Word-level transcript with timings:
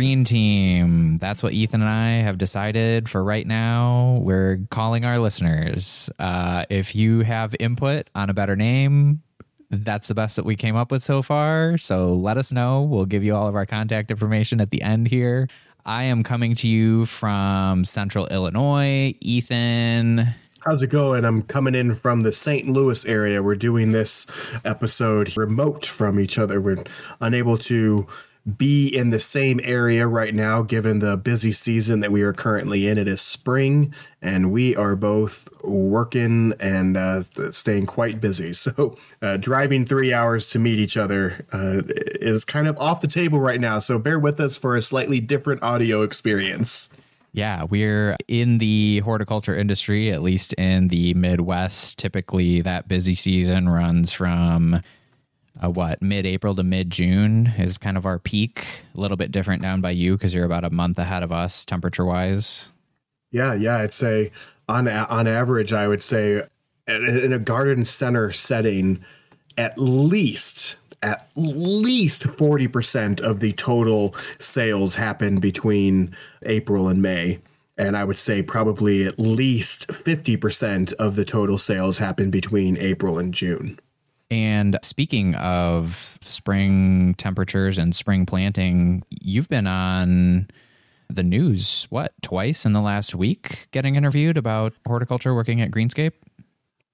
green 0.00 0.24
team. 0.24 1.18
That's 1.18 1.42
what 1.42 1.52
Ethan 1.52 1.82
and 1.82 1.90
I 1.90 2.22
have 2.22 2.38
decided 2.38 3.06
for 3.06 3.22
right 3.22 3.46
now. 3.46 4.18
We're 4.22 4.60
calling 4.70 5.04
our 5.04 5.18
listeners. 5.18 6.08
Uh, 6.18 6.64
if 6.70 6.96
you 6.96 7.20
have 7.20 7.54
input 7.60 8.08
on 8.14 8.30
a 8.30 8.32
better 8.32 8.56
name, 8.56 9.22
that's 9.68 10.08
the 10.08 10.14
best 10.14 10.36
that 10.36 10.46
we 10.46 10.56
came 10.56 10.74
up 10.74 10.90
with 10.90 11.02
so 11.02 11.20
far. 11.20 11.76
So 11.76 12.14
let 12.14 12.38
us 12.38 12.50
know. 12.50 12.80
We'll 12.80 13.04
give 13.04 13.22
you 13.22 13.36
all 13.36 13.46
of 13.46 13.54
our 13.54 13.66
contact 13.66 14.10
information 14.10 14.62
at 14.62 14.70
the 14.70 14.80
end 14.80 15.06
here. 15.06 15.48
I 15.84 16.04
am 16.04 16.22
coming 16.22 16.54
to 16.54 16.66
you 16.66 17.04
from 17.04 17.84
Central 17.84 18.26
Illinois. 18.28 19.14
Ethan. 19.20 20.34
How's 20.60 20.80
it 20.80 20.88
going? 20.88 21.26
I'm 21.26 21.42
coming 21.42 21.74
in 21.74 21.94
from 21.94 22.22
the 22.22 22.32
St. 22.32 22.66
Louis 22.66 23.04
area. 23.04 23.42
We're 23.42 23.54
doing 23.54 23.90
this 23.90 24.26
episode 24.64 25.36
remote 25.36 25.84
from 25.84 26.18
each 26.18 26.38
other. 26.38 26.58
We're 26.58 26.84
unable 27.20 27.58
to 27.58 28.06
be 28.56 28.88
in 28.88 29.10
the 29.10 29.20
same 29.20 29.60
area 29.62 30.06
right 30.06 30.34
now, 30.34 30.62
given 30.62 31.00
the 31.00 31.16
busy 31.16 31.52
season 31.52 32.00
that 32.00 32.10
we 32.10 32.22
are 32.22 32.32
currently 32.32 32.88
in. 32.88 32.96
It 32.98 33.06
is 33.06 33.20
spring, 33.20 33.94
and 34.22 34.50
we 34.50 34.74
are 34.74 34.96
both 34.96 35.48
working 35.62 36.54
and 36.58 36.96
uh, 36.96 37.24
staying 37.52 37.86
quite 37.86 38.20
busy. 38.20 38.52
So, 38.60 38.98
uh, 39.22 39.38
driving 39.38 39.86
three 39.86 40.12
hours 40.12 40.46
to 40.48 40.58
meet 40.58 40.78
each 40.78 40.96
other 40.98 41.46
uh, 41.50 41.82
is 41.86 42.44
kind 42.44 42.68
of 42.68 42.78
off 42.78 43.00
the 43.00 43.08
table 43.08 43.40
right 43.40 43.60
now. 43.60 43.78
So, 43.78 43.98
bear 43.98 44.18
with 44.18 44.38
us 44.38 44.58
for 44.58 44.76
a 44.76 44.82
slightly 44.82 45.18
different 45.18 45.62
audio 45.62 46.02
experience. 46.02 46.90
Yeah, 47.32 47.64
we're 47.64 48.16
in 48.28 48.58
the 48.58 48.98
horticulture 49.00 49.54
industry, 49.54 50.10
at 50.10 50.20
least 50.20 50.52
in 50.54 50.88
the 50.88 51.14
Midwest. 51.14 51.98
Typically, 51.98 52.60
that 52.62 52.88
busy 52.88 53.14
season 53.14 53.68
runs 53.68 54.12
from 54.12 54.80
uh, 55.62 55.70
what 55.70 56.00
mid 56.02 56.26
April 56.26 56.54
to 56.54 56.62
mid 56.62 56.90
June 56.90 57.52
is 57.58 57.78
kind 57.78 57.96
of 57.96 58.06
our 58.06 58.18
peak. 58.18 58.84
A 58.96 59.00
little 59.00 59.16
bit 59.16 59.32
different 59.32 59.62
down 59.62 59.80
by 59.80 59.90
you 59.90 60.16
because 60.16 60.34
you're 60.34 60.44
about 60.44 60.64
a 60.64 60.70
month 60.70 60.98
ahead 60.98 61.22
of 61.22 61.32
us 61.32 61.64
temperature 61.64 62.04
wise. 62.04 62.70
Yeah, 63.30 63.54
yeah, 63.54 63.78
I'd 63.78 63.94
say 63.94 64.32
on 64.68 64.88
on 64.88 65.26
average, 65.26 65.72
I 65.72 65.88
would 65.88 66.02
say 66.02 66.42
in 66.86 67.32
a 67.32 67.38
garden 67.38 67.84
center 67.84 68.32
setting, 68.32 69.04
at 69.56 69.78
least 69.78 70.76
at 71.02 71.28
least 71.34 72.24
40% 72.24 73.20
of 73.20 73.40
the 73.40 73.52
total 73.54 74.14
sales 74.38 74.96
happen 74.96 75.40
between 75.40 76.14
April 76.42 76.88
and 76.88 77.00
May. 77.00 77.40
And 77.78 77.96
I 77.96 78.04
would 78.04 78.18
say 78.18 78.42
probably 78.42 79.06
at 79.06 79.18
least 79.18 79.88
50% 79.88 80.92
of 80.94 81.16
the 81.16 81.24
total 81.24 81.56
sales 81.56 81.96
happen 81.96 82.30
between 82.30 82.76
April 82.76 83.18
and 83.18 83.32
June. 83.32 83.78
And 84.30 84.78
speaking 84.82 85.34
of 85.34 86.18
spring 86.22 87.14
temperatures 87.14 87.78
and 87.78 87.94
spring 87.94 88.26
planting, 88.26 89.02
you've 89.10 89.48
been 89.48 89.66
on 89.66 90.48
the 91.08 91.24
news, 91.24 91.86
what, 91.90 92.12
twice 92.22 92.64
in 92.64 92.72
the 92.72 92.80
last 92.80 93.14
week 93.14 93.68
getting 93.72 93.96
interviewed 93.96 94.36
about 94.36 94.72
horticulture 94.86 95.34
working 95.34 95.60
at 95.60 95.70
Greenscape? 95.70 96.12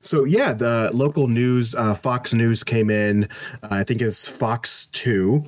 So 0.06 0.22
yeah, 0.22 0.52
the 0.52 0.90
local 0.94 1.26
news, 1.26 1.74
uh, 1.74 1.96
Fox 1.96 2.32
News 2.32 2.62
came 2.62 2.90
in. 2.90 3.24
Uh, 3.60 3.68
I 3.72 3.82
think 3.82 4.00
it's 4.00 4.28
Fox 4.28 4.86
Two, 4.92 5.44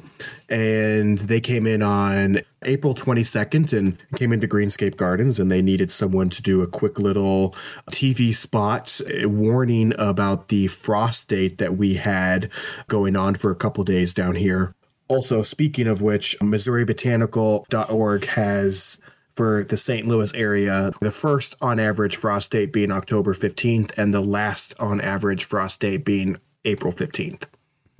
and 0.48 1.16
they 1.18 1.40
came 1.40 1.64
in 1.64 1.80
on 1.80 2.40
April 2.64 2.92
22nd 2.92 3.72
and 3.72 3.96
came 4.16 4.32
into 4.32 4.48
Greenscape 4.48 4.96
Gardens, 4.96 5.38
and 5.38 5.48
they 5.48 5.62
needed 5.62 5.92
someone 5.92 6.28
to 6.30 6.42
do 6.42 6.60
a 6.60 6.66
quick 6.66 6.98
little 6.98 7.54
TV 7.92 8.34
spot 8.34 9.00
uh, 9.06 9.28
warning 9.28 9.94
about 9.96 10.48
the 10.48 10.66
frost 10.66 11.28
date 11.28 11.58
that 11.58 11.76
we 11.76 11.94
had 11.94 12.50
going 12.88 13.16
on 13.16 13.36
for 13.36 13.52
a 13.52 13.56
couple 13.56 13.84
days 13.84 14.12
down 14.12 14.34
here. 14.34 14.74
Also, 15.06 15.44
speaking 15.44 15.86
of 15.86 16.02
which, 16.02 16.36
MissouriBotanical.org 16.40 18.24
has 18.26 18.98
for 19.38 19.62
the 19.62 19.76
St. 19.76 20.08
Louis 20.08 20.34
area. 20.34 20.90
The 21.00 21.12
first 21.12 21.54
on 21.60 21.78
average 21.78 22.16
frost 22.16 22.50
date 22.50 22.72
being 22.72 22.90
October 22.90 23.34
15th, 23.34 23.96
and 23.96 24.12
the 24.12 24.20
last 24.20 24.74
on 24.80 25.00
average 25.00 25.44
frost 25.44 25.78
date 25.78 26.04
being 26.04 26.38
April 26.64 26.92
15th. 26.92 27.44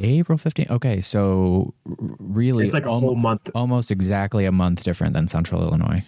April 0.00 0.36
15th. 0.36 0.68
Okay, 0.68 1.00
so 1.00 1.74
really, 1.84 2.64
it's 2.64 2.74
like 2.74 2.86
a 2.86 2.90
whole 2.90 3.14
month, 3.14 3.48
almost 3.54 3.92
exactly 3.92 4.46
a 4.46 4.52
month 4.52 4.82
different 4.82 5.12
than 5.12 5.28
Central 5.28 5.62
Illinois. 5.62 6.02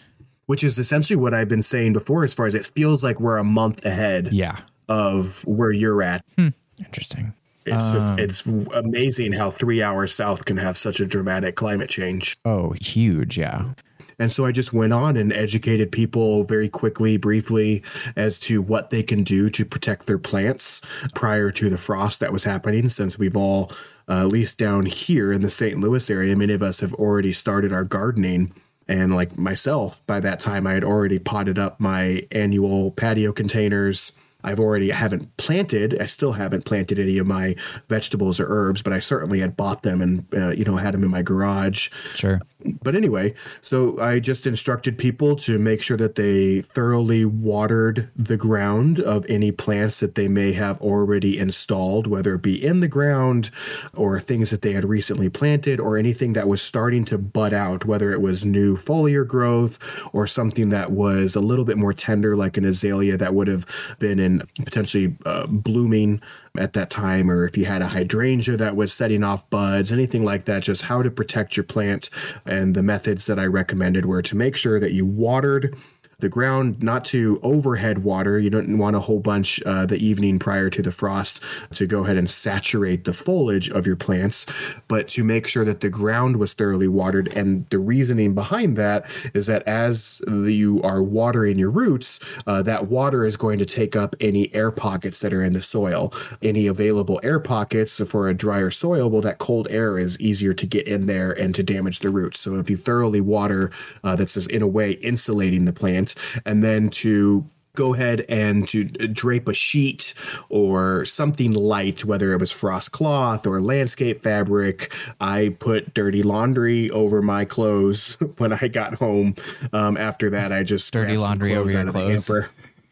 Which 0.46 0.64
is 0.64 0.80
essentially 0.80 1.16
what 1.16 1.32
I've 1.32 1.48
been 1.48 1.62
saying 1.62 1.92
before, 1.92 2.24
as 2.24 2.34
far 2.34 2.46
as 2.46 2.56
it 2.56 2.68
feels 2.74 3.04
like 3.04 3.20
we're 3.20 3.36
a 3.36 3.44
month 3.44 3.84
ahead. 3.84 4.32
Yeah. 4.32 4.58
Of 4.88 5.46
where 5.46 5.70
you're 5.70 6.02
at. 6.02 6.24
Hmm. 6.36 6.48
Interesting. 6.80 7.34
It's 7.66 7.84
um, 7.84 8.16
just 8.18 8.18
it's 8.18 8.46
amazing 8.74 9.30
how 9.30 9.52
three 9.52 9.80
hours 9.80 10.12
south 10.12 10.44
can 10.44 10.56
have 10.56 10.76
such 10.76 10.98
a 10.98 11.06
dramatic 11.06 11.54
climate 11.54 11.88
change. 11.88 12.36
Oh, 12.44 12.74
huge! 12.80 13.38
Yeah. 13.38 13.74
And 14.20 14.30
so 14.30 14.44
I 14.44 14.52
just 14.52 14.72
went 14.72 14.92
on 14.92 15.16
and 15.16 15.32
educated 15.32 15.90
people 15.90 16.44
very 16.44 16.68
quickly, 16.68 17.16
briefly, 17.16 17.82
as 18.14 18.38
to 18.40 18.60
what 18.60 18.90
they 18.90 19.02
can 19.02 19.24
do 19.24 19.48
to 19.50 19.64
protect 19.64 20.06
their 20.06 20.18
plants 20.18 20.82
prior 21.14 21.50
to 21.52 21.70
the 21.70 21.78
frost 21.78 22.20
that 22.20 22.32
was 22.32 22.44
happening, 22.44 22.90
since 22.90 23.18
we've 23.18 23.36
all, 23.36 23.72
uh, 24.08 24.20
at 24.20 24.28
least 24.28 24.58
down 24.58 24.84
here 24.84 25.32
in 25.32 25.40
the 25.40 25.50
St. 25.50 25.80
Louis 25.80 26.08
area, 26.10 26.36
many 26.36 26.52
of 26.52 26.62
us 26.62 26.80
have 26.80 26.94
already 26.94 27.32
started 27.32 27.72
our 27.72 27.84
gardening. 27.84 28.52
And 28.86 29.14
like 29.14 29.38
myself, 29.38 30.06
by 30.06 30.20
that 30.20 30.38
time, 30.38 30.66
I 30.66 30.74
had 30.74 30.84
already 30.84 31.18
potted 31.18 31.58
up 31.58 31.80
my 31.80 32.22
annual 32.30 32.90
patio 32.90 33.32
containers 33.32 34.12
I've 34.42 34.60
already 34.60 34.90
haven't 34.90 35.36
planted. 35.36 36.00
I 36.00 36.06
still 36.06 36.32
haven't 36.32 36.64
planted 36.64 36.98
any 36.98 37.18
of 37.18 37.26
my 37.26 37.56
vegetables 37.88 38.40
or 38.40 38.46
herbs, 38.48 38.82
but 38.82 38.92
I 38.92 38.98
certainly 38.98 39.40
had 39.40 39.56
bought 39.56 39.82
them 39.82 40.00
and 40.00 40.26
uh, 40.34 40.50
you 40.50 40.64
know 40.64 40.76
had 40.76 40.94
them 40.94 41.04
in 41.04 41.10
my 41.10 41.22
garage. 41.22 41.90
Sure. 42.14 42.40
But 42.82 42.94
anyway, 42.94 43.34
so 43.62 43.98
I 44.00 44.20
just 44.20 44.46
instructed 44.46 44.98
people 44.98 45.36
to 45.36 45.58
make 45.58 45.82
sure 45.82 45.96
that 45.96 46.14
they 46.14 46.60
thoroughly 46.60 47.24
watered 47.24 48.10
the 48.16 48.36
ground 48.36 49.00
of 49.00 49.26
any 49.28 49.52
plants 49.52 50.00
that 50.00 50.14
they 50.14 50.28
may 50.28 50.52
have 50.52 50.80
already 50.80 51.38
installed, 51.38 52.06
whether 52.06 52.34
it 52.34 52.42
be 52.42 52.64
in 52.64 52.80
the 52.80 52.88
ground 52.88 53.50
or 53.94 54.18
things 54.18 54.50
that 54.50 54.62
they 54.62 54.72
had 54.72 54.84
recently 54.84 55.28
planted 55.28 55.80
or 55.80 55.96
anything 55.96 56.32
that 56.32 56.48
was 56.48 56.62
starting 56.62 57.04
to 57.06 57.18
bud 57.18 57.52
out, 57.52 57.84
whether 57.84 58.10
it 58.12 58.20
was 58.20 58.44
new 58.44 58.76
foliar 58.76 59.26
growth 59.26 59.78
or 60.12 60.26
something 60.26 60.70
that 60.70 60.90
was 60.90 61.36
a 61.36 61.40
little 61.40 61.64
bit 61.64 61.78
more 61.78 61.92
tender, 61.92 62.36
like 62.36 62.56
an 62.56 62.64
azalea 62.64 63.16
that 63.16 63.34
would 63.34 63.48
have 63.48 63.66
been 63.98 64.18
in 64.18 64.42
potentially 64.64 65.16
uh, 65.26 65.46
blooming 65.46 66.20
at 66.58 66.72
that 66.72 66.90
time, 66.90 67.30
or 67.30 67.46
if 67.46 67.56
you 67.56 67.64
had 67.64 67.82
a 67.82 67.88
hydrangea 67.88 68.56
that 68.56 68.76
was 68.76 68.92
setting 68.92 69.22
off 69.22 69.48
buds, 69.50 69.92
anything 69.92 70.24
like 70.24 70.44
that, 70.46 70.62
just 70.62 70.82
how 70.82 71.02
to 71.02 71.10
protect 71.10 71.56
your 71.56 71.64
plant. 71.64 72.10
And 72.44 72.74
the 72.74 72.82
methods 72.82 73.26
that 73.26 73.38
I 73.38 73.46
recommended 73.46 74.06
were 74.06 74.22
to 74.22 74.36
make 74.36 74.56
sure 74.56 74.80
that 74.80 74.92
you 74.92 75.06
watered 75.06 75.76
the 76.20 76.28
ground 76.28 76.82
not 76.82 77.04
to 77.06 77.40
overhead 77.42 78.04
water. 78.04 78.38
You 78.38 78.50
don't 78.50 78.78
want 78.78 78.96
a 78.96 79.00
whole 79.00 79.20
bunch 79.20 79.62
uh, 79.64 79.86
the 79.86 80.04
evening 80.04 80.38
prior 80.38 80.70
to 80.70 80.82
the 80.82 80.92
frost 80.92 81.40
to 81.74 81.86
go 81.86 82.04
ahead 82.04 82.16
and 82.16 82.28
saturate 82.28 83.04
the 83.04 83.12
foliage 83.12 83.70
of 83.70 83.86
your 83.86 83.96
plants, 83.96 84.46
but 84.88 85.08
to 85.08 85.24
make 85.24 85.46
sure 85.46 85.64
that 85.64 85.80
the 85.80 85.88
ground 85.88 86.36
was 86.36 86.52
thoroughly 86.52 86.88
watered. 86.88 87.28
And 87.28 87.68
the 87.70 87.78
reasoning 87.78 88.34
behind 88.34 88.76
that 88.76 89.06
is 89.34 89.46
that 89.46 89.62
as 89.66 90.20
you 90.28 90.80
are 90.82 91.02
watering 91.02 91.58
your 91.58 91.70
roots, 91.70 92.20
uh, 92.46 92.62
that 92.62 92.86
water 92.88 93.24
is 93.24 93.36
going 93.36 93.58
to 93.58 93.66
take 93.66 93.96
up 93.96 94.14
any 94.20 94.52
air 94.54 94.70
pockets 94.70 95.20
that 95.20 95.32
are 95.32 95.42
in 95.42 95.52
the 95.52 95.62
soil. 95.62 96.12
Any 96.42 96.66
available 96.66 97.20
air 97.22 97.40
pockets 97.40 98.00
for 98.08 98.28
a 98.28 98.34
drier 98.34 98.70
soil, 98.70 99.08
well, 99.10 99.22
that 99.22 99.38
cold 99.38 99.68
air 99.70 99.98
is 99.98 100.20
easier 100.20 100.54
to 100.54 100.66
get 100.66 100.86
in 100.86 101.06
there 101.06 101.32
and 101.32 101.54
to 101.54 101.62
damage 101.62 102.00
the 102.00 102.10
roots. 102.10 102.40
So 102.40 102.56
if 102.56 102.70
you 102.70 102.76
thoroughly 102.76 103.20
water, 103.20 103.70
uh, 104.04 104.16
that's 104.16 104.36
in 104.46 104.62
a 104.62 104.66
way 104.66 104.92
insulating 104.92 105.64
the 105.64 105.72
plant 105.72 106.09
and 106.44 106.62
then 106.62 106.90
to 106.90 107.44
go 107.74 107.94
ahead 107.94 108.24
and 108.28 108.68
to 108.68 108.84
drape 108.84 109.48
a 109.48 109.54
sheet 109.54 110.12
or 110.48 111.04
something 111.04 111.52
light, 111.52 112.04
whether 112.04 112.32
it 112.32 112.40
was 112.40 112.52
frost 112.52 112.92
cloth 112.92 113.46
or 113.46 113.60
landscape 113.60 114.22
fabric. 114.22 114.92
I 115.20 115.56
put 115.58 115.94
dirty 115.94 116.22
laundry 116.22 116.90
over 116.90 117.22
my 117.22 117.44
clothes 117.44 118.14
when 118.38 118.52
I 118.52 118.68
got 118.68 118.94
home. 118.94 119.36
Um, 119.72 119.96
after 119.96 120.30
that, 120.30 120.52
I 120.52 120.62
just 120.62 120.92
dirty 120.92 121.16
laundry 121.16 121.54
over 121.54 121.70
your 121.70 121.86
clothes 121.86 122.30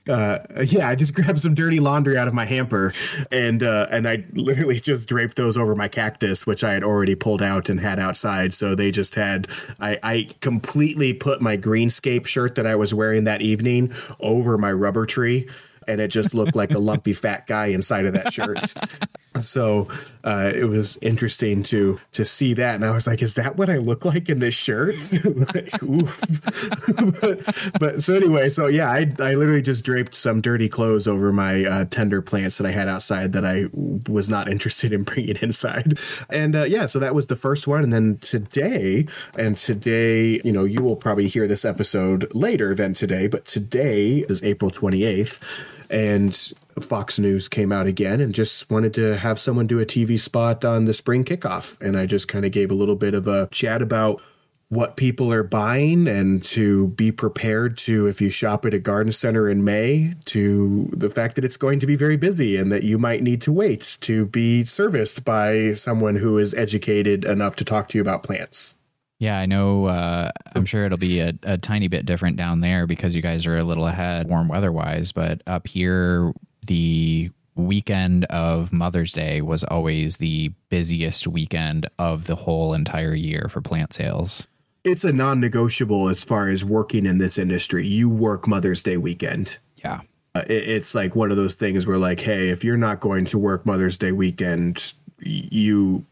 uh, 0.09 0.39
yeah, 0.67 0.89
I 0.89 0.95
just 0.95 1.15
grabbed 1.15 1.41
some 1.41 1.55
dirty 1.55 1.81
laundry 1.81 2.17
out 2.17 2.29
of 2.29 2.35
my 2.35 2.45
hamper 2.45 2.93
and 3.31 3.63
uh, 3.63 3.87
and 3.91 4.09
I 4.09 4.25
literally 4.33 4.81
just 4.81 5.07
draped 5.07 5.37
those 5.37 5.57
over 5.57 5.75
my 5.75 5.89
cactus, 5.89 6.47
which 6.47 6.65
I 6.65 6.73
had 6.73 6.85
already 6.85 7.15
pulled 7.15 7.43
out 7.43 7.69
and 7.69 7.79
had 7.81 7.99
outside. 7.99 8.55
So 8.55 8.75
they 8.75 8.91
just 8.91 9.15
had 9.15 9.49
I, 9.81 9.99
I 10.03 10.29
completely 10.41 11.13
put 11.13 11.41
my 11.41 11.57
greenscape 11.57 12.27
shirt 12.27 12.55
that 12.57 12.67
I 12.67 12.77
was 12.77 12.95
wearing 12.95 13.25
that 13.25 13.43
evening 13.43 13.93
over 14.21 14.59
my 14.59 14.73
rubber 14.73 15.07
tree 15.07 15.49
and 15.89 16.01
it 16.01 16.09
just 16.09 16.35
looked 16.35 16.55
like 16.55 16.73
a 16.73 16.79
lumpy 16.79 17.15
fat 17.15 17.47
guy 17.47 17.67
inside 17.67 18.05
of 18.05 18.13
that 18.13 18.33
shirt. 18.33 18.75
So 19.41 19.89
uh, 20.25 20.53
it 20.55 20.65
was 20.65 20.99
interesting 21.01 21.63
to 21.65 21.99
to 22.13 22.25
see 22.25 22.53
that, 22.55 22.75
and 22.75 22.85
I 22.85 22.91
was 22.91 23.07
like, 23.07 23.23
"Is 23.23 23.35
that 23.35 23.57
what 23.57 23.71
I 23.71 23.79
look 23.79 24.05
like 24.05 24.29
in 24.29 24.41
this 24.41 24.55
shirt?" 24.55 24.95
like, 25.25 25.71
but, 27.21 27.71
but, 27.81 28.03
so 28.03 28.15
anyway, 28.15 28.49
so 28.49 28.67
yeah, 28.67 28.91
I 28.91 29.13
I 29.21 29.35
literally 29.35 29.63
just 29.63 29.85
draped 29.85 30.15
some 30.15 30.41
dirty 30.41 30.69
clothes 30.69 31.09
over 31.09 31.33
my 31.33 31.65
uh, 31.65 31.85
tender 31.87 32.21
plants 32.21 32.59
that 32.59 32.67
I 32.67 32.73
had 32.73 32.89
outside 32.89 33.33
that 33.33 33.47
I 33.47 33.67
was 34.11 34.29
not 34.29 34.51
interested 34.51 34.93
in 34.93 35.05
bringing 35.05 35.37
inside, 35.41 35.99
and 36.29 36.55
uh, 36.55 36.65
yeah, 36.65 36.87
so 36.87 36.99
that 36.99 37.15
was 37.15 37.29
the 37.29 37.37
first 37.37 37.67
one, 37.67 37.83
and 37.83 37.93
then 37.93 38.19
today, 38.19 39.07
and 39.39 39.57
today, 39.57 40.41
you 40.45 40.53
know, 40.53 40.65
you 40.65 40.83
will 40.83 40.97
probably 40.97 41.29
hear 41.29 41.47
this 41.47 41.65
episode 41.65 42.33
later 42.35 42.75
than 42.75 42.93
today, 42.93 43.29
but 43.29 43.47
today 43.47 44.25
is 44.29 44.43
April 44.43 44.71
twenty 44.71 45.05
eighth 45.05 45.41
and 45.91 46.53
Fox 46.85 47.19
News 47.19 47.49
came 47.49 47.73
out 47.73 47.87
again 47.87 48.21
and 48.21 48.35
just 48.35 48.71
wanted 48.71 48.95
to 48.95 49.17
have 49.17 49.39
someone 49.39 49.67
do 49.67 49.81
a 49.81 49.87
TV 49.87 50.19
spot 50.19 50.65
on 50.65 50.85
the 50.85 50.95
spring 50.95 51.25
kickoff. 51.25 51.81
And 51.81 51.97
I 51.97 52.07
just 52.07 52.29
kind 52.29 52.45
of 52.45 52.53
gave 52.53 52.71
a 52.71 52.75
little 52.75 52.97
bit 52.97 53.15
of 53.15 53.27
a 53.27 53.49
chat 53.51 53.83
about 53.83 54.21
what 54.71 54.97
people 54.97 55.33
are 55.33 55.43
buying 55.43 56.07
and 56.07 56.43
to 56.43 56.89
be 56.89 57.11
prepared 57.11 57.79
to, 57.79 58.07
if 58.07 58.21
you 58.21 58.29
shop 58.29 58.67
at 58.67 58.75
a 58.75 58.79
garden 58.79 59.13
center 59.13 59.49
in 59.49 59.65
May, 59.65 60.13
to 60.27 60.91
the 60.93 61.09
fact 61.09 61.37
that 61.37 61.45
it's 61.45 61.57
going 61.57 61.81
to 61.81 61.87
be 61.87 61.97
very 61.97 62.17
busy 62.17 62.57
and 62.57 62.71
that 62.71 62.83
you 62.83 62.99
might 62.99 63.23
need 63.23 63.41
to 63.43 63.53
wait 63.53 63.97
to 64.03 64.27
be 64.27 64.65
serviced 64.65 65.25
by 65.25 65.73
someone 65.73 66.17
who 66.17 66.37
is 66.37 66.53
educated 66.55 67.25
enough 67.25 67.57
to 67.57 67.65
talk 67.65 67.89
to 67.89 67.99
you 67.99 68.03
about 68.03 68.23
plants. 68.23 68.75
Yeah, 69.19 69.39
I 69.39 69.47
know. 69.47 69.87
Uh, 69.87 70.31
I'm 70.55 70.65
sure 70.65 70.85
it'll 70.85 70.99
be 70.99 71.21
a, 71.21 71.33
a, 71.43 71.59
tiny 71.59 71.89
bit 71.89 72.07
different 72.07 72.37
down 72.37 72.61
there 72.61 72.87
because 72.87 73.17
you 73.17 73.23
guys 73.23 73.47
are 73.47 73.59
a 73.59 73.65
little 73.65 73.87
ahead 73.87 74.29
warm 74.29 74.47
weather 74.47 74.71
wise. 74.71 75.11
But 75.11 75.43
up 75.45 75.67
here, 75.67 76.33
the 76.67 77.31
weekend 77.55 78.25
of 78.27 78.73
Mother's 78.73 79.13
Day 79.13 79.41
was 79.41 79.65
always 79.65 80.19
the 80.19 80.53
busiest 80.69 81.27
weekend 81.27 81.87
of 81.99 82.27
the 82.27 82.37
whole 82.37 82.73
entire 82.73 83.15
year 83.15 83.49
for 83.51 83.61
plant 83.61 83.93
sales. 83.93 84.47
It's 84.85 85.05
a 85.05 85.13
non 85.13 85.41
negotiable 85.41 86.09
as 86.09 86.25
far 86.25 86.49
as 86.49 86.65
working 86.65 87.05
in 87.05 87.19
this 87.19 87.37
industry. 87.37 87.87
You 87.87 88.09
work 88.09 88.47
Mother's 88.47 88.83
Day 88.83 88.97
weekend. 88.97 89.59
Yeah. 89.77 90.01
Uh, 90.35 90.45
it, 90.47 90.69
it's 90.69 90.95
like 90.95 91.17
one 91.17 91.31
of 91.31 91.37
those 91.37 91.55
things 91.55 91.87
where, 91.87 91.99
like, 91.99 92.21
hey, 92.21 92.51
if 92.51 92.63
you're 92.63 92.77
not 92.77 93.01
going 93.01 93.25
to 93.27 93.39
work 93.39 93.67
Mother's 93.67 93.97
Day 93.97 94.13
weekend, 94.13 94.95
you 95.21 96.07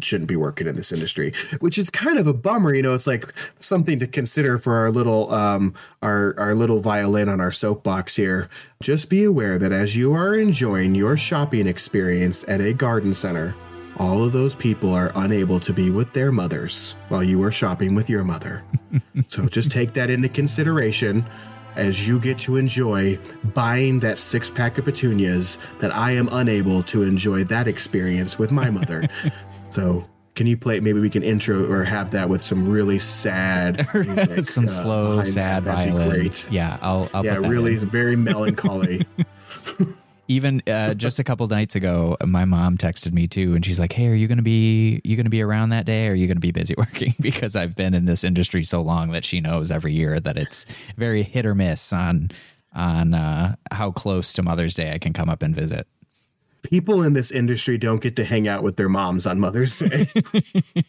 shouldn't 0.00 0.28
be 0.28 0.36
working 0.36 0.66
in 0.66 0.76
this 0.76 0.92
industry, 0.92 1.32
which 1.60 1.76
is 1.76 1.90
kind 1.90 2.18
of 2.18 2.26
a 2.26 2.32
bummer. 2.32 2.74
You 2.74 2.82
know, 2.82 2.94
it's 2.94 3.06
like 3.06 3.32
something 3.60 3.98
to 3.98 4.06
consider 4.06 4.58
for 4.58 4.76
our 4.76 4.90
little 4.90 5.32
um, 5.32 5.74
our 6.02 6.34
our 6.38 6.54
little 6.54 6.80
violin 6.80 7.28
on 7.28 7.40
our 7.40 7.52
soapbox 7.52 8.16
here. 8.16 8.48
Just 8.80 9.10
be 9.10 9.24
aware 9.24 9.58
that 9.58 9.72
as 9.72 9.96
you 9.96 10.14
are 10.14 10.34
enjoying 10.34 10.94
your 10.94 11.16
shopping 11.16 11.66
experience 11.66 12.44
at 12.48 12.60
a 12.60 12.72
garden 12.72 13.14
center, 13.14 13.54
all 13.98 14.24
of 14.24 14.32
those 14.32 14.54
people 14.54 14.92
are 14.92 15.12
unable 15.14 15.60
to 15.60 15.72
be 15.72 15.90
with 15.90 16.12
their 16.12 16.32
mothers 16.32 16.96
while 17.08 17.22
you 17.22 17.42
are 17.42 17.52
shopping 17.52 17.94
with 17.94 18.08
your 18.08 18.24
mother. 18.24 18.64
so 19.28 19.46
just 19.46 19.70
take 19.70 19.92
that 19.92 20.10
into 20.10 20.28
consideration 20.28 21.26
as 21.76 22.06
you 22.06 22.18
get 22.18 22.38
to 22.38 22.56
enjoy 22.56 23.18
buying 23.54 24.00
that 24.00 24.18
six 24.18 24.50
pack 24.50 24.76
of 24.76 24.84
petunias 24.84 25.58
that 25.80 25.94
I 25.94 26.12
am 26.12 26.28
unable 26.30 26.82
to 26.84 27.02
enjoy 27.02 27.44
that 27.44 27.66
experience 27.66 28.38
with 28.38 28.50
my 28.50 28.70
mother. 28.70 29.08
So 29.72 30.04
can 30.34 30.46
you 30.46 30.56
play? 30.58 30.80
Maybe 30.80 31.00
we 31.00 31.08
can 31.08 31.22
intro 31.22 31.70
or 31.70 31.82
have 31.82 32.10
that 32.10 32.28
with 32.28 32.42
some 32.42 32.68
really 32.68 32.98
sad, 32.98 33.88
music, 33.94 34.44
some 34.44 34.64
uh, 34.64 34.68
slow, 34.68 35.22
sad 35.22 35.64
That'd 35.64 35.94
violin. 35.94 36.10
great. 36.10 36.50
Yeah, 36.50 36.78
I'll. 36.82 37.08
I'll 37.14 37.24
yeah, 37.24 37.36
really, 37.36 37.74
it's 37.74 37.84
very 37.84 38.16
melancholy. 38.16 39.06
Even 40.28 40.62
uh, 40.66 40.94
just 40.94 41.18
a 41.18 41.24
couple 41.24 41.46
nights 41.48 41.74
ago, 41.74 42.16
my 42.24 42.44
mom 42.44 42.76
texted 42.78 43.12
me 43.12 43.26
too, 43.26 43.54
and 43.54 43.64
she's 43.64 43.78
like, 43.78 43.92
"Hey, 43.92 44.08
are 44.08 44.14
you 44.14 44.28
gonna 44.28 44.42
be 44.42 45.00
you 45.04 45.16
gonna 45.16 45.30
be 45.30 45.42
around 45.42 45.70
that 45.70 45.86
day? 45.86 46.06
Or 46.06 46.12
are 46.12 46.14
you 46.14 46.26
gonna 46.26 46.40
be 46.40 46.52
busy 46.52 46.74
working?" 46.76 47.14
because 47.20 47.56
I've 47.56 47.74
been 47.74 47.94
in 47.94 48.04
this 48.04 48.24
industry 48.24 48.62
so 48.62 48.82
long 48.82 49.10
that 49.12 49.24
she 49.24 49.40
knows 49.40 49.70
every 49.70 49.94
year 49.94 50.20
that 50.20 50.36
it's 50.36 50.66
very 50.96 51.22
hit 51.22 51.46
or 51.46 51.54
miss 51.54 51.92
on 51.94 52.30
on 52.74 53.14
uh, 53.14 53.56
how 53.70 53.90
close 53.90 54.34
to 54.34 54.42
Mother's 54.42 54.74
Day 54.74 54.92
I 54.92 54.98
can 54.98 55.12
come 55.12 55.28
up 55.30 55.42
and 55.42 55.54
visit 55.54 55.86
people 56.62 57.02
in 57.02 57.12
this 57.12 57.30
industry 57.30 57.78
don't 57.78 58.00
get 58.00 58.16
to 58.16 58.24
hang 58.24 58.48
out 58.48 58.62
with 58.62 58.76
their 58.76 58.88
moms 58.88 59.26
on 59.26 59.40
Mother's 59.40 59.78
Day. 59.78 60.08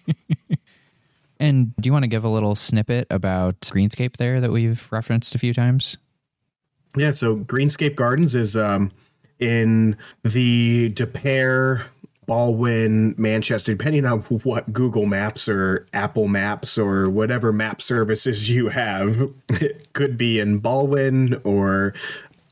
and 1.40 1.76
do 1.78 1.88
you 1.88 1.94
want 1.94 2.04
to 2.04 2.08
give 2.08 2.24
a 2.24 2.30
little 2.30 2.56
snippet 2.56 3.08
about 3.10 3.60
Greenscape 3.62 4.18
there 4.18 4.40
that 4.40 4.52
we've 4.52 4.92
referenced 4.92 5.36
a 5.36 5.40
few 5.40 5.54
times? 5.54 5.98
Yeah, 6.96 7.14
so 7.14 7.38
Greenscape 7.38 7.96
Gardens 7.96 8.36
is 8.36 8.56
um, 8.56 8.92
in 9.40 9.98
the 10.24 10.90
Des 10.90 11.08
Peres, 11.08 11.82
Ballwin, 12.28 13.18
Manchester, 13.18 13.74
depending 13.74 14.06
on 14.06 14.22
what 14.22 14.72
Google 14.72 15.06
Maps 15.06 15.50
or 15.50 15.86
Apple 15.94 16.28
Maps 16.28 16.78
or 16.78 17.10
whatever 17.10 17.52
map 17.52 17.82
services 17.82 18.50
you 18.50 18.70
have. 18.70 19.32
It 19.50 19.94
could 19.94 20.18
be 20.18 20.40
in 20.40 20.60
Ballwin 20.60 21.40
or 21.44 21.94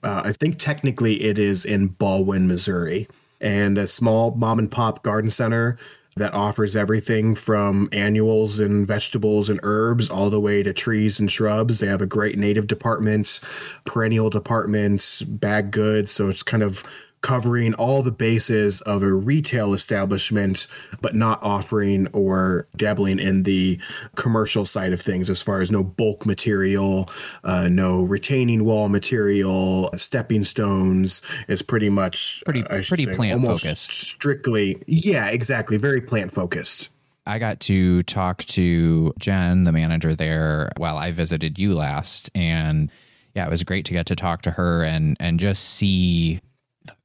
uh, 0.04 0.22
I 0.26 0.32
think 0.32 0.58
technically 0.58 1.24
it 1.24 1.38
is 1.38 1.66
in 1.66 1.90
Ballwin, 1.90 2.48
Missouri, 2.48 3.08
and 3.40 3.78
a 3.78 3.88
small 3.88 4.32
mom 4.32 4.60
and 4.60 4.72
pop 4.72 5.04
garden 5.04 5.30
center 5.30 5.78
that 6.18 6.34
offers 6.34 6.76
everything 6.76 7.36
from 7.36 7.88
annuals 7.94 8.60
and 8.60 8.86
vegetables 8.86 9.50
and 9.50 9.60
herbs 9.64 10.10
all 10.10 10.30
the 10.30 10.42
way 10.42 10.62
to 10.62 10.74
trees 10.74 11.20
and 11.20 11.32
shrubs. 11.32 11.80
They 11.80 11.88
have 11.88 12.02
a 12.02 12.08
great 12.08 12.38
native 12.38 12.68
department, 12.68 13.40
perennial 13.86 14.30
department, 14.30 15.22
bag 15.26 15.72
goods. 15.72 16.12
So 16.12 16.28
it's 16.28 16.44
kind 16.44 16.64
of 16.64 16.84
covering 17.22 17.74
all 17.76 18.02
the 18.02 18.12
bases 18.12 18.82
of 18.82 19.04
a 19.04 19.14
retail 19.14 19.74
establishment, 19.74 20.68
but 21.02 21.16
not 21.16 21.42
offering 21.44 22.08
or 22.14 22.68
dabbling 22.76 23.20
in 23.20 23.44
the 23.44 23.80
commercial 24.16 24.66
side 24.66 24.92
of 24.92 25.02
things 25.02 25.30
as 25.30 25.42
far 25.42 25.62
as 25.62 25.72
no 25.72 25.84
bulk 25.84 26.26
material, 26.26 27.10
uh, 27.44 27.68
no 27.70 28.02
retaining 28.02 28.66
wall 28.66 28.90
material, 28.90 29.90
stepping 29.98 30.44
stones. 30.44 31.22
It's 31.48 31.62
pretty 31.62 31.90
much 31.90 32.42
pretty 32.46 32.64
uh, 32.64 32.82
pretty 32.88 33.06
say, 33.06 33.16
plant 33.16 33.44
focused. 33.44 33.94
Strictly, 33.94 34.82
yeah, 34.88 35.28
exactly, 35.28 35.78
very 35.78 36.02
plant 36.02 36.32
focused. 36.32 36.90
I 37.28 37.38
got 37.38 37.60
to 37.62 38.02
talk 38.04 38.44
to 38.46 39.14
Jen, 39.20 39.64
the 39.64 39.72
manager 39.72 40.16
there, 40.16 40.72
while 40.78 40.98
I 40.98 41.12
visited 41.12 41.60
you 41.60 41.76
last, 41.76 42.32
and 42.34 42.90
yeah, 43.36 43.46
it 43.46 43.50
was 43.50 43.64
great 43.64 43.86
to 43.86 43.94
get 43.94 44.08
to 44.08 44.16
talk 44.16 44.42
to 44.44 44.52
her 44.52 44.84
and 44.84 45.16
and 45.20 45.40
just 45.40 45.64
see 45.64 46.42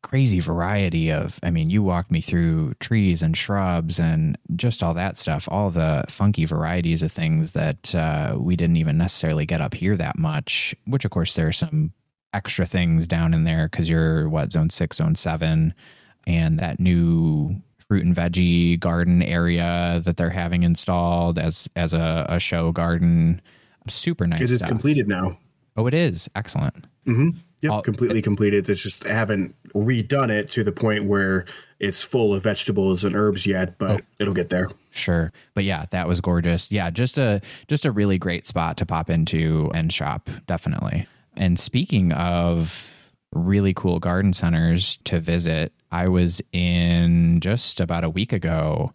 crazy 0.06 0.38
variety 0.38 1.10
of 1.10 1.40
i 1.42 1.50
mean 1.50 1.68
you 1.68 1.82
walked 1.82 2.12
me 2.12 2.20
through 2.20 2.72
trees 2.74 3.22
and 3.22 3.36
shrubs 3.36 3.98
and 3.98 4.38
just 4.54 4.80
all 4.80 4.94
that 4.94 5.16
stuff. 5.16 5.48
All 5.50 5.68
the 5.70 6.04
funky 6.08 6.44
varieties 6.44 7.02
of 7.02 7.10
things 7.10 7.52
that 7.52 7.92
uh, 7.92 8.36
we 8.38 8.54
didn't 8.54 8.76
even 8.76 8.96
necessarily 8.96 9.46
get 9.46 9.60
up 9.60 9.74
here 9.74 9.96
that 9.96 10.16
much 10.16 10.76
which 10.84 11.04
of 11.04 11.10
course 11.10 11.34
there 11.34 11.48
are 11.48 11.52
some 11.52 11.92
extra 12.36 12.66
things 12.66 13.08
down 13.08 13.32
in 13.32 13.44
there 13.44 13.66
because 13.68 13.88
you're 13.88 14.28
what 14.28 14.52
zone 14.52 14.70
six 14.70 14.98
zone 14.98 15.14
seven? 15.14 15.74
And 16.26 16.58
that 16.58 16.78
new 16.78 17.56
fruit 17.88 18.04
and 18.04 18.14
veggie 18.14 18.78
garden 18.78 19.22
area 19.22 20.02
that 20.04 20.16
they're 20.16 20.30
having 20.30 20.62
installed 20.62 21.38
as 21.38 21.68
as 21.74 21.94
a, 21.94 22.26
a 22.28 22.38
show 22.38 22.72
garden. 22.72 23.40
Super 23.88 24.26
nice 24.26 24.38
Because 24.38 24.52
it's 24.52 24.66
completed 24.66 25.08
now. 25.08 25.38
Oh 25.76 25.86
it 25.86 25.94
is. 25.94 26.28
Excellent. 26.34 26.86
Mm-hmm. 27.06 27.30
Yep, 27.62 27.72
All, 27.72 27.82
completely 27.82 28.20
completed. 28.20 28.68
It's 28.68 28.82
just 28.82 29.06
I 29.06 29.12
haven't 29.12 29.54
redone 29.76 30.30
it 30.30 30.50
to 30.52 30.64
the 30.64 30.72
point 30.72 31.04
where 31.04 31.44
it's 31.78 32.02
full 32.02 32.32
of 32.32 32.42
vegetables 32.42 33.04
and 33.04 33.14
herbs 33.14 33.46
yet, 33.46 33.78
but 33.78 34.00
oh, 34.00 34.04
it'll 34.18 34.34
get 34.34 34.48
there. 34.48 34.70
Sure. 34.90 35.32
But 35.54 35.64
yeah, 35.64 35.84
that 35.90 36.08
was 36.08 36.20
gorgeous. 36.20 36.72
Yeah, 36.72 36.90
just 36.90 37.18
a 37.18 37.40
just 37.68 37.84
a 37.84 37.92
really 37.92 38.18
great 38.18 38.46
spot 38.46 38.76
to 38.78 38.86
pop 38.86 39.10
into 39.10 39.70
and 39.74 39.92
shop, 39.92 40.30
definitely. 40.46 41.06
And 41.36 41.58
speaking 41.58 42.12
of 42.12 43.12
really 43.32 43.74
cool 43.74 43.98
garden 43.98 44.32
centers 44.32 44.98
to 45.04 45.20
visit, 45.20 45.72
I 45.92 46.08
was 46.08 46.40
in 46.52 47.40
just 47.40 47.80
about 47.80 48.04
a 48.04 48.10
week 48.10 48.32
ago 48.32 48.92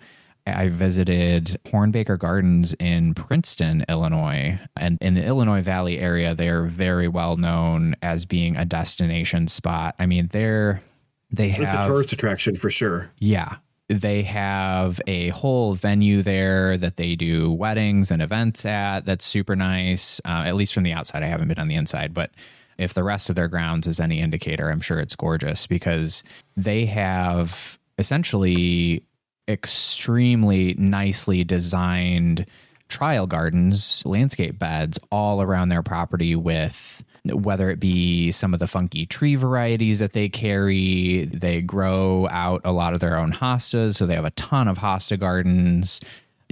I 0.48 0.70
visited 0.70 1.58
Hornbaker 1.66 2.18
Gardens 2.18 2.74
in 2.80 3.14
Princeton, 3.14 3.86
Illinois. 3.88 4.60
And 4.78 4.98
in 5.02 5.14
the 5.14 5.24
Illinois 5.24 5.62
Valley 5.62 6.00
area, 6.00 6.36
they're 6.36 6.66
very 6.66 7.08
well 7.08 7.38
known 7.38 7.96
as 8.02 8.26
being 8.26 8.58
a 8.58 8.66
destination 8.66 9.48
spot. 9.48 9.96
I 10.00 10.06
mean, 10.06 10.28
they're 10.28 10.82
they 11.30 11.50
have 11.50 11.64
it's 11.64 11.86
a 11.86 11.88
tourist 11.88 12.14
attraction 12.14 12.56
for 12.56 12.70
sure. 12.70 13.10
Yeah. 13.20 13.58
They 13.88 14.24
have 14.24 15.02
a 15.06 15.30
whole 15.30 15.74
venue 15.74 16.22
there 16.22 16.78
that 16.78 16.96
they 16.96 17.16
do 17.16 17.52
weddings 17.52 18.10
and 18.10 18.22
events 18.22 18.66
at. 18.66 19.06
That's 19.06 19.26
super 19.26 19.56
nice. 19.56 20.22
Uh, 20.24 20.44
at 20.46 20.56
least 20.56 20.74
from 20.74 20.84
the 20.84 20.94
outside, 20.94 21.24
I 21.24 21.28
haven't 21.28 21.50
been 21.50 21.60
on 21.60 21.68
the 21.68 21.76
inside, 21.76 22.14
but 22.14 22.32
if 22.78 22.94
the 22.94 23.04
rest 23.04 23.30
of 23.30 23.36
their 23.36 23.50
grounds 23.50 23.88
is 23.88 24.00
any 24.00 24.22
indicator, 24.22 24.70
I'm 24.70 24.80
sure 24.80 25.00
it's 25.00 25.16
gorgeous 25.16 25.68
because 25.68 26.24
they 26.56 26.86
have 26.86 27.78
essentially 27.98 29.04
extremely 29.52 30.74
nicely 30.76 31.44
designed 31.44 32.46
trial 32.90 33.28
gardens, 33.28 34.04
landscape 34.06 34.58
beds 34.58 35.00
all 35.12 35.42
around 35.42 35.70
their 35.70 35.84
property 35.84 36.36
with 36.36 37.04
whether 37.26 37.70
it 37.70 37.80
be 37.80 38.32
some 38.32 38.54
of 38.54 38.60
the 38.60 38.68
funky 38.68 39.06
tree 39.06 39.36
varieties 39.36 40.00
that 40.00 40.14
they 40.14 40.28
carry. 40.28 41.26
They 41.26 41.62
grow 41.62 42.28
out 42.30 42.62
a 42.66 42.72
lot 42.72 42.94
of 42.94 43.00
their 43.00 43.18
own 43.18 43.32
hostas, 43.32 43.96
so 43.96 44.06
they 44.06 44.16
have 44.16 44.26
a 44.26 44.32
ton 44.32 44.68
of 44.68 44.80
hosta 44.80 45.20
gardens. 45.20 46.02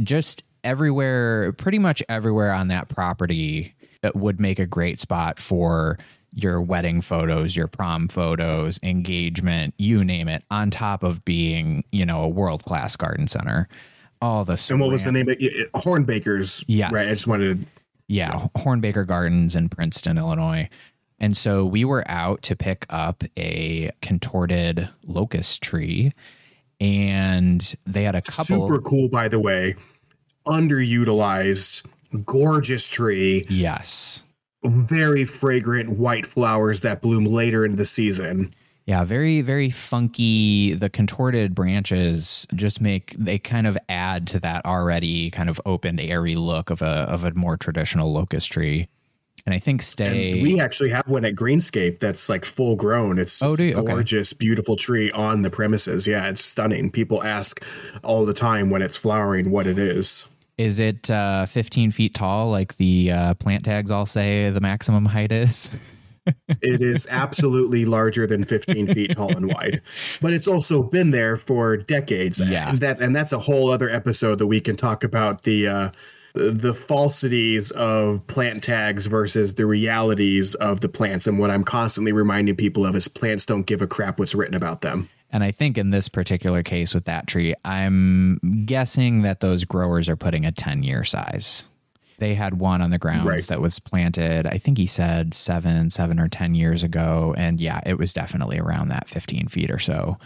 Just 0.01 0.43
everywhere, 0.63 1.51
pretty 1.53 1.79
much 1.79 2.03
everywhere 2.07 2.53
on 2.53 2.67
that 2.67 2.87
property 2.87 3.73
it 4.03 4.15
would 4.15 4.39
make 4.39 4.59
a 4.59 4.65
great 4.65 4.99
spot 4.99 5.39
for 5.39 5.97
your 6.31 6.61
wedding 6.61 7.01
photos, 7.01 7.55
your 7.55 7.67
prom 7.67 8.07
photos, 8.07 8.79
engagement, 8.83 9.73
you 9.77 10.03
name 10.03 10.27
it, 10.27 10.43
on 10.51 10.69
top 10.69 11.03
of 11.03 11.23
being, 11.25 11.83
you 11.91 12.05
know, 12.05 12.21
a 12.21 12.27
world 12.27 12.63
class 12.65 12.95
garden 12.95 13.27
center. 13.27 13.67
All 14.21 14.43
the 14.43 14.63
And 14.69 14.79
what 14.79 14.91
was 14.91 15.03
the 15.03 15.11
name? 15.11 15.29
Of 15.29 15.37
it? 15.39 15.71
Hornbakers. 15.73 16.63
Yes. 16.67 16.91
Right. 16.91 17.07
I 17.07 17.11
just 17.11 17.25
wanted 17.25 17.61
to 17.61 17.67
yeah, 18.09 18.47
Hornbaker 18.57 19.05
Gardens 19.05 19.55
in 19.55 19.69
Princeton, 19.69 20.17
Illinois. 20.17 20.67
And 21.19 21.37
so 21.37 21.63
we 21.63 21.85
were 21.85 22.03
out 22.09 22.41
to 22.43 22.55
pick 22.55 22.85
up 22.89 23.23
a 23.37 23.91
contorted 24.01 24.89
locust 25.05 25.61
tree, 25.61 26.11
and 26.81 27.75
they 27.85 28.03
had 28.03 28.15
a 28.15 28.21
couple. 28.21 28.67
super 28.67 28.81
cool, 28.81 29.09
by 29.09 29.27
the 29.27 29.39
way. 29.39 29.75
Underutilized, 30.47 31.85
gorgeous 32.25 32.89
tree. 32.89 33.45
Yes. 33.47 34.23
Very 34.63 35.25
fragrant 35.25 35.89
white 35.91 36.27
flowers 36.27 36.81
that 36.81 37.01
bloom 37.01 37.25
later 37.25 37.65
in 37.65 37.75
the 37.75 37.85
season. 37.85 38.53
Yeah, 38.89 39.03
very, 39.03 39.41
very 39.41 39.69
funky. 39.69 40.73
The 40.73 40.89
contorted 40.89 41.53
branches 41.53 42.47
just 42.55 42.81
make 42.81 43.15
they 43.19 43.37
kind 43.37 43.67
of 43.67 43.77
add 43.87 44.25
to 44.29 44.39
that 44.39 44.65
already 44.65 45.29
kind 45.29 45.47
of 45.47 45.61
open, 45.65 45.99
airy 45.99 46.35
look 46.35 46.71
of 46.71 46.81
a 46.81 47.05
of 47.07 47.23
a 47.23 47.31
more 47.35 47.55
traditional 47.55 48.11
locust 48.11 48.51
tree. 48.51 48.89
And 49.45 49.53
I 49.53 49.59
think 49.59 49.81
stay. 49.81 50.33
And 50.33 50.41
we 50.41 50.59
actually 50.59 50.89
have 50.89 51.07
one 51.07 51.23
at 51.23 51.35
Greenscape 51.35 51.99
that's 51.99 52.29
like 52.29 52.45
full 52.45 52.75
grown. 52.75 53.19
It's 53.19 53.41
oh, 53.41 53.55
do 53.55 53.65
you? 53.65 53.75
Okay. 53.75 53.91
gorgeous, 53.91 54.33
beautiful 54.33 54.75
tree 54.75 55.11
on 55.11 55.43
the 55.43 55.49
premises. 55.49 56.07
Yeah, 56.07 56.27
it's 56.27 56.43
stunning. 56.43 56.89
People 56.89 57.23
ask 57.23 57.63
all 58.03 58.25
the 58.25 58.33
time 58.33 58.69
when 58.69 58.81
it's 58.81 58.97
flowering 58.97 59.51
what 59.51 59.67
it 59.67 59.77
is. 59.77 60.27
Is 60.59 60.77
it 60.77 61.09
uh, 61.09 61.45
15 61.45 61.91
feet 61.91 62.13
tall, 62.13 62.51
like 62.51 62.75
the 62.75 63.13
uh, 63.13 63.33
plant 63.35 63.63
tags 63.63 63.91
all 63.91 64.05
say 64.05 64.49
the 64.49 64.59
maximum 64.59 65.05
height 65.05 65.31
is? 65.31 65.69
it 66.25 66.81
is 66.81 67.07
absolutely 67.09 67.85
larger 67.85 68.27
than 68.27 68.43
15 68.43 68.93
feet 68.93 69.15
tall 69.15 69.31
and 69.31 69.47
wide, 69.47 69.81
but 70.21 70.33
it's 70.33 70.49
also 70.49 70.83
been 70.83 71.11
there 71.11 71.37
for 71.37 71.77
decades. 71.77 72.41
Yeah, 72.41 72.71
and 72.71 72.81
that 72.81 72.99
and 73.01 73.15
that's 73.15 73.31
a 73.31 73.39
whole 73.39 73.71
other 73.71 73.89
episode 73.89 74.39
that 74.39 74.47
we 74.47 74.59
can 74.59 74.75
talk 74.75 75.05
about 75.05 75.43
the 75.43 75.65
uh, 75.65 75.89
the 76.33 76.73
falsities 76.73 77.71
of 77.71 78.27
plant 78.27 78.61
tags 78.61 79.05
versus 79.05 79.53
the 79.53 79.65
realities 79.65 80.55
of 80.55 80.81
the 80.81 80.89
plants. 80.89 81.25
And 81.25 81.39
what 81.39 81.51
I'm 81.51 81.63
constantly 81.63 82.11
reminding 82.11 82.57
people 82.57 82.85
of 82.85 82.97
is 82.97 83.07
plants 83.07 83.45
don't 83.45 83.63
give 83.63 83.81
a 83.81 83.87
crap 83.87 84.19
what's 84.19 84.35
written 84.35 84.55
about 84.55 84.81
them. 84.81 85.09
And 85.31 85.43
I 85.43 85.51
think 85.51 85.77
in 85.77 85.91
this 85.91 86.09
particular 86.09 86.63
case 86.63 86.93
with 86.93 87.05
that 87.05 87.27
tree, 87.27 87.53
I'm 87.63 88.39
guessing 88.65 89.21
that 89.21 89.41
those 89.41 89.63
growers 89.63 90.09
are 90.09 90.15
putting 90.15 90.45
a 90.45 90.51
10 90.51 90.83
year 90.83 91.03
size. 91.03 91.65
They 92.17 92.35
had 92.35 92.59
one 92.59 92.81
on 92.81 92.89
the 92.89 92.97
grounds 92.97 93.27
right. 93.27 93.43
that 93.43 93.61
was 93.61 93.79
planted, 93.79 94.45
I 94.45 94.57
think 94.57 94.77
he 94.77 94.87
said 94.87 95.33
seven, 95.33 95.89
seven 95.89 96.19
or 96.19 96.27
10 96.27 96.53
years 96.53 96.83
ago. 96.83 97.33
And 97.37 97.61
yeah, 97.61 97.79
it 97.85 97.97
was 97.97 98.11
definitely 98.11 98.59
around 98.59 98.89
that 98.89 99.07
15 99.07 99.47
feet 99.47 99.71
or 99.71 99.79
so. 99.79 100.17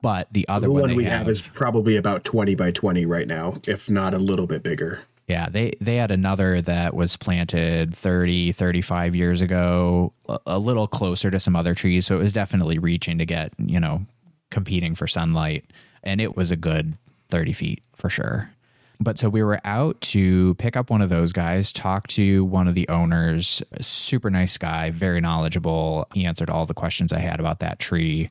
But 0.00 0.32
the 0.32 0.48
other 0.48 0.66
the 0.66 0.72
one, 0.72 0.82
one 0.82 0.94
we 0.96 1.04
have, 1.04 1.20
have 1.20 1.28
is 1.28 1.40
probably 1.40 1.96
about 1.96 2.24
20 2.24 2.54
by 2.54 2.70
20 2.72 3.06
right 3.06 3.28
now, 3.28 3.54
if 3.66 3.90
not 3.90 4.14
a 4.14 4.18
little 4.18 4.46
bit 4.46 4.62
bigger. 4.62 5.00
Yeah, 5.28 5.48
they 5.48 5.72
they 5.80 5.96
had 5.96 6.10
another 6.10 6.60
that 6.60 6.94
was 6.94 7.16
planted 7.16 7.94
30, 7.94 8.52
35 8.52 9.14
years 9.14 9.40
ago, 9.40 10.12
a, 10.28 10.38
a 10.46 10.58
little 10.58 10.88
closer 10.88 11.30
to 11.30 11.38
some 11.38 11.54
other 11.54 11.74
trees, 11.74 12.06
so 12.06 12.16
it 12.16 12.18
was 12.18 12.32
definitely 12.32 12.78
reaching 12.78 13.18
to 13.18 13.24
get, 13.24 13.52
you 13.58 13.78
know, 13.78 14.04
competing 14.52 14.94
for 14.94 15.08
sunlight, 15.08 15.64
and 16.04 16.20
it 16.20 16.36
was 16.36 16.52
a 16.52 16.56
good 16.56 16.96
30 17.30 17.52
feet 17.52 17.82
for 17.96 18.08
sure. 18.08 18.52
But 19.00 19.18
so 19.18 19.28
we 19.28 19.42
were 19.42 19.60
out 19.64 20.00
to 20.02 20.54
pick 20.56 20.76
up 20.76 20.88
one 20.88 21.02
of 21.02 21.08
those 21.08 21.32
guys, 21.32 21.72
talk 21.72 22.06
to 22.08 22.44
one 22.44 22.68
of 22.68 22.74
the 22.74 22.88
owners, 22.88 23.60
super 23.80 24.30
nice 24.30 24.56
guy, 24.58 24.92
very 24.92 25.20
knowledgeable. 25.20 26.06
He 26.14 26.24
answered 26.24 26.50
all 26.50 26.66
the 26.66 26.74
questions 26.74 27.12
I 27.12 27.18
had 27.18 27.40
about 27.40 27.58
that 27.60 27.80
tree. 27.80 28.30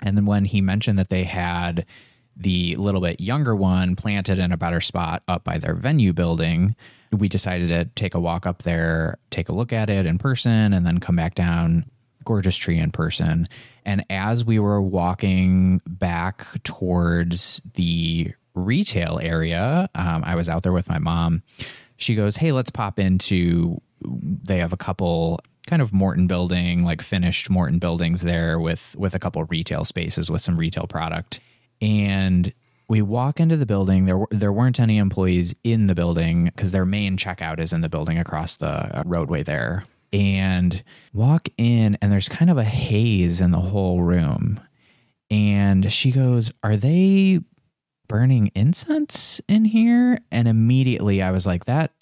And 0.00 0.16
then 0.16 0.26
when 0.26 0.44
he 0.44 0.60
mentioned 0.60 0.98
that 1.00 1.10
they 1.10 1.24
had 1.24 1.86
the 2.36 2.76
little 2.76 3.00
bit 3.00 3.20
younger 3.20 3.56
one 3.56 3.96
planted 3.96 4.38
in 4.38 4.52
a 4.52 4.56
better 4.56 4.80
spot 4.80 5.24
up 5.26 5.42
by 5.42 5.58
their 5.58 5.74
venue 5.74 6.12
building, 6.12 6.76
we 7.10 7.28
decided 7.28 7.68
to 7.68 7.84
take 8.00 8.14
a 8.14 8.20
walk 8.20 8.46
up 8.46 8.62
there, 8.62 9.18
take 9.30 9.48
a 9.48 9.54
look 9.54 9.72
at 9.72 9.90
it 9.90 10.06
in 10.06 10.18
person, 10.18 10.72
and 10.72 10.86
then 10.86 10.98
come 10.98 11.16
back 11.16 11.34
down 11.34 11.84
gorgeous 12.24 12.56
tree 12.56 12.78
in 12.78 12.90
person. 12.90 13.48
And 13.84 14.04
as 14.10 14.44
we 14.44 14.58
were 14.58 14.80
walking 14.80 15.80
back 15.86 16.46
towards 16.62 17.60
the 17.74 18.32
retail 18.54 19.18
area, 19.22 19.88
um, 19.94 20.22
I 20.24 20.34
was 20.34 20.48
out 20.48 20.62
there 20.62 20.72
with 20.72 20.88
my 20.88 20.98
mom. 20.98 21.42
She 21.96 22.14
goes, 22.14 22.36
Hey, 22.36 22.52
let's 22.52 22.70
pop 22.70 22.98
into. 22.98 23.80
They 24.04 24.58
have 24.58 24.72
a 24.72 24.76
couple 24.76 25.40
kind 25.66 25.80
of 25.80 25.92
Morton 25.92 26.26
building, 26.26 26.82
like 26.82 27.02
finished 27.02 27.48
Morton 27.48 27.78
buildings 27.78 28.22
there 28.22 28.58
with 28.58 28.96
with 28.98 29.14
a 29.14 29.18
couple 29.18 29.44
retail 29.44 29.84
spaces 29.84 30.30
with 30.30 30.42
some 30.42 30.56
retail 30.56 30.86
product. 30.86 31.40
And 31.80 32.52
we 32.88 33.00
walk 33.00 33.40
into 33.40 33.56
the 33.56 33.66
building. 33.66 34.06
There 34.06 34.26
there 34.30 34.52
weren't 34.52 34.80
any 34.80 34.98
employees 34.98 35.54
in 35.62 35.86
the 35.86 35.94
building 35.94 36.46
because 36.46 36.72
their 36.72 36.84
main 36.84 37.16
checkout 37.16 37.58
is 37.60 37.72
in 37.72 37.80
the 37.80 37.88
building 37.88 38.18
across 38.18 38.56
the 38.56 39.02
roadway 39.06 39.42
there 39.42 39.84
and 40.12 40.82
walk 41.12 41.48
in 41.56 41.96
and 42.00 42.12
there's 42.12 42.28
kind 42.28 42.50
of 42.50 42.58
a 42.58 42.64
haze 42.64 43.40
in 43.40 43.50
the 43.50 43.60
whole 43.60 44.02
room. 44.02 44.60
And 45.30 45.90
she 45.90 46.10
goes 46.10 46.52
are 46.62 46.76
they 46.76 47.40
burning 48.08 48.50
incense 48.54 49.40
in 49.48 49.64
here? 49.64 50.18
And 50.30 50.46
immediately 50.48 51.22
i 51.22 51.30
was 51.30 51.46
like 51.46 51.64
that 51.64 51.92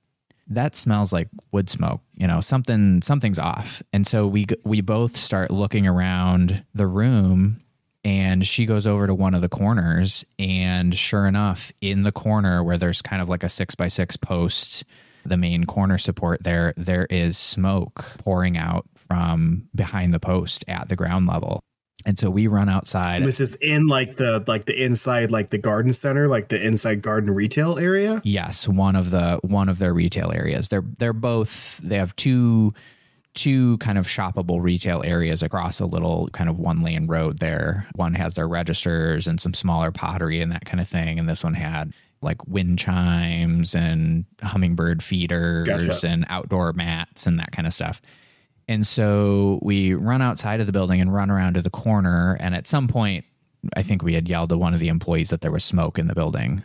that 0.49 0.75
smells 0.75 1.13
like 1.13 1.29
wood 1.53 1.71
smoke 1.71 2.01
you 2.15 2.27
know 2.27 2.41
something 2.41 3.01
something's 3.03 3.39
off. 3.39 3.83
And 3.93 4.07
so 4.07 4.27
we 4.27 4.47
we 4.65 4.83
both 4.83 5.17
start 5.17 5.51
looking 5.51 5.87
around 5.87 6.65
the 6.75 6.87
room 6.87 7.63
and 8.05 8.47
she 8.47 8.67
goes 8.67 8.87
over 8.87 9.07
to 9.07 9.15
one 9.15 9.35
of 9.35 9.41
the 9.41 9.49
corners 9.49 10.25
and 10.39 10.95
sure 10.95 11.27
enough 11.27 11.73
in 11.81 12.03
the 12.03 12.13
corner 12.13 12.63
where 12.63 12.79
there's 12.79 13.03
kind 13.03 13.21
of 13.21 13.29
like 13.29 13.43
a 13.43 13.49
six 13.49 13.75
by 13.75 13.89
six 13.89 14.17
post 14.17 14.85
the 15.25 15.37
main 15.37 15.65
corner 15.65 15.99
support 15.99 16.43
there, 16.43 16.75
there 16.77 17.07
is 17.11 17.37
smoke 17.39 18.05
pouring 18.19 18.57
out 18.57 18.87
from 18.97 19.69
behind 19.75 20.15
the 20.15 20.21
post 20.21 20.65
at 20.69 20.89
the 20.89 20.97
ground 20.97 21.27
level. 21.27 21.61
And 22.07 22.19
so 22.19 22.31
we 22.31 22.47
run 22.47 22.69
outside. 22.69 23.25
This 23.25 23.41
is 23.41 23.55
in 23.57 23.87
like 23.87 24.17
the 24.17 24.43
like 24.47 24.65
the 24.65 24.83
inside 24.83 25.31
like 25.31 25.51
the 25.51 25.59
garden 25.59 25.93
center, 25.93 26.29
like 26.29 26.49
the 26.49 26.61
inside 26.61 27.03
garden 27.03 27.35
retail 27.35 27.79
area. 27.79 28.23
Yes, 28.25 28.67
one 28.67 28.97
of 28.97 29.11
the 29.11 29.39
one 29.43 29.69
of 29.69 29.79
their 29.79 29.93
retail 29.93 30.33
areas. 30.33 30.69
They're 30.69 30.85
they're 30.99 31.13
both 31.13 31.79
they 31.79 31.97
have 31.97 32.17
two 32.17 32.73
two 33.35 33.79
kind 33.79 33.99
of 33.99 34.07
shoppable 34.07 34.61
retail 34.61 35.03
areas 35.05 35.43
across 35.43 35.79
a 35.81 35.87
little 35.87 36.29
kind 36.33 36.51
of 36.51 36.59
one 36.59 36.83
lane 36.83 37.07
road 37.07 37.39
there. 37.39 37.87
One 37.95 38.15
has 38.15 38.35
their 38.35 38.49
registers 38.49 39.27
and 39.27 39.41
some 39.41 39.55
smaller 39.55 39.93
pottery 39.93 40.41
and 40.41 40.51
that 40.53 40.65
kind 40.65 40.81
of 40.81 40.89
thing. 40.89 41.19
And 41.19 41.29
this 41.29 41.45
one 41.45 41.55
had 41.55 41.93
like 42.23 42.47
wind 42.47 42.79
chimes 42.79 43.75
and 43.75 44.25
hummingbird 44.43 45.03
feeders 45.03 45.69
gotcha. 45.69 46.07
and 46.07 46.27
outdoor 46.29 46.73
mats 46.73 47.27
and 47.27 47.39
that 47.39 47.53
kind 47.53 47.67
of 47.67 47.73
stuff. 47.73 48.01
And 48.69 48.87
so 48.87 49.59
we 49.63 49.95
run 49.95 50.23
outside 50.23 50.61
of 50.61 50.67
the 50.67 50.73
building 50.73 51.01
and 51.01 51.13
run 51.13 51.31
around 51.31 51.55
to 51.55 51.63
the 51.63 51.71
corner. 51.71 52.37
And 52.39 52.55
at 52.55 52.69
some 52.69 52.89
point, 52.89 53.25
I 53.77 53.83
think 53.83 54.03
we 54.03 54.15
had 54.15 54.29
yelled 54.29 54.51
to 54.51 54.59
one 54.59 54.75
of 54.75 54.81
the 54.81 54.89
employees 54.89 55.31
that 55.31 55.41
there 55.41 55.51
was 55.51 55.65
smoke 55.65 55.99
in 55.99 56.07
the 56.07 56.15
building. 56.15 56.63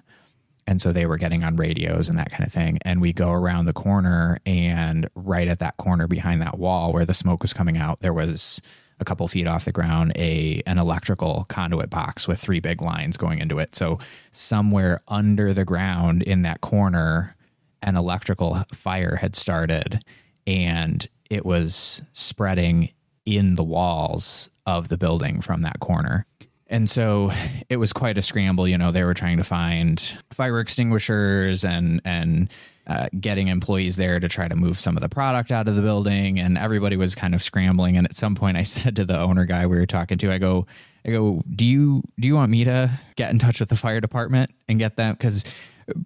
And 0.67 0.81
so 0.81 0.91
they 0.91 1.05
were 1.05 1.17
getting 1.17 1.43
on 1.43 1.55
radios 1.55 2.09
and 2.09 2.17
that 2.17 2.31
kind 2.31 2.43
of 2.45 2.51
thing. 2.51 2.79
And 2.83 3.01
we 3.01 3.13
go 3.13 3.31
around 3.31 3.65
the 3.65 3.73
corner, 3.73 4.39
and 4.45 5.07
right 5.15 5.47
at 5.47 5.59
that 5.59 5.77
corner 5.77 6.07
behind 6.07 6.41
that 6.41 6.57
wall 6.57 6.91
where 6.91 7.05
the 7.05 7.13
smoke 7.13 7.41
was 7.41 7.53
coming 7.53 7.77
out, 7.77 7.99
there 7.99 8.13
was 8.13 8.61
a 8.99 9.05
couple 9.05 9.27
feet 9.27 9.47
off 9.47 9.65
the 9.65 9.71
ground 9.71 10.13
a 10.15 10.61
an 10.65 10.77
electrical 10.77 11.45
conduit 11.49 11.89
box 11.89 12.27
with 12.27 12.39
three 12.39 12.59
big 12.59 12.81
lines 12.81 13.17
going 13.17 13.39
into 13.39 13.59
it. 13.59 13.75
So 13.75 13.99
somewhere 14.31 15.01
under 15.07 15.53
the 15.53 15.65
ground 15.65 16.23
in 16.23 16.43
that 16.43 16.61
corner, 16.61 17.35
an 17.81 17.95
electrical 17.95 18.63
fire 18.73 19.15
had 19.15 19.35
started 19.35 20.03
and 20.47 21.07
it 21.29 21.45
was 21.45 22.01
spreading 22.13 22.89
in 23.25 23.55
the 23.55 23.63
walls 23.63 24.49
of 24.65 24.87
the 24.89 24.97
building 24.97 25.41
from 25.41 25.61
that 25.61 25.79
corner. 25.79 26.25
And 26.67 26.89
so 26.89 27.31
it 27.69 27.77
was 27.77 27.93
quite 27.93 28.17
a 28.17 28.21
scramble. 28.21 28.67
You 28.67 28.77
know, 28.77 28.91
they 28.91 29.03
were 29.03 29.13
trying 29.13 29.37
to 29.37 29.43
find 29.43 30.17
fire 30.31 30.59
extinguishers 30.59 31.63
and 31.63 32.01
and 32.03 32.49
uh, 32.87 33.07
getting 33.19 33.47
employees 33.47 33.95
there 33.95 34.19
to 34.19 34.27
try 34.27 34.47
to 34.47 34.55
move 34.55 34.79
some 34.79 34.95
of 34.97 35.01
the 35.01 35.09
product 35.09 35.51
out 35.51 35.67
of 35.67 35.75
the 35.75 35.81
building, 35.81 36.39
and 36.39 36.57
everybody 36.57 36.97
was 36.97 37.15
kind 37.15 37.33
of 37.33 37.41
scrambling. 37.41 37.97
And 37.97 38.05
at 38.05 38.15
some 38.15 38.35
point, 38.35 38.57
I 38.57 38.63
said 38.75 38.95
to 38.97 39.05
the 39.05 39.19
owner 39.19 39.45
guy 39.45 39.65
we 39.65 39.77
were 39.77 39.85
talking 39.85 40.17
to, 40.19 40.31
I 40.31 40.37
go, 40.37 40.67
I 41.05 41.11
go, 41.11 41.41
do 41.53 41.65
you 41.65 42.03
do 42.19 42.27
you 42.27 42.35
want 42.35 42.51
me 42.51 42.63
to 42.63 42.91
get 43.15 43.31
in 43.31 43.39
touch 43.39 43.59
with 43.59 43.69
the 43.69 43.75
fire 43.75 44.01
department 44.01 44.51
and 44.67 44.79
get 44.79 44.95
them 44.97 45.13
because 45.13 45.43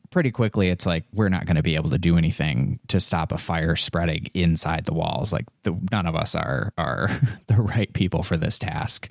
pretty 0.10 0.32
quickly 0.32 0.70
it's 0.70 0.86
like 0.86 1.06
we're 1.14 1.30
not 1.30 1.46
going 1.46 1.56
to 1.56 1.64
be 1.64 1.76
able 1.76 1.90
to 1.90 1.98
do 1.98 2.18
anything 2.18 2.80
to 2.90 3.00
stop 3.00 3.32
a 3.32 3.38
fire 3.38 3.76
spreading 3.76 4.28
inside 4.34 4.86
the 4.86 4.94
walls. 4.94 5.32
Like 5.32 5.46
the, 5.64 5.78
none 5.92 6.06
of 6.06 6.16
us 6.16 6.36
are 6.36 6.74
are 6.78 7.10
the 7.48 7.56
right 7.56 7.92
people 7.94 8.24
for 8.24 8.38
this 8.38 8.58
task, 8.58 9.10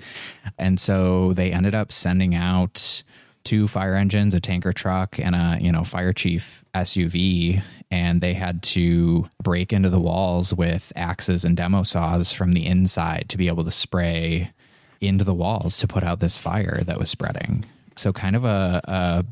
and 0.59 0.79
so 0.79 1.33
they 1.33 1.53
ended 1.53 1.75
up 1.75 1.93
sending 1.93 2.35
out 2.35 3.03
two 3.49 3.67
fire 3.67 3.95
engines, 3.95 4.35
a 4.35 4.41
tanker 4.41 4.75
truck, 4.75 5.19
and 5.19 5.35
a 5.35 5.57
you 5.59 5.73
know 5.73 5.83
fire 5.83 6.13
chief 6.13 6.65
SUV, 6.75 7.63
and 7.91 8.21
they 8.21 8.35
had 8.35 8.63
to 8.63 9.29
break 9.43 9.73
into 9.73 9.89
the 9.89 9.99
walls 9.99 10.53
with 10.53 10.93
axes 10.95 11.47
and 11.47 11.57
demo 11.57 11.83
saws 11.83 12.31
from 12.31 12.53
the 12.53 12.67
inside 12.67 13.25
to 13.31 13.39
be 13.39 13.49
able 13.49 13.65
to 13.65 13.71
spray 13.71 14.53
into 15.01 15.25
the 15.25 15.33
walls 15.33 15.79
to 15.79 15.89
put 15.89 16.05
out 16.05 16.21
this 16.21 16.37
fire 16.37 16.83
that 16.85 16.99
was 16.99 17.09
spreading. 17.09 17.65
So 17.97 18.13
kind 18.13 18.37
of 18.37 18.45
a, 18.45 18.83
a 18.85 19.25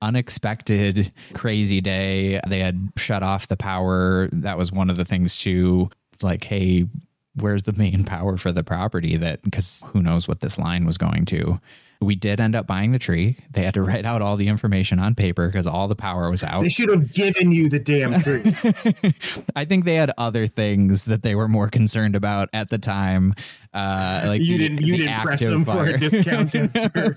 unexpected 0.00 1.12
crazy 1.34 1.82
day. 1.82 2.40
They 2.48 2.60
had 2.60 2.90
shut 2.96 3.22
off 3.22 3.48
the 3.48 3.58
power. 3.58 4.30
That 4.32 4.56
was 4.56 4.72
one 4.72 4.88
of 4.88 4.96
the 4.96 5.04
things 5.04 5.36
too. 5.36 5.90
Like, 6.22 6.44
hey, 6.44 6.86
where's 7.34 7.64
the 7.64 7.74
main 7.74 8.04
power 8.04 8.38
for 8.38 8.52
the 8.52 8.64
property 8.64 9.18
that 9.18 9.42
because 9.42 9.82
who 9.88 10.00
knows 10.00 10.26
what 10.26 10.40
this 10.40 10.58
line 10.58 10.86
was 10.86 10.96
going 10.96 11.26
to 11.26 11.60
we 12.02 12.14
did 12.14 12.40
end 12.40 12.54
up 12.54 12.66
buying 12.66 12.92
the 12.92 12.98
tree 12.98 13.36
they 13.52 13.62
had 13.62 13.74
to 13.74 13.82
write 13.82 14.04
out 14.06 14.22
all 14.22 14.36
the 14.36 14.48
information 14.48 14.98
on 14.98 15.14
paper 15.14 15.46
because 15.48 15.66
all 15.66 15.86
the 15.86 15.94
power 15.94 16.30
was 16.30 16.42
out 16.42 16.62
They 16.62 16.68
should 16.70 16.88
have 16.88 17.12
given 17.12 17.52
you 17.52 17.68
the 17.68 17.78
damn 17.78 18.20
tree. 18.22 18.42
i 19.56 19.64
think 19.66 19.84
they 19.84 19.96
had 19.96 20.10
other 20.16 20.46
things 20.46 21.04
that 21.04 21.22
they 21.22 21.34
were 21.34 21.46
more 21.48 21.68
concerned 21.68 22.16
about 22.16 22.48
at 22.54 22.68
the 22.70 22.78
time 22.78 23.34
uh 23.74 24.22
like 24.26 24.40
you 24.40 24.56
the- 24.56 24.68
didn't 24.68 24.80
you 24.86 24.96
didn't 24.96 25.20
press 25.22 25.40
them 25.40 25.64
for 25.64 25.84
a 25.84 25.98
discount 25.98 26.54
after, 26.54 27.16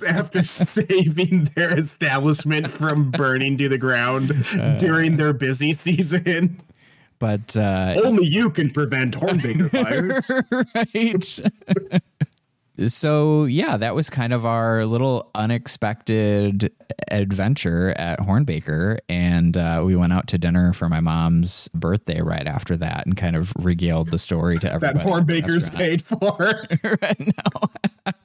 after 0.08 0.42
saving 0.44 1.50
their 1.54 1.78
establishment 1.78 2.68
from 2.68 3.10
burning 3.10 3.58
to 3.58 3.68
the 3.68 3.78
ground 3.78 4.32
Uh. 4.58 4.78
during 4.78 5.16
their 5.16 5.32
busy 5.32 5.74
season. 5.74 6.60
but 7.18 7.54
uh 7.56 7.94
Only 8.02 8.26
you 8.26 8.50
can 8.50 8.70
prevent 8.70 9.14
Hornbaker 9.14 9.70
fires. 9.70 10.30
right. 10.74 12.00
So 12.86 13.44
yeah, 13.44 13.76
that 13.76 13.94
was 13.94 14.10
kind 14.10 14.32
of 14.32 14.46
our 14.46 14.86
little 14.86 15.30
unexpected 15.34 16.72
adventure 17.08 17.90
at 17.90 18.18
Hornbaker, 18.20 18.98
and 19.08 19.56
uh, 19.56 19.82
we 19.84 19.96
went 19.96 20.12
out 20.12 20.26
to 20.28 20.38
dinner 20.38 20.72
for 20.72 20.88
my 20.88 21.00
mom's 21.00 21.68
birthday 21.68 22.20
right 22.20 22.46
after 22.46 22.76
that, 22.76 23.06
and 23.06 23.16
kind 23.16 23.36
of 23.36 23.52
regaled 23.56 24.10
the 24.10 24.18
story 24.18 24.58
to 24.58 24.66
That 24.80 24.96
everybody. 24.96 24.98
at 24.98 25.04
the 25.04 25.10
Hornbaker's 25.10 25.68
paid 25.70 26.02
for. 26.02 26.68
right 27.02 27.36
now. 27.36 28.12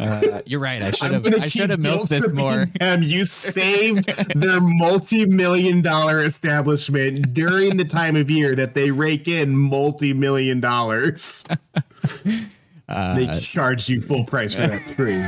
Uh, 0.00 0.40
you're 0.46 0.60
right. 0.60 0.82
I 0.82 0.92
should 0.92 1.10
have. 1.10 1.26
I 1.26 1.48
should 1.48 1.70
have 1.70 1.80
milked 1.80 2.10
this 2.10 2.30
more. 2.32 2.66
Them. 2.78 3.02
You 3.02 3.24
saved 3.24 4.06
their 4.36 4.60
multi-million 4.60 5.82
dollar 5.82 6.24
establishment 6.24 7.34
during 7.34 7.76
the 7.76 7.84
time 7.84 8.14
of 8.14 8.30
year 8.30 8.54
that 8.54 8.74
they 8.74 8.92
rake 8.92 9.26
in 9.26 9.56
multi-million 9.56 10.60
dollars. 10.60 11.44
Uh, 12.88 13.14
they 13.14 13.40
charged 13.40 13.88
you 13.88 14.00
full 14.00 14.24
price 14.24 14.54
for 14.54 14.66
that 14.66 14.82
tree. 14.94 15.26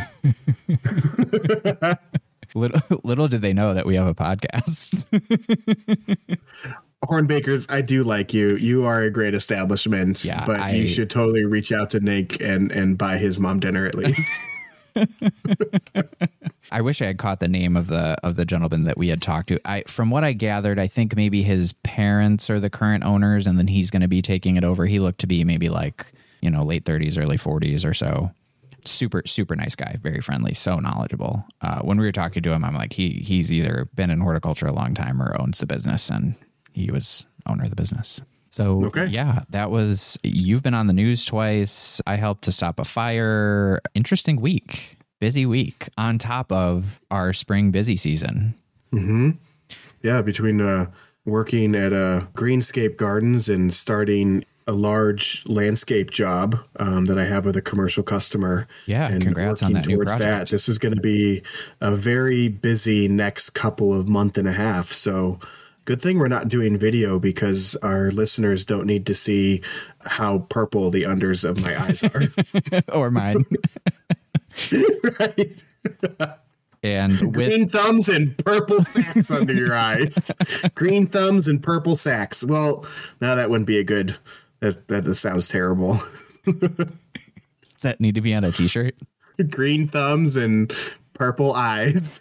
Little, 2.55 2.81
little 3.05 3.29
did 3.29 3.43
they 3.43 3.53
know 3.53 3.75
that 3.75 3.85
we 3.85 3.95
have 3.97 4.07
a 4.07 4.15
podcast. 4.15 5.05
Hornbakers, 7.05 7.67
I 7.69 7.83
do 7.83 8.03
like 8.03 8.33
you. 8.33 8.57
You 8.57 8.85
are 8.87 9.03
a 9.03 9.11
great 9.11 9.35
establishment, 9.35 10.25
Yeah, 10.25 10.45
but 10.47 10.59
I- 10.61 10.73
you 10.73 10.89
should 10.89 11.11
totally 11.11 11.45
reach 11.45 11.73
out 11.73 11.91
to 11.91 12.01
Nick 12.01 12.43
and 12.43 12.73
and 12.73 12.97
buy 12.97 13.19
his 13.19 13.39
mom 13.39 13.61
dinner 13.61 13.87
at 13.87 13.95
least. 13.95 14.23
I 16.73 16.81
wish 16.81 17.01
I 17.03 17.07
had 17.07 17.19
caught 17.19 17.41
the 17.41 17.49
name 17.49 17.77
of 17.77 17.87
the 17.87 18.17
of 18.25 18.37
the 18.37 18.45
gentleman 18.45 18.85
that 18.85 18.97
we 18.99 19.09
had 19.09 19.21
talked 19.23 19.49
to. 19.49 19.61
I 19.65 19.83
from 19.87 20.11
what 20.11 20.25
I 20.25 20.33
gathered, 20.33 20.79
I 20.79 20.87
think 20.87 21.15
maybe 21.15 21.43
his 21.43 21.75
parents 21.85 22.51
are 22.51 22.59
the 22.61 22.71
current 22.71 23.05
owners, 23.05 23.47
and 23.47 23.59
then 23.59 23.69
he's 23.69 23.91
going 23.91 24.03
to 24.03 24.09
be 24.09 24.23
taking 24.23 24.57
it 24.57 24.65
over. 24.65 24.87
He 24.87 24.99
looked 24.99 25.21
to 25.21 25.27
be 25.27 25.45
maybe 25.45 25.69
like 25.69 26.13
you 26.41 26.51
know 26.51 26.65
late 26.65 26.85
thirties, 26.85 27.17
early 27.19 27.37
forties 27.37 27.85
or 27.85 27.95
so. 27.95 28.31
Super 28.85 29.23
super 29.27 29.55
nice 29.57 29.75
guy, 29.75 29.97
very 30.03 30.21
friendly, 30.21 30.55
so 30.55 30.77
knowledgeable. 30.77 31.45
Uh, 31.61 31.81
when 31.83 31.99
we 31.99 32.07
were 32.07 32.13
talking 32.13 32.43
to 32.43 32.53
him, 32.53 32.65
I'm 32.65 32.75
like 32.75 32.93
he 32.93 33.11
he's 33.25 33.53
either 33.53 33.89
been 33.95 34.11
in 34.11 34.21
horticulture 34.21 34.67
a 34.67 34.73
long 34.73 34.95
time 34.95 35.21
or 35.21 35.39
owns 35.41 35.59
the 35.59 35.67
business, 35.67 36.09
and 36.11 36.35
he 36.73 36.91
was 36.91 37.27
owner 37.47 37.65
of 37.65 37.71
the 37.71 37.77
business. 37.77 38.21
So 38.51 38.85
Okay. 38.87 39.07
yeah, 39.07 39.41
that 39.51 39.71
was 39.71 40.17
you've 40.23 40.63
been 40.63 40.75
on 40.75 40.87
the 40.87 40.93
news 40.95 41.25
twice. 41.25 42.01
I 42.07 42.17
helped 42.17 42.45
to 42.45 42.53
stop 42.53 42.79
a 42.81 42.85
fire. 42.85 43.81
Interesting 43.95 44.41
week. 44.41 44.97
Busy 45.21 45.45
week 45.45 45.89
on 45.99 46.17
top 46.17 46.51
of 46.53 47.01
our 47.11 47.33
spring 47.33 47.73
busy 47.73 47.97
season. 47.97 48.55
yeah, 50.03 50.23
between 50.23 50.61
uh, 50.61 50.87
working 51.25 51.75
at 51.75 51.93
uh, 51.93 52.23
Greenscape 52.35 52.97
Gardens 52.97 53.49
and 53.49 53.75
starting 53.75 54.45
a 54.69 54.73
large 54.73 55.45
landscape 55.47 56.11
job 56.11 56.59
um, 56.79 57.07
that 57.07 57.19
I 57.19 57.25
have 57.25 57.47
with 57.47 57.57
a 57.57 57.63
commercial 57.63 58.03
customer. 58.03 58.69
Yeah, 58.87 59.09
and 59.09 59.23
congrats 59.23 59.63
on 59.63 59.73
working 59.73 59.83
that 59.83 59.89
new 59.89 59.97
towards 59.97 60.11
project. 60.11 60.51
This 60.51 60.69
is 60.69 60.79
going 60.79 60.95
to 60.95 61.01
be 61.01 61.43
a 61.81 61.97
very 61.97 62.49
busy 62.49 63.09
next 63.09 63.51
couple 63.51 63.99
of 63.99 64.09
month 64.09 64.39
and 64.39 64.47
a 64.47 64.53
half. 64.53 64.93
So. 64.93 65.41
Good 65.85 66.03
thing 66.03 66.19
we're 66.19 66.29
not 66.29 66.49
doing 66.49 66.77
video 66.77 67.19
because 67.19 67.75
our 67.77 68.11
listeners 68.11 68.67
don't 68.67 68.85
need 68.85 69.07
to 69.07 69.15
see 69.15 69.63
how 70.05 70.41
purple 70.51 70.91
the 70.91 71.05
unders 71.05 71.49
of 71.49 71.63
my 71.63 71.83
eyes 71.83 72.05
are. 72.05 72.25
or 72.93 73.11
mine. 73.11 73.47
right? 75.19 75.57
And 76.83 77.21
with 77.21 77.35
Green 77.35 77.69
thumbs 77.69 78.09
and 78.09 78.37
purple 78.39 78.85
sacks 78.85 79.31
under 79.31 79.53
your 79.53 79.75
eyes. 79.75 80.31
Green 80.75 81.07
thumbs 81.07 81.49
and 81.49 81.63
purple 81.63 81.97
sacks. 81.97 82.45
Well, 82.45 82.87
now 83.21 83.35
that 83.35 83.51
wouldn't 83.51 83.67
be 83.67 83.79
a 83.79 83.85
good. 83.85 84.17
That 84.61 84.89
that 84.89 85.05
just 85.05 85.23
sounds 85.23 85.49
terrible. 85.49 86.03
does 86.45 87.83
that 87.83 88.01
need 88.01 88.15
to 88.17 88.21
be 88.21 88.35
on 88.35 88.45
a 88.45 88.53
t-shirt? 88.53 88.95
Green 89.51 89.89
thumbs 89.89 90.37
and 90.37 90.73
purple 91.15 91.53
eyes. 91.53 92.21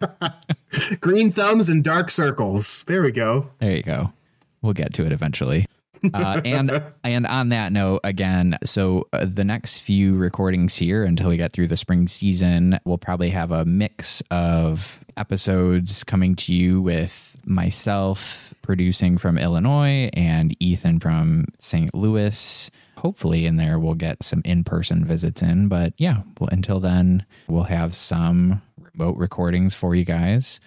Green 1.00 1.32
thumbs 1.32 1.68
and 1.68 1.82
dark 1.82 2.10
circles. 2.10 2.84
There 2.84 3.02
we 3.02 3.10
go. 3.10 3.48
There 3.58 3.72
you 3.74 3.82
go. 3.82 4.12
We'll 4.60 4.72
get 4.72 4.94
to 4.94 5.04
it 5.06 5.12
eventually. 5.12 5.66
Uh, 6.14 6.40
and 6.44 6.82
and 7.04 7.26
on 7.26 7.50
that 7.50 7.72
note, 7.72 8.00
again, 8.04 8.58
so 8.64 9.06
uh, 9.12 9.24
the 9.24 9.44
next 9.44 9.80
few 9.80 10.16
recordings 10.16 10.74
here 10.74 11.04
until 11.04 11.28
we 11.28 11.36
get 11.36 11.52
through 11.52 11.68
the 11.68 11.76
spring 11.76 12.08
season, 12.08 12.78
we'll 12.84 12.98
probably 12.98 13.30
have 13.30 13.50
a 13.50 13.64
mix 13.64 14.22
of 14.30 15.04
episodes 15.16 16.04
coming 16.04 16.34
to 16.34 16.54
you 16.54 16.80
with 16.80 17.36
myself 17.44 18.54
producing 18.62 19.18
from 19.18 19.38
Illinois 19.38 20.10
and 20.14 20.56
Ethan 20.60 21.00
from 21.00 21.46
St. 21.58 21.94
Louis. 21.94 22.70
Hopefully, 22.98 23.46
in 23.46 23.56
there 23.56 23.78
we'll 23.78 23.94
get 23.94 24.22
some 24.22 24.42
in-person 24.44 25.04
visits 25.04 25.42
in, 25.42 25.68
but 25.68 25.92
yeah, 25.98 26.22
well, 26.38 26.48
until 26.52 26.78
then, 26.78 27.24
we'll 27.48 27.64
have 27.64 27.94
some 27.94 28.62
remote 28.94 29.16
recordings 29.16 29.74
for 29.74 29.94
you 29.94 30.04
guys. 30.04 30.60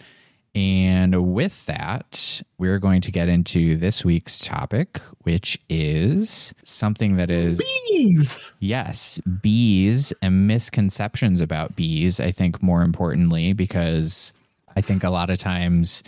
And 0.55 1.33
with 1.33 1.65
that, 1.65 2.41
we're 2.57 2.79
going 2.79 3.01
to 3.01 3.11
get 3.11 3.27
into 3.27 3.75
this 3.75 4.05
week's 4.05 4.39
topic, 4.39 5.01
which 5.23 5.59
is 5.69 6.53
something 6.63 7.17
that 7.17 7.29
is, 7.29 7.57
Bees. 7.89 8.53
yes, 8.61 9.19
bees 9.41 10.13
and 10.21 10.47
misconceptions 10.47 11.41
about 11.41 11.75
bees. 11.75 12.21
I 12.21 12.31
think 12.31 12.63
more 12.63 12.83
importantly, 12.83 13.51
because 13.51 14.31
I 14.77 14.81
think 14.81 15.03
a 15.03 15.09
lot 15.09 15.29
of 15.29 15.37
times 15.37 16.03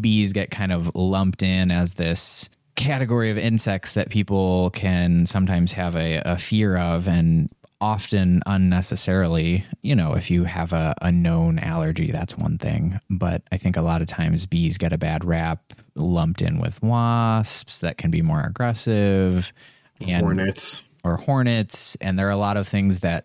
bees 0.00 0.32
get 0.32 0.52
kind 0.52 0.70
of 0.70 0.94
lumped 0.94 1.42
in 1.42 1.72
as 1.72 1.94
this 1.94 2.48
category 2.76 3.30
of 3.30 3.38
insects 3.38 3.94
that 3.94 4.08
people 4.08 4.70
can 4.70 5.26
sometimes 5.26 5.72
have 5.72 5.96
a, 5.96 6.22
a 6.24 6.38
fear 6.38 6.76
of 6.76 7.08
and 7.08 7.50
often 7.80 8.42
unnecessarily 8.46 9.64
you 9.82 9.94
know 9.94 10.14
if 10.14 10.30
you 10.30 10.44
have 10.44 10.72
a, 10.72 10.94
a 11.00 11.10
known 11.10 11.58
allergy 11.58 12.10
that's 12.10 12.36
one 12.36 12.58
thing 12.58 13.00
but 13.08 13.42
i 13.52 13.56
think 13.56 13.76
a 13.76 13.82
lot 13.82 14.02
of 14.02 14.08
times 14.08 14.44
bees 14.46 14.76
get 14.76 14.92
a 14.92 14.98
bad 14.98 15.24
rap 15.24 15.72
lumped 15.94 16.42
in 16.42 16.58
with 16.58 16.82
wasps 16.82 17.78
that 17.78 17.96
can 17.96 18.10
be 18.10 18.20
more 18.20 18.42
aggressive 18.42 19.52
and 20.00 20.22
Hornets. 20.22 20.82
or 21.04 21.16
hornets 21.16 21.96
and 22.00 22.18
there 22.18 22.26
are 22.26 22.32
a 22.32 22.36
lot 22.36 22.56
of 22.56 22.68
things 22.68 23.00
that 23.00 23.24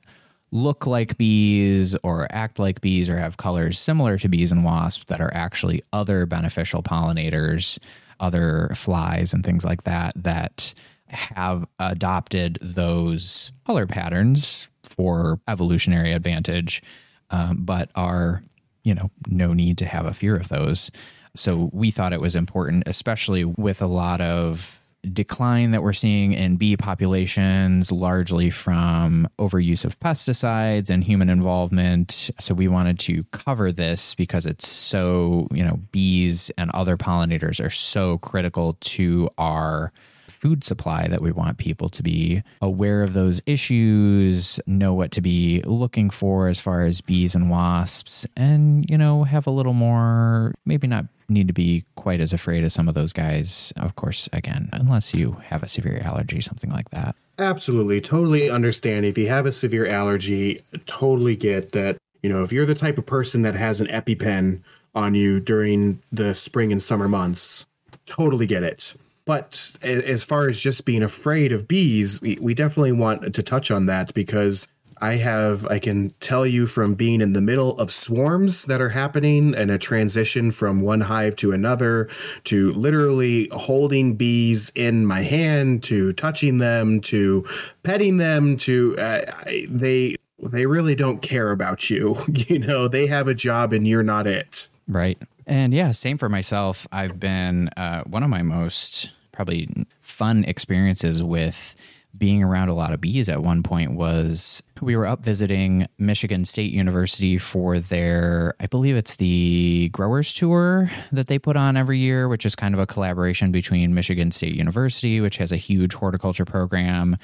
look 0.52 0.88
like 0.88 1.18
bees 1.18 1.96
or 2.04 2.28
act 2.30 2.58
like 2.58 2.80
bees 2.80 3.10
or 3.10 3.18
have 3.18 3.36
colors 3.36 3.78
similar 3.78 4.18
to 4.18 4.30
bees 4.30 4.54
and 4.54 4.64
wasps 4.64 5.06
that 5.08 5.20
are 5.20 5.34
actually 5.34 5.84
other 5.92 6.26
beneficial 6.26 6.82
pollinators 6.82 7.78
other 8.22 8.72
flies 8.74 9.34
and 9.34 9.44
things 9.44 9.66
like 9.66 9.84
that 9.84 10.14
that 10.16 10.74
have 11.08 11.66
adopted 11.80 12.58
those 12.62 13.52
color 13.66 13.86
patterns 13.86 14.70
for 14.84 15.40
evolutionary 15.48 16.12
advantage 16.12 16.82
um, 17.30 17.58
but 17.64 17.90
are 17.96 18.44
you 18.84 18.94
know 18.94 19.10
no 19.28 19.54
need 19.54 19.78
to 19.78 19.86
have 19.86 20.06
a 20.06 20.14
fear 20.14 20.36
of 20.36 20.48
those 20.50 20.92
so 21.36 21.70
we 21.74 21.92
thought 21.92 22.14
it 22.14 22.22
was 22.22 22.36
important 22.36 22.84
especially 22.88 23.46
with 23.46 23.82
a 23.82 23.88
lot 23.88 24.22
of 24.22 24.86
decline 25.06 25.72
that 25.72 25.84
we're 25.84 25.94
seeing 25.94 26.34
in 26.34 26.58
bee 26.58 26.78
populations, 26.78 27.92
largely 27.92 28.50
from 28.50 29.28
overuse 29.40 29.86
of 29.86 30.00
pesticides 30.00 30.90
and 30.90 31.04
human 31.04 31.30
involvement. 31.30 32.30
So 32.40 32.54
we 32.54 32.68
wanted 32.68 33.00
to 33.00 33.24
cover 33.26 33.72
this 33.72 34.16
because 34.16 34.46
it's 34.46 34.68
so, 34.68 35.48
you 35.52 35.64
know, 35.64 35.80
bees 35.92 36.52
and 36.58 36.72
other 36.72 36.98
pollinators 36.98 37.64
are 37.64 37.70
so 37.70 38.18
critical 38.20 38.78
to 38.82 39.30
our 39.38 39.92
food 40.36 40.64
supply 40.64 41.08
that 41.08 41.22
we 41.22 41.32
want 41.32 41.58
people 41.58 41.90
to 41.90 42.04
be 42.04 42.44
aware 42.62 43.02
of 43.02 43.14
those 43.14 43.42
issues, 43.46 44.60
know 44.68 44.94
what 44.94 45.12
to 45.12 45.22
be 45.22 45.62
looking 45.66 46.10
for 46.10 46.48
as 46.48 46.60
far 46.60 46.84
as 46.84 47.02
bees 47.02 47.34
and 47.34 47.50
wasps, 47.50 48.28
and, 48.36 48.86
you 48.90 48.98
know, 48.98 49.24
have 49.24 49.48
a 49.48 49.52
little 49.52 49.74
more, 49.74 50.54
maybe 50.66 50.88
not 50.88 51.06
need 51.30 51.48
to 51.48 51.54
be 51.54 51.84
quite 51.96 52.20
as 52.20 52.34
afraid 52.34 52.64
as 52.64 52.74
some 52.74 52.88
of 52.88 52.94
those 52.94 53.14
guys. 53.14 53.74
Of 53.78 53.96
course, 53.96 54.30
again, 54.34 54.70
unless 54.74 55.14
you 55.14 55.38
have 55.46 55.64
a 55.64 55.68
severe 55.68 56.02
allergy, 56.04 56.42
something 56.42 56.70
like 56.70 56.90
that. 56.92 57.16
Absolutely. 57.40 58.00
Totally 58.02 58.50
understand. 58.50 59.06
If 59.06 59.18
you 59.18 59.28
have 59.28 59.46
a 59.46 59.52
severe 59.52 59.88
allergy, 59.88 60.62
totally 60.86 61.36
get 61.36 61.72
that. 61.72 61.98
You 62.22 62.30
know, 62.30 62.44
if 62.44 62.52
you're 62.52 62.66
the 62.66 62.76
type 62.76 62.98
of 62.98 63.06
person 63.06 63.42
that 63.44 63.56
has 63.56 63.82
an 63.82 63.88
EpiPen 63.88 64.62
on 64.94 65.16
you 65.16 65.40
during 65.40 66.02
the 66.12 66.34
spring 66.34 66.72
and 66.72 66.82
summer 66.82 67.08
months, 67.08 67.66
totally 68.06 68.48
get 68.48 68.64
it. 68.64 68.96
But 69.26 69.74
as 69.82 70.24
far 70.24 70.48
as 70.48 70.60
just 70.60 70.86
being 70.86 71.02
afraid 71.02 71.52
of 71.52 71.68
bees, 71.68 72.22
we, 72.22 72.38
we 72.40 72.54
definitely 72.54 72.92
want 72.92 73.34
to 73.34 73.44
touch 73.44 73.72
on 73.72 73.88
that 73.88 74.14
because 74.14 74.68
I 75.02 75.16
have, 75.16 75.66
I 75.66 75.80
can 75.80 76.12
tell 76.20 76.46
you 76.46 76.68
from 76.68 76.94
being 76.94 77.22
in 77.22 77.34
the 77.34 77.42
middle 77.42 77.78
of 77.80 77.92
swarms 77.92 78.66
that 78.66 78.80
are 78.82 78.90
happening 78.90 79.54
and 79.54 79.70
a 79.70 79.78
transition 79.78 80.52
from 80.52 80.82
one 80.82 81.02
hive 81.02 81.36
to 81.38 81.52
another 81.52 82.08
to 82.46 82.72
literally 82.74 83.50
holding 83.52 84.16
bees 84.16 84.72
in 84.76 85.06
my 85.06 85.22
hand 85.22 85.84
to 85.86 86.14
touching 86.14 86.60
them 86.60 87.02
to 87.02 87.46
petting 87.84 88.18
them 88.18 88.58
to, 88.58 88.96
uh, 88.98 89.26
they, 89.68 90.16
they 90.40 90.66
really 90.66 90.96
don't 90.96 91.22
care 91.22 91.52
about 91.52 91.90
you. 91.90 92.18
You 92.48 92.60
know, 92.60 92.88
they 92.88 93.08
have 93.08 93.28
a 93.28 93.34
job 93.34 93.74
and 93.74 93.88
you're 93.88 94.04
not 94.04 94.28
it. 94.28 94.68
Right. 94.88 95.18
And 95.48 95.74
yeah, 95.74 95.92
same 95.92 96.18
for 96.18 96.30
myself. 96.30 96.88
I've 96.92 97.20
been 97.20 97.70
uh, 97.78 98.04
one 98.04 98.24
of 98.24 98.30
my 98.30 98.42
most 98.42 99.12
probably 99.32 99.70
fun 100.02 100.46
experiences 100.46 101.24
with 101.24 101.76
being 102.18 102.44
around 102.44 102.70
a 102.70 102.74
lot 102.74 102.94
of 102.94 103.02
bees 103.02 103.28
at 103.28 103.44
one 103.44 103.62
point 103.62 103.92
was 103.94 104.64
we 104.82 104.96
were 104.96 105.06
up 105.06 105.22
visiting 105.22 105.88
Michigan 105.98 106.46
State 106.46 106.72
University 106.72 107.38
for 107.38 107.80
their, 107.80 108.56
I 108.60 108.68
believe 108.68 108.96
it's 108.96 109.18
the 109.18 109.90
growers 109.90 110.34
tour 110.34 110.90
that 111.12 111.28
they 111.28 111.40
put 111.40 111.58
on 111.58 111.76
every 111.76 112.00
year, 112.00 112.28
which 112.28 112.46
is 112.46 112.56
kind 112.56 112.74
of 112.74 112.80
a 112.80 112.88
collaboration 112.88 113.52
between 113.52 113.94
Michigan 113.94 114.32
State 114.32 114.56
University, 114.56 115.20
which 115.20 115.38
has 115.38 115.52
a 115.52 115.58
huge 115.58 115.94
horticulture 115.94 116.46
program, 116.46 117.18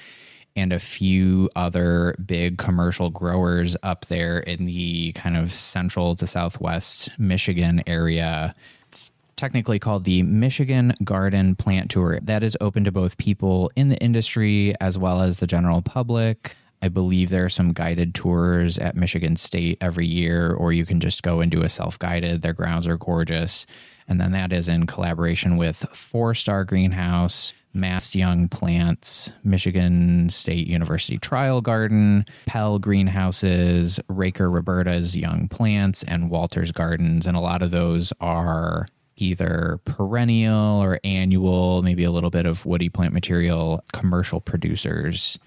and 0.56 0.74
a 0.74 0.80
few 0.80 1.50
other 1.56 2.16
big 2.26 2.58
commercial 2.58 3.10
growers 3.10 3.78
up 3.84 4.06
there 4.08 4.40
in 4.40 4.66
the 4.66 5.12
kind 5.14 5.38
of 5.38 5.54
central 5.54 6.16
to 6.16 6.28
southwest 6.28 7.10
Michigan 7.18 7.82
area 7.88 8.54
It's 8.88 9.12
technically 9.36 9.80
called 9.80 10.04
the 10.04 10.24
Michigan 10.24 10.94
Garden 11.04 11.56
Plant 11.56 11.90
Tour. 11.92 12.20
That 12.22 12.44
is 12.44 12.58
open 12.62 12.84
to 12.84 12.92
both 12.92 13.18
people 13.18 13.72
in 13.76 13.90
the 13.90 13.98
industry 13.98 14.74
as 14.82 14.98
well 14.98 15.22
as 15.22 15.38
the 15.38 15.48
general 15.48 15.82
public. 15.82 16.56
I 16.84 16.90
believe 16.90 17.30
there 17.30 17.46
are 17.46 17.50
some 17.50 17.70
guided 17.70 18.16
tours 18.16 18.78
at 18.80 18.96
Michigan 18.96 19.36
State 19.36 19.78
every 19.82 20.08
year, 20.08 20.52
or 20.52 20.74
you 20.74 20.84
can 20.86 21.00
just 21.00 21.22
go 21.22 21.40
and 21.40 21.52
do 21.52 21.62
a 21.62 21.70
self 21.70 22.00
guided. 22.00 22.42
Their 22.42 22.54
grounds 22.54 22.88
are 22.88 22.98
gorgeous. 22.98 23.68
And 24.08 24.20
then 24.20 24.32
that 24.32 24.52
is 24.52 24.68
in 24.68 24.88
collaboration 24.88 25.58
with 25.58 25.86
Four 25.94 26.34
Star 26.34 26.64
Greenhouse, 26.64 27.54
Mast 27.74 28.16
Young 28.16 28.48
Plants, 28.48 29.32
Michigan 29.44 30.30
State 30.30 30.68
University 30.68 31.18
Trial 31.18 31.62
Garden, 31.62 32.26
Pell 32.46 32.80
Greenhouses, 32.80 34.00
Raker 34.08 34.50
Roberta's 34.50 35.16
Young 35.16 35.48
Plants, 35.48 36.04
and 36.04 36.30
Walter's 36.30 36.72
Gardens. 36.72 37.28
And 37.28 37.38
a 37.38 37.42
lot 37.42 37.62
of 37.62 37.72
those 37.72 38.12
are 38.20 38.86
either 39.18 39.80
perennial 39.86 40.82
or 40.82 41.00
annual, 41.04 41.82
maybe 41.84 42.04
a 42.04 42.12
little 42.12 42.30
bit 42.30 42.46
of 42.46 42.66
woody 42.66 42.90
plant 42.90 43.14
material 43.14 43.84
commercial 43.94 44.42
producers 44.42 45.38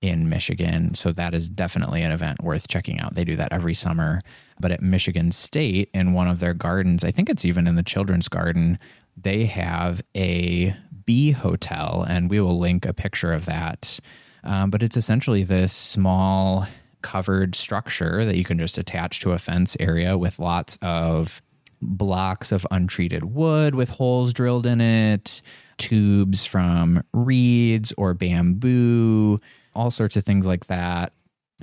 in 0.00 0.28
Michigan. 0.28 0.94
So 0.94 1.10
that 1.12 1.34
is 1.34 1.48
definitely 1.48 2.02
an 2.02 2.12
event 2.12 2.42
worth 2.42 2.68
checking 2.68 3.00
out. 3.00 3.14
They 3.14 3.24
do 3.24 3.36
that 3.36 3.52
every 3.52 3.74
summer. 3.74 4.20
But 4.60 4.70
at 4.70 4.82
Michigan 4.82 5.32
State, 5.32 5.90
in 5.92 6.12
one 6.12 6.28
of 6.28 6.40
their 6.40 6.54
gardens, 6.54 7.04
I 7.04 7.10
think 7.10 7.28
it's 7.28 7.44
even 7.44 7.66
in 7.66 7.76
the 7.76 7.82
children's 7.82 8.28
garden, 8.28 8.78
they 9.16 9.46
have 9.46 10.02
a 10.14 10.76
bee 11.06 11.30
hotel, 11.30 12.04
and 12.08 12.28
we 12.28 12.40
will 12.40 12.58
link 12.58 12.84
a 12.84 12.92
picture 12.92 13.32
of 13.32 13.46
that. 13.46 13.98
Um, 14.44 14.70
but 14.70 14.82
it's 14.82 14.96
essentially 14.96 15.42
this 15.42 15.72
small 15.72 16.66
covered 17.02 17.54
structure 17.54 18.24
that 18.24 18.36
you 18.36 18.44
can 18.44 18.58
just 18.58 18.78
attach 18.78 19.20
to 19.20 19.32
a 19.32 19.38
fence 19.38 19.76
area 19.78 20.18
with 20.18 20.38
lots 20.38 20.78
of 20.82 21.40
blocks 21.80 22.52
of 22.52 22.66
untreated 22.70 23.24
wood 23.24 23.74
with 23.74 23.90
holes 23.90 24.32
drilled 24.32 24.66
in 24.66 24.80
it, 24.80 25.42
tubes 25.78 26.46
from 26.46 27.02
reeds 27.12 27.92
or 27.96 28.14
bamboo, 28.14 29.40
all 29.74 29.90
sorts 29.90 30.16
of 30.16 30.24
things 30.24 30.46
like 30.46 30.66
that. 30.66 31.12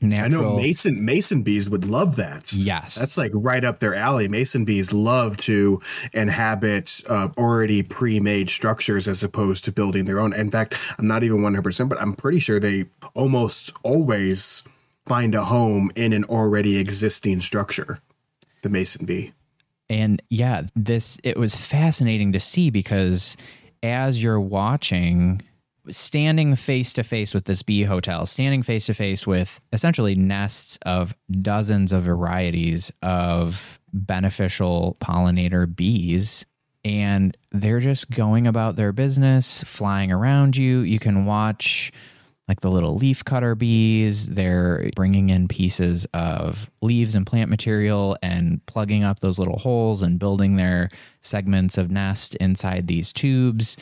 Natural. 0.01 0.25
I 0.25 0.27
know 0.27 0.55
mason 0.55 1.05
mason 1.05 1.43
bees 1.43 1.69
would 1.69 1.85
love 1.85 2.15
that. 2.15 2.51
Yes, 2.51 2.95
that's 2.95 3.15
like 3.15 3.31
right 3.33 3.63
up 3.63 3.77
their 3.77 3.93
alley. 3.93 4.27
Mason 4.27 4.65
bees 4.65 4.91
love 4.91 5.37
to 5.37 5.81
inhabit 6.13 7.01
uh, 7.07 7.29
already 7.37 7.83
pre-made 7.83 8.49
structures 8.49 9.07
as 9.07 9.23
opposed 9.23 9.63
to 9.65 9.71
building 9.71 10.05
their 10.05 10.19
own. 10.19 10.33
In 10.33 10.49
fact, 10.49 10.75
I'm 10.97 11.07
not 11.07 11.23
even 11.23 11.43
100, 11.43 11.61
percent 11.61 11.89
but 11.89 12.01
I'm 12.01 12.13
pretty 12.13 12.39
sure 12.39 12.59
they 12.59 12.85
almost 13.13 13.71
always 13.83 14.63
find 15.05 15.35
a 15.35 15.45
home 15.45 15.91
in 15.95 16.11
an 16.11 16.23
already 16.23 16.77
existing 16.77 17.41
structure. 17.41 17.99
The 18.63 18.69
mason 18.69 19.05
bee. 19.05 19.33
And 19.89 20.23
yeah, 20.29 20.63
this 20.75 21.19
it 21.23 21.37
was 21.37 21.55
fascinating 21.55 22.33
to 22.33 22.39
see 22.39 22.71
because 22.71 23.37
as 23.83 24.23
you're 24.23 24.41
watching 24.41 25.41
standing 25.89 26.55
face 26.55 26.93
to 26.93 27.03
face 27.03 27.33
with 27.33 27.45
this 27.45 27.63
bee 27.63 27.83
hotel, 27.83 28.25
standing 28.25 28.63
face 28.63 28.85
to 28.87 28.93
face 28.93 29.27
with 29.27 29.59
essentially 29.71 30.15
nests 30.15 30.77
of 30.85 31.15
dozens 31.41 31.91
of 31.93 32.03
varieties 32.03 32.91
of 33.01 33.79
beneficial 33.91 34.97
pollinator 34.99 35.73
bees. 35.73 36.45
And 36.85 37.37
they're 37.51 37.79
just 37.79 38.11
going 38.11 38.45
about 38.47 38.75
their 38.75 38.91
business, 38.91 39.63
flying 39.63 40.11
around 40.11 40.57
you. 40.57 40.79
You 40.79 40.99
can 40.99 41.25
watch 41.25 41.91
like 42.47 42.59
the 42.59 42.71
little 42.71 42.95
leaf 42.95 43.23
cutter 43.23 43.55
bees. 43.55 44.27
They're 44.27 44.89
bringing 44.95 45.29
in 45.29 45.47
pieces 45.47 46.05
of 46.13 46.69
leaves 46.81 47.15
and 47.15 47.25
plant 47.25 47.49
material 47.49 48.17
and 48.21 48.65
plugging 48.65 49.03
up 49.03 49.21
those 49.21 49.39
little 49.39 49.59
holes 49.59 50.01
and 50.01 50.19
building 50.19 50.57
their 50.57 50.89
segments 51.21 51.77
of 51.77 51.89
nest 51.89 52.35
inside 52.35 52.87
these 52.87 53.13
tubes. 53.13 53.77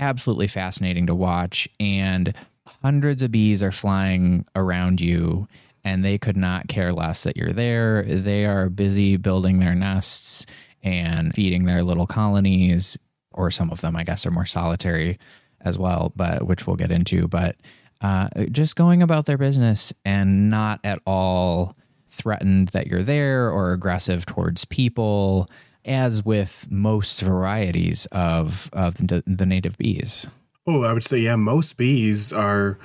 Absolutely 0.00 0.48
fascinating 0.48 1.06
to 1.06 1.14
watch. 1.14 1.68
And 1.78 2.34
hundreds 2.66 3.22
of 3.22 3.30
bees 3.30 3.62
are 3.62 3.70
flying 3.70 4.46
around 4.56 5.00
you, 5.00 5.46
and 5.84 6.04
they 6.04 6.18
could 6.18 6.36
not 6.36 6.68
care 6.68 6.92
less 6.92 7.22
that 7.24 7.36
you're 7.36 7.52
there. 7.52 8.02
They 8.02 8.46
are 8.46 8.68
busy 8.68 9.16
building 9.16 9.60
their 9.60 9.74
nests 9.74 10.46
and 10.82 11.34
feeding 11.34 11.66
their 11.66 11.82
little 11.82 12.06
colonies, 12.06 12.98
or 13.32 13.50
some 13.50 13.70
of 13.70 13.80
them, 13.82 13.94
I 13.94 14.02
guess, 14.02 14.24
are 14.24 14.30
more 14.30 14.46
solitary 14.46 15.18
as 15.60 15.78
well, 15.78 16.12
but 16.16 16.46
which 16.46 16.66
we'll 16.66 16.76
get 16.76 16.90
into. 16.90 17.28
But 17.28 17.56
uh, 18.00 18.28
just 18.50 18.76
going 18.76 19.02
about 19.02 19.26
their 19.26 19.36
business 19.36 19.92
and 20.06 20.48
not 20.48 20.80
at 20.84 21.00
all 21.06 21.76
threatened 22.06 22.68
that 22.68 22.86
you're 22.86 23.02
there 23.02 23.50
or 23.50 23.72
aggressive 23.72 24.24
towards 24.24 24.64
people, 24.64 25.50
as 25.84 26.24
with 26.24 26.66
most 26.70 27.20
varieties 27.20 28.06
of 28.12 28.70
of 28.72 28.94
the, 28.94 29.22
the 29.26 29.46
native 29.46 29.78
bees. 29.78 30.26
Oh, 30.66 30.84
I 30.84 30.92
would 30.92 31.04
say 31.04 31.18
yeah, 31.18 31.36
most 31.36 31.76
bees 31.76 32.32
are 32.32 32.78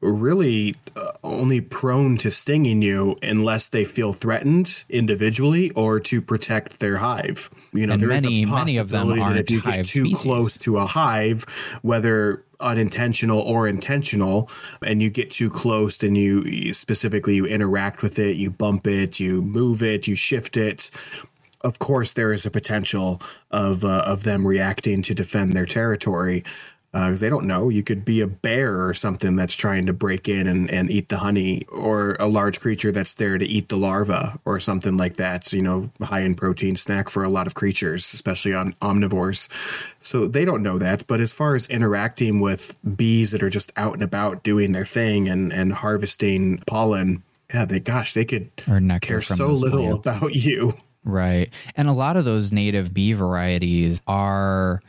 really 0.00 0.76
uh, 0.96 1.12
only 1.22 1.60
prone 1.60 2.18
to 2.18 2.30
stinging 2.30 2.82
you 2.82 3.16
unless 3.22 3.68
they 3.68 3.84
feel 3.84 4.12
threatened 4.12 4.84
individually 4.90 5.70
or 5.70 5.98
to 5.98 6.20
protect 6.20 6.80
their 6.80 6.98
hive. 6.98 7.50
You 7.72 7.86
know, 7.86 7.94
and 7.94 8.06
many 8.06 8.44
many 8.44 8.76
of 8.76 8.90
them 8.90 9.18
are 9.20 9.36
if 9.36 9.50
you 9.50 9.60
get 9.60 9.86
too 9.86 10.04
species. 10.06 10.22
close 10.22 10.58
to 10.58 10.76
a 10.78 10.86
hive, 10.86 11.44
whether 11.82 12.44
unintentional 12.60 13.40
or 13.40 13.68
intentional 13.68 14.48
and 14.82 15.02
you 15.02 15.10
get 15.10 15.30
too 15.30 15.50
close 15.50 16.02
and 16.02 16.16
you, 16.16 16.42
you 16.44 16.72
specifically 16.72 17.34
you 17.34 17.44
interact 17.44 18.00
with 18.00 18.18
it 18.18 18.36
you 18.36 18.48
bump 18.48 18.86
it 18.86 19.20
you 19.20 19.42
move 19.42 19.82
it 19.82 20.06
you 20.06 20.14
shift 20.14 20.56
it 20.56 20.90
of 21.64 21.78
course 21.78 22.12
there 22.12 22.32
is 22.32 22.46
a 22.46 22.50
potential 22.50 23.20
of 23.50 23.84
uh, 23.84 24.04
of 24.06 24.22
them 24.22 24.46
reacting 24.46 25.02
to 25.02 25.14
defend 25.14 25.52
their 25.52 25.66
territory 25.66 26.44
because 26.94 27.22
uh, 27.22 27.26
they 27.26 27.30
don't 27.30 27.46
know. 27.46 27.70
You 27.70 27.82
could 27.82 28.04
be 28.04 28.20
a 28.20 28.26
bear 28.28 28.86
or 28.86 28.94
something 28.94 29.34
that's 29.34 29.56
trying 29.56 29.86
to 29.86 29.92
break 29.92 30.28
in 30.28 30.46
and, 30.46 30.70
and 30.70 30.92
eat 30.92 31.08
the 31.08 31.18
honey, 31.18 31.64
or 31.72 32.16
a 32.20 32.28
large 32.28 32.60
creature 32.60 32.92
that's 32.92 33.14
there 33.14 33.36
to 33.36 33.44
eat 33.44 33.68
the 33.68 33.76
larva 33.76 34.38
or 34.44 34.60
something 34.60 34.96
like 34.96 35.16
that. 35.16 35.44
So, 35.44 35.56
you 35.56 35.62
know, 35.62 35.90
high 36.00 36.20
in 36.20 36.36
protein 36.36 36.76
snack 36.76 37.08
for 37.08 37.24
a 37.24 37.28
lot 37.28 37.48
of 37.48 37.54
creatures, 37.54 38.14
especially 38.14 38.54
on 38.54 38.74
omnivores. 38.74 39.48
So 40.00 40.28
they 40.28 40.44
don't 40.44 40.62
know 40.62 40.78
that. 40.78 41.08
But 41.08 41.20
as 41.20 41.32
far 41.32 41.56
as 41.56 41.66
interacting 41.66 42.38
with 42.38 42.78
bees 42.96 43.32
that 43.32 43.42
are 43.42 43.50
just 43.50 43.72
out 43.76 43.94
and 43.94 44.02
about 44.02 44.44
doing 44.44 44.70
their 44.70 44.86
thing 44.86 45.28
and, 45.28 45.52
and 45.52 45.72
harvesting 45.72 46.58
pollen, 46.64 47.24
yeah, 47.52 47.64
they 47.64 47.80
gosh, 47.80 48.14
they 48.14 48.24
could 48.24 48.50
care 49.00 49.20
so 49.20 49.48
little 49.48 49.98
plants. 49.98 50.06
about 50.06 50.34
you. 50.36 50.74
Right. 51.04 51.50
And 51.76 51.88
a 51.88 51.92
lot 51.92 52.16
of 52.16 52.24
those 52.24 52.50
native 52.50 52.94
bee 52.94 53.12
varieties 53.12 54.00
are 54.06 54.80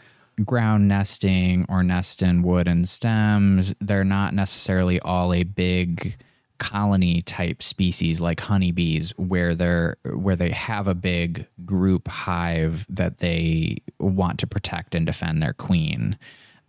ground 0.44 0.88
nesting 0.88 1.66
or 1.70 1.84
nest 1.84 2.22
in 2.22 2.42
wood 2.44 2.68
and 2.68 2.88
stems. 2.88 3.74
They're 3.80 4.04
not 4.04 4.34
necessarily 4.34 5.00
all 5.00 5.34
a 5.34 5.44
big 5.44 6.16
colony 6.58 7.22
type 7.22 7.62
species 7.62 8.22
like 8.22 8.40
honeybees 8.40 9.12
where 9.18 9.56
they're 9.56 9.98
where 10.14 10.38
they 10.38 10.52
have 10.52 10.88
a 10.88 10.96
big 10.96 11.46
group 11.66 12.08
hive 12.08 12.86
that 12.90 13.18
they 13.18 13.78
want 14.00 14.40
to 14.40 14.48
protect 14.48 14.96
and 14.96 15.06
defend 15.06 15.44
their 15.44 15.54
queen. 15.54 16.18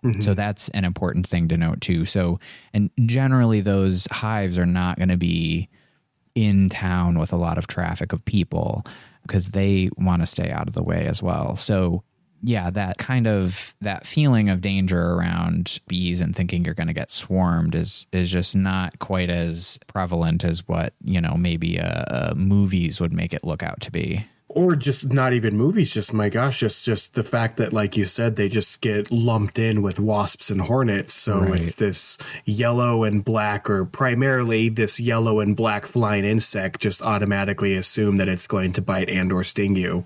Mm-hmm. 0.05 0.21
So 0.23 0.35
that's 0.35 0.69
an 0.71 0.85
important 0.85 1.27
thing 1.27 1.47
to 1.49 1.57
note 1.57 1.81
too. 1.81 2.05
So 2.05 2.39
and 2.75 2.91
generally 3.05 3.61
those 3.61 4.09
hives 4.11 4.59
are 4.59 4.67
not 4.67 4.99
going 4.99 5.09
to 5.09 5.17
be 5.17 5.69
in 6.35 6.69
town 6.69 7.19
with 7.19 7.33
a 7.33 7.37
lot 7.37 7.57
of 7.57 7.67
traffic 7.67 8.13
of 8.13 8.25
people 8.25 8.85
because 9.27 9.49
they 9.49 9.91
want 9.97 10.23
to 10.23 10.27
stay 10.27 10.51
out 10.51 10.69
of 10.69 10.75
the 10.75 10.83
way 10.83 11.07
as 11.07 11.23
well. 11.23 11.57
So 11.57 12.03
yeah, 12.43 12.71
that 12.71 12.99
kind 12.99 13.27
of 13.27 13.75
that 13.81 14.07
feeling 14.07 14.51
of 14.51 14.61
danger 14.61 15.01
around 15.01 15.81
bees 15.89 16.21
and 16.21 16.35
thinking 16.35 16.65
you're 16.65 16.75
going 16.75 16.87
to 16.87 16.93
get 16.93 17.11
swarmed 17.11 17.75
is 17.75 18.07
is 18.13 18.31
just 18.31 18.55
not 18.55 18.99
quite 18.99 19.31
as 19.31 19.79
prevalent 19.87 20.45
as 20.45 20.67
what 20.69 20.95
you 21.03 21.21
know 21.21 21.35
maybe 21.37 21.81
uh, 21.81 22.35
movies 22.35 23.01
would 23.01 23.13
make 23.13 23.33
it 23.33 23.45
look 23.45 23.63
out 23.63 23.81
to 23.83 23.91
be. 23.91 24.25
Or 24.57 24.75
just 24.75 25.13
not 25.13 25.35
even 25.35 25.57
movies. 25.57 25.93
Just 25.93 26.13
my 26.13 26.29
gosh, 26.31 26.59
just 26.59 26.85
just 26.85 27.15
the 27.15 27.23
fact 27.23 27.59
that, 27.59 27.73
like 27.73 27.97
you 27.97 28.07
said, 28.07 28.37
they 28.37 28.49
just 28.49 28.81
get 28.81 29.13
lumped 29.13 29.59
in 29.59 29.83
with 29.83 30.01
wasps 30.01 30.51
and 30.51 30.63
hornets. 30.63 31.15
So 31.15 31.41
right. 31.41 31.61
it's 31.61 31.77
this 31.77 32.19
yellow 32.45 33.05
and 33.05 33.25
black, 33.25 33.69
or 33.69 33.85
primarily 33.85 34.71
this 34.71 34.99
yellow 34.99 35.41
and 35.41 35.55
black 35.55 35.85
flying 35.85 36.25
insect. 36.25 36.81
Just 36.81 37.03
automatically 37.03 37.77
assume 37.77 38.17
that 38.17 38.29
it's 38.29 38.47
going 38.47 38.73
to 38.73 38.83
bite 38.83 39.11
and 39.11 39.31
or 39.31 39.45
sting 39.45 39.77
you 39.77 40.05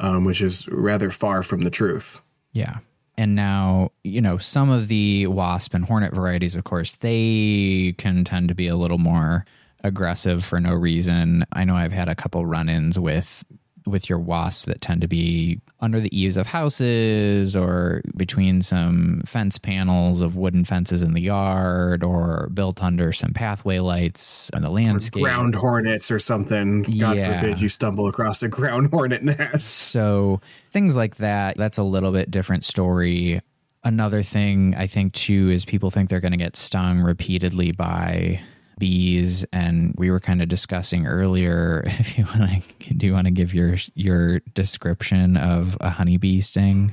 um, 0.00 0.24
which 0.24 0.40
is 0.40 0.66
rather 0.68 1.10
far 1.10 1.42
from 1.42 1.60
the 1.60 1.70
truth. 1.70 2.22
Yeah. 2.52 2.78
And 3.16 3.34
now, 3.34 3.92
you 4.02 4.22
know, 4.22 4.38
some 4.38 4.70
of 4.70 4.88
the 4.88 5.26
wasp 5.26 5.74
and 5.74 5.84
hornet 5.84 6.14
varieties, 6.14 6.56
of 6.56 6.64
course, 6.64 6.96
they 6.96 7.94
can 7.98 8.24
tend 8.24 8.48
to 8.48 8.54
be 8.54 8.66
a 8.66 8.76
little 8.76 8.98
more 8.98 9.44
aggressive 9.84 10.44
for 10.44 10.58
no 10.58 10.72
reason. 10.72 11.44
I 11.52 11.64
know 11.64 11.76
I've 11.76 11.92
had 11.92 12.08
a 12.08 12.14
couple 12.14 12.44
run 12.46 12.68
ins 12.68 12.98
with 12.98 13.44
with 13.86 14.08
your 14.08 14.18
wasps 14.18 14.66
that 14.66 14.80
tend 14.80 15.00
to 15.00 15.08
be 15.08 15.60
under 15.80 16.00
the 16.00 16.16
eaves 16.16 16.36
of 16.36 16.46
houses 16.46 17.56
or 17.56 18.02
between 18.16 18.62
some 18.62 19.22
fence 19.24 19.58
panels 19.58 20.20
of 20.20 20.36
wooden 20.36 20.64
fences 20.64 21.02
in 21.02 21.14
the 21.14 21.20
yard 21.20 22.02
or 22.02 22.48
built 22.52 22.82
under 22.82 23.12
some 23.12 23.32
pathway 23.32 23.78
lights 23.78 24.50
on 24.54 24.62
the 24.62 24.70
landscape. 24.70 25.22
Or 25.22 25.26
ground 25.26 25.54
hornets 25.54 26.10
or 26.10 26.18
something. 26.18 26.82
God 26.82 27.16
yeah. 27.16 27.40
forbid 27.40 27.60
you 27.60 27.68
stumble 27.68 28.06
across 28.06 28.42
a 28.42 28.48
ground 28.48 28.90
hornet 28.92 29.22
nest. 29.22 29.68
So 29.68 30.40
things 30.70 30.96
like 30.96 31.16
that, 31.16 31.56
that's 31.56 31.78
a 31.78 31.82
little 31.82 32.12
bit 32.12 32.30
different 32.30 32.64
story. 32.64 33.40
Another 33.82 34.22
thing 34.22 34.74
I 34.76 34.86
think 34.86 35.14
too 35.14 35.48
is 35.50 35.64
people 35.64 35.90
think 35.90 36.10
they're 36.10 36.20
going 36.20 36.32
to 36.32 36.38
get 36.38 36.56
stung 36.56 37.00
repeatedly 37.00 37.72
by 37.72 38.40
bees 38.80 39.44
and 39.52 39.94
we 39.96 40.10
were 40.10 40.18
kind 40.18 40.42
of 40.42 40.48
discussing 40.48 41.06
earlier 41.06 41.84
if 41.86 42.18
you 42.18 42.24
want 42.24 42.64
to 42.80 42.94
do 42.94 43.06
you 43.06 43.12
want 43.12 43.26
to 43.26 43.30
give 43.30 43.54
your 43.54 43.76
your 43.94 44.40
description 44.54 45.36
of 45.36 45.76
a 45.80 45.90
honeybee 45.90 46.40
sting 46.40 46.92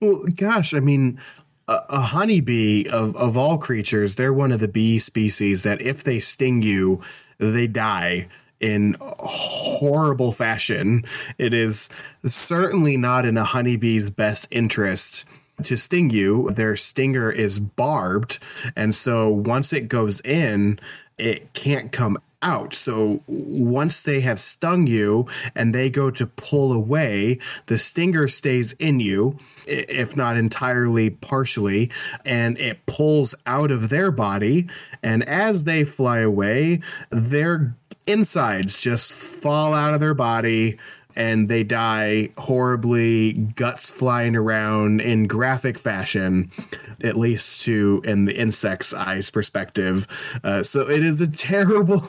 well 0.00 0.22
gosh 0.36 0.72
i 0.72 0.78
mean 0.78 1.18
a, 1.66 1.80
a 1.88 2.00
honeybee 2.00 2.86
of, 2.88 3.16
of 3.16 3.36
all 3.36 3.58
creatures 3.58 4.14
they're 4.14 4.32
one 4.32 4.52
of 4.52 4.60
the 4.60 4.68
bee 4.68 5.00
species 5.00 5.62
that 5.62 5.82
if 5.82 6.04
they 6.04 6.20
sting 6.20 6.62
you 6.62 7.00
they 7.38 7.66
die 7.66 8.28
in 8.60 8.94
horrible 9.00 10.30
fashion 10.30 11.02
it 11.38 11.52
is 11.52 11.88
certainly 12.28 12.96
not 12.96 13.26
in 13.26 13.36
a 13.36 13.44
honeybee's 13.44 14.10
best 14.10 14.46
interest 14.52 15.24
to 15.62 15.76
sting 15.76 16.10
you. 16.10 16.50
Their 16.50 16.76
stinger 16.76 17.30
is 17.30 17.58
barbed. 17.58 18.38
And 18.74 18.94
so 18.94 19.28
once 19.28 19.72
it 19.72 19.88
goes 19.88 20.20
in, 20.22 20.78
it 21.18 21.52
can't 21.52 21.92
come 21.92 22.18
out. 22.42 22.74
So 22.74 23.22
once 23.26 24.02
they 24.02 24.20
have 24.20 24.38
stung 24.38 24.86
you 24.86 25.26
and 25.54 25.74
they 25.74 25.88
go 25.88 26.10
to 26.10 26.26
pull 26.26 26.72
away, 26.72 27.38
the 27.66 27.78
stinger 27.78 28.28
stays 28.28 28.72
in 28.74 29.00
you, 29.00 29.38
if 29.66 30.14
not 30.14 30.36
entirely, 30.36 31.08
partially, 31.10 31.90
and 32.24 32.58
it 32.58 32.84
pulls 32.86 33.34
out 33.46 33.70
of 33.70 33.88
their 33.88 34.10
body. 34.10 34.68
And 35.02 35.22
as 35.24 35.64
they 35.64 35.84
fly 35.84 36.18
away, 36.18 36.80
their 37.10 37.76
insides 38.06 38.78
just 38.78 39.12
fall 39.12 39.72
out 39.72 39.94
of 39.94 40.00
their 40.00 40.14
body 40.14 40.78
and 41.16 41.48
they 41.48 41.62
die 41.62 42.30
horribly, 42.38 43.32
guts 43.32 43.90
flying 43.90 44.36
around 44.36 45.00
in 45.00 45.26
graphic 45.26 45.78
fashion, 45.78 46.50
at 47.02 47.16
least 47.16 47.62
to 47.62 48.02
in 48.04 48.24
the 48.24 48.36
insect's 48.36 48.92
eyes 48.92 49.30
perspective. 49.30 50.06
Uh, 50.42 50.62
so 50.62 50.88
it 50.88 51.04
is 51.04 51.20
a 51.20 51.26
terrible, 51.28 52.00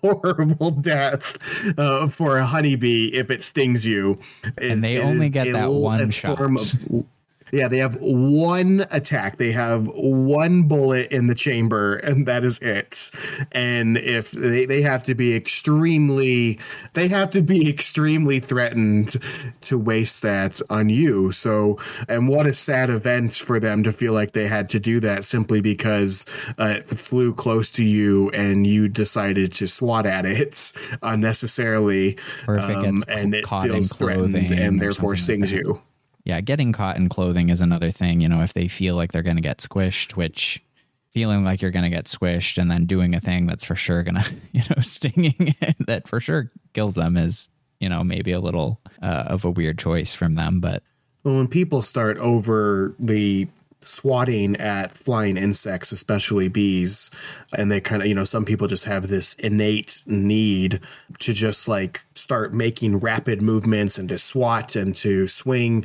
horrible 0.00 0.70
death 0.70 1.38
uh, 1.78 2.08
for 2.08 2.38
a 2.38 2.46
honeybee 2.46 3.08
if 3.08 3.30
it 3.30 3.42
stings 3.42 3.86
you. 3.86 4.18
It, 4.56 4.70
and 4.72 4.82
they 4.82 4.98
only 4.98 5.28
get 5.28 5.52
that 5.52 5.70
one 5.70 6.10
shot. 6.10 6.40
Of, 6.40 7.06
yeah, 7.52 7.68
they 7.68 7.78
have 7.78 7.98
one 8.00 8.86
attack. 8.90 9.36
They 9.36 9.52
have 9.52 9.86
one 9.86 10.62
bullet 10.62 11.12
in 11.12 11.26
the 11.26 11.34
chamber, 11.34 11.96
and 11.96 12.26
that 12.26 12.44
is 12.44 12.58
it. 12.60 13.10
And 13.52 13.98
if 13.98 14.30
they, 14.30 14.64
they 14.64 14.80
have 14.80 15.04
to 15.04 15.14
be 15.14 15.36
extremely, 15.36 16.58
they 16.94 17.08
have 17.08 17.30
to 17.32 17.42
be 17.42 17.68
extremely 17.68 18.40
threatened 18.40 19.22
to 19.62 19.78
waste 19.78 20.22
that 20.22 20.62
on 20.70 20.88
you. 20.88 21.30
So, 21.30 21.78
and 22.08 22.26
what 22.26 22.46
a 22.46 22.54
sad 22.54 22.88
event 22.88 23.34
for 23.34 23.60
them 23.60 23.82
to 23.82 23.92
feel 23.92 24.14
like 24.14 24.32
they 24.32 24.48
had 24.48 24.70
to 24.70 24.80
do 24.80 24.98
that 25.00 25.26
simply 25.26 25.60
because 25.60 26.24
uh, 26.58 26.76
it 26.78 26.86
flew 26.86 27.34
close 27.34 27.70
to 27.72 27.84
you 27.84 28.30
and 28.30 28.66
you 28.66 28.88
decided 28.88 29.52
to 29.54 29.66
swat 29.66 30.06
at 30.06 30.24
it 30.24 30.72
unnecessarily. 31.02 32.16
Or 32.48 32.56
if 32.56 32.64
it 32.64 32.80
gets 32.80 32.86
um, 32.86 33.04
and 33.08 33.34
it 33.34 33.46
feels 33.46 33.92
threatened 33.92 34.34
and 34.36 34.80
therefore 34.80 35.16
stings 35.16 35.52
like 35.52 35.62
you 35.64 35.82
yeah, 36.24 36.40
getting 36.40 36.72
caught 36.72 36.96
in 36.96 37.08
clothing 37.08 37.48
is 37.48 37.60
another 37.60 37.90
thing. 37.90 38.20
You 38.20 38.28
know, 38.28 38.42
if 38.42 38.52
they 38.52 38.68
feel 38.68 38.94
like 38.96 39.12
they're 39.12 39.22
going 39.22 39.36
to 39.36 39.42
get 39.42 39.58
squished, 39.58 40.16
which 40.16 40.62
feeling 41.10 41.44
like 41.44 41.60
you're 41.60 41.70
going 41.70 41.84
to 41.84 41.90
get 41.90 42.06
squished 42.06 42.58
and 42.58 42.70
then 42.70 42.86
doing 42.86 43.14
a 43.14 43.20
thing 43.20 43.46
that's 43.46 43.66
for 43.66 43.74
sure 43.74 44.02
going 44.02 44.14
to, 44.22 44.34
you 44.52 44.62
know, 44.70 44.80
stinging 44.80 45.54
that 45.86 46.08
for 46.08 46.20
sure 46.20 46.50
kills 46.72 46.94
them 46.94 47.16
is, 47.16 47.48
you 47.80 47.88
know, 47.88 48.02
maybe 48.04 48.32
a 48.32 48.40
little 48.40 48.80
uh, 49.02 49.24
of 49.26 49.44
a 49.44 49.50
weird 49.50 49.78
choice 49.78 50.14
from 50.14 50.34
them. 50.34 50.60
But 50.60 50.82
well, 51.24 51.36
when 51.36 51.48
people 51.48 51.82
start 51.82 52.18
over 52.18 52.94
the 52.98 53.48
swatting 53.84 54.56
at 54.56 54.94
flying 54.94 55.36
insects, 55.36 55.92
especially 55.92 56.48
bees, 56.48 57.10
and 57.56 57.70
they 57.70 57.80
kind 57.80 58.02
of, 58.02 58.08
you 58.08 58.14
know, 58.14 58.24
some 58.24 58.44
people 58.44 58.66
just 58.66 58.84
have 58.84 59.08
this 59.08 59.34
innate 59.34 60.02
need 60.06 60.80
to 61.18 61.32
just 61.32 61.68
like 61.68 62.04
start 62.14 62.52
making 62.52 62.98
rapid 62.98 63.42
movements 63.42 63.98
and 63.98 64.08
to 64.08 64.18
swat 64.18 64.76
and 64.76 64.94
to 64.96 65.26
swing 65.28 65.84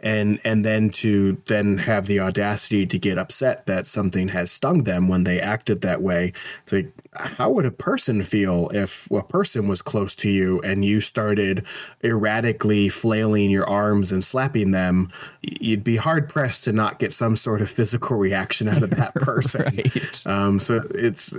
and 0.00 0.40
and 0.44 0.64
then 0.64 0.90
to 0.90 1.40
then 1.46 1.78
have 1.78 2.06
the 2.06 2.20
audacity 2.20 2.86
to 2.86 2.98
get 2.98 3.18
upset 3.18 3.66
that 3.66 3.86
something 3.86 4.28
has 4.28 4.50
stung 4.50 4.84
them 4.84 5.08
when 5.08 5.24
they 5.24 5.40
acted 5.40 5.80
that 5.80 6.00
way. 6.00 6.32
It's 6.62 6.72
like 6.72 6.92
how 7.14 7.50
would 7.50 7.64
a 7.66 7.70
person 7.70 8.22
feel 8.22 8.70
if 8.72 9.10
a 9.10 9.22
person 9.22 9.66
was 9.66 9.82
close 9.82 10.14
to 10.16 10.30
you 10.30 10.60
and 10.60 10.84
you 10.84 11.00
started 11.00 11.64
erratically 12.04 12.88
flailing 12.88 13.50
your 13.50 13.68
arms 13.68 14.12
and 14.12 14.22
slapping 14.22 14.70
them? 14.70 15.10
You'd 15.42 15.82
be 15.82 15.96
hard 15.96 16.28
pressed 16.28 16.64
to 16.64 16.72
not 16.72 16.98
get 16.98 17.12
some 17.12 17.34
sort 17.34 17.60
of 17.60 17.70
physical 17.70 18.16
reaction 18.16 18.68
out 18.68 18.82
of 18.82 18.90
that 18.90 19.14
person. 19.16 19.62
Right. 19.62 20.26
um, 20.26 20.60
so 20.60 20.86
it's 20.94 21.34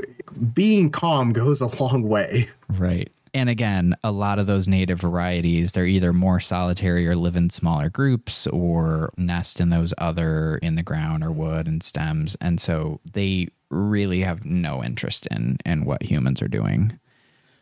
being 0.54 0.90
calm 0.90 1.32
goes 1.32 1.62
a 1.62 1.82
long 1.82 2.04
way. 2.04 2.50
Right 2.68 3.10
and 3.34 3.50
again, 3.50 3.96
a 4.04 4.12
lot 4.12 4.40
of 4.40 4.48
those 4.48 4.68
native 4.68 5.00
varieties, 5.00 5.72
they're 5.72 5.86
either 5.86 6.14
more 6.14 6.40
solitary 6.40 7.08
or 7.08 7.16
live 7.16 7.36
in 7.36 7.50
smaller 7.50 7.90
groups 7.90 8.48
or 8.48 9.14
nest 9.18 9.60
in 9.60 9.70
those 9.70 9.94
other 9.98 10.58
in 10.58 10.76
the 10.76 10.84
ground 10.84 11.24
or 11.24 11.32
wood 11.32 11.68
and 11.68 11.84
stems. 11.84 12.38
And 12.42 12.60
so 12.60 13.00
they 13.12 13.50
really 13.70 14.22
have 14.22 14.46
no 14.46 14.84
interest 14.84 15.28
in 15.28 15.58
in 15.66 15.86
what 15.86 16.04
humans 16.04 16.42
are 16.42 16.48
doing. 16.48 17.00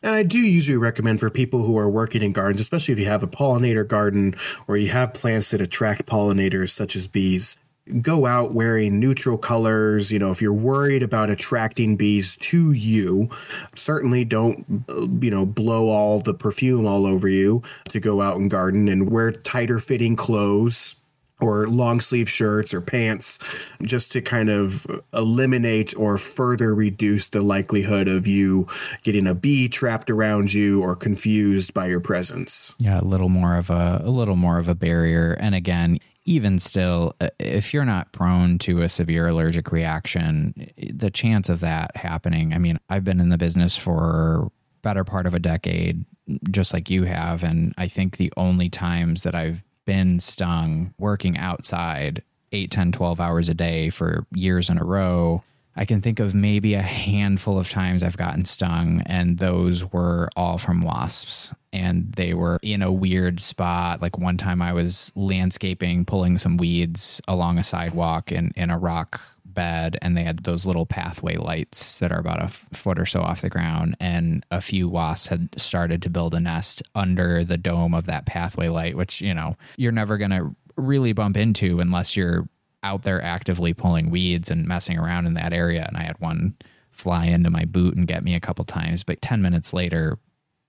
And 0.03 0.15
I 0.15 0.23
do 0.23 0.39
usually 0.39 0.77
recommend 0.77 1.19
for 1.19 1.29
people 1.29 1.63
who 1.63 1.77
are 1.77 1.89
working 1.89 2.21
in 2.21 2.31
gardens, 2.31 2.61
especially 2.61 2.93
if 2.93 2.99
you 2.99 3.07
have 3.07 3.23
a 3.23 3.27
pollinator 3.27 3.87
garden 3.87 4.35
or 4.67 4.77
you 4.77 4.89
have 4.89 5.13
plants 5.13 5.51
that 5.51 5.61
attract 5.61 6.05
pollinators 6.05 6.69
such 6.69 6.95
as 6.95 7.07
bees, 7.07 7.57
go 8.01 8.25
out 8.25 8.53
wearing 8.53 8.99
neutral 8.99 9.37
colors. 9.37 10.11
You 10.11 10.19
know, 10.19 10.31
if 10.31 10.41
you're 10.41 10.53
worried 10.53 11.03
about 11.03 11.29
attracting 11.29 11.95
bees 11.95 12.35
to 12.37 12.71
you, 12.71 13.29
certainly 13.75 14.25
don't, 14.25 14.83
uh, 14.89 15.07
you 15.21 15.31
know, 15.31 15.45
blow 15.45 15.89
all 15.89 16.19
the 16.19 16.33
perfume 16.33 16.85
all 16.85 17.05
over 17.05 17.27
you 17.27 17.61
to 17.89 17.99
go 17.99 18.21
out 18.21 18.37
and 18.37 18.49
garden 18.49 18.87
and 18.87 19.09
wear 19.09 19.31
tighter 19.31 19.79
fitting 19.79 20.15
clothes 20.15 20.95
or 21.39 21.67
long 21.67 22.01
sleeve 22.01 22.29
shirts 22.29 22.73
or 22.73 22.81
pants 22.81 23.37
just 23.83 24.11
to 24.11 24.21
kind 24.21 24.49
of 24.49 24.87
eliminate 25.13 25.95
or 25.97 26.17
further 26.17 26.73
reduce 26.73 27.27
the 27.27 27.41
likelihood 27.41 28.07
of 28.07 28.25
you 28.25 28.67
getting 29.03 29.27
a 29.27 29.35
bee 29.35 29.69
trapped 29.69 30.09
around 30.09 30.53
you 30.53 30.81
or 30.81 30.95
confused 30.95 31.73
by 31.73 31.87
your 31.87 31.99
presence. 31.99 32.73
Yeah, 32.79 32.99
a 32.99 33.05
little 33.05 33.29
more 33.29 33.55
of 33.55 33.69
a 33.69 34.01
a 34.03 34.09
little 34.09 34.35
more 34.35 34.57
of 34.57 34.67
a 34.67 34.75
barrier 34.75 35.33
and 35.33 35.53
again 35.53 35.99
even 36.27 36.59
still, 36.59 37.15
uh, 37.19 37.29
if 37.39 37.73
you're 37.73 37.85
not 37.85 38.11
prone 38.11 38.59
to 38.59 38.81
a 38.81 38.89
severe 38.89 39.29
allergic 39.29 39.71
reaction, 39.71 40.69
the 40.93 41.09
chance 41.09 41.49
of 41.49 41.61
that 41.61 41.95
happening. 41.95 42.53
I 42.53 42.59
mean, 42.59 42.79
I've 42.89 43.05
been 43.05 43.19
in 43.19 43.29
the 43.29 43.37
business 43.37 43.75
for 43.75 44.51
better 44.83 45.03
part 45.03 45.25
of 45.25 45.33
a 45.33 45.39
decade, 45.39 46.05
just 46.51 46.73
like 46.73 46.89
you 46.89 47.05
have, 47.05 47.43
and 47.43 47.73
I 47.77 47.87
think 47.87 48.17
the 48.17 48.31
only 48.37 48.69
times 48.69 49.23
that 49.23 49.33
I've 49.33 49.63
been 49.85 50.19
stung 50.19 50.93
working 50.99 51.37
outside 51.37 52.21
8, 52.51 52.69
10, 52.69 52.91
12 52.91 53.19
hours 53.19 53.49
a 53.49 53.53
day 53.53 53.89
for 53.89 54.27
years 54.33 54.69
in 54.69 54.77
a 54.77 54.83
row. 54.83 55.43
I 55.77 55.85
can 55.85 56.01
think 56.01 56.19
of 56.19 56.33
maybe 56.33 56.73
a 56.73 56.81
handful 56.81 57.59
of 57.59 57.69
times 57.69 58.01
I've 58.01 58.17
gotten 58.17 58.45
stung, 58.45 59.03
and 59.05 59.37
those 59.37 59.85
were 59.85 60.27
all 60.35 60.57
from 60.57 60.81
wasps. 60.81 61.53
And 61.71 62.11
they 62.13 62.33
were 62.33 62.57
in 62.63 62.81
a 62.81 62.91
weird 62.91 63.39
spot. 63.39 64.01
Like 64.01 64.17
one 64.17 64.37
time 64.37 64.61
I 64.61 64.73
was 64.73 65.11
landscaping, 65.15 66.05
pulling 66.05 66.39
some 66.39 66.57
weeds 66.57 67.21
along 67.27 67.59
a 67.59 67.63
sidewalk 67.63 68.31
in, 68.31 68.51
in 68.55 68.71
a 68.71 68.79
rock 68.79 69.21
bed 69.45 69.97
and 70.03 70.15
they 70.15 70.23
had 70.23 70.39
those 70.43 70.67
little 70.67 70.85
pathway 70.85 71.35
lights 71.35 71.97
that 71.97 72.11
are 72.11 72.19
about 72.19 72.41
a 72.41 72.45
f- 72.45 72.67
foot 72.73 72.99
or 72.99 73.07
so 73.07 73.21
off 73.21 73.41
the 73.41 73.49
ground 73.49 73.97
and 73.99 74.45
a 74.51 74.61
few 74.61 74.87
wasps 74.87 75.27
had 75.27 75.49
started 75.59 75.99
to 75.99 76.11
build 76.11 76.35
a 76.35 76.39
nest 76.39 76.83
under 76.93 77.43
the 77.43 77.57
dome 77.57 77.95
of 77.95 78.05
that 78.05 78.27
pathway 78.27 78.67
light 78.67 78.95
which 78.95 79.19
you 79.19 79.33
know 79.33 79.55
you're 79.75 79.91
never 79.91 80.15
going 80.17 80.29
to 80.29 80.55
really 80.75 81.11
bump 81.11 81.35
into 81.35 81.79
unless 81.79 82.15
you're 82.15 82.47
out 82.87 83.03
there 83.03 83.21
actively 83.21 83.73
pulling 83.73 84.09
weeds 84.09 84.49
and 84.51 84.67
messing 84.67 84.97
around 84.97 85.25
in 85.27 85.33
that 85.35 85.53
area 85.53 85.83
and 85.87 85.97
i 85.97 86.03
had 86.03 86.17
one 86.19 86.55
fly 86.91 87.25
into 87.25 87.49
my 87.49 87.65
boot 87.65 87.95
and 87.95 88.07
get 88.07 88.23
me 88.23 88.33
a 88.35 88.39
couple 88.39 88.65
times 88.65 89.03
but 89.03 89.21
10 89.21 89.41
minutes 89.41 89.73
later 89.73 90.17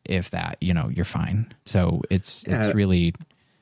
if 0.05 0.31
that 0.31 0.57
you 0.61 0.75
know 0.75 0.89
you're 0.95 1.05
fine 1.05 1.53
so 1.65 2.03
it's 2.11 2.45
Yeah. 2.47 2.59
it's 2.59 2.69
uh, 2.69 2.73
really 2.75 3.15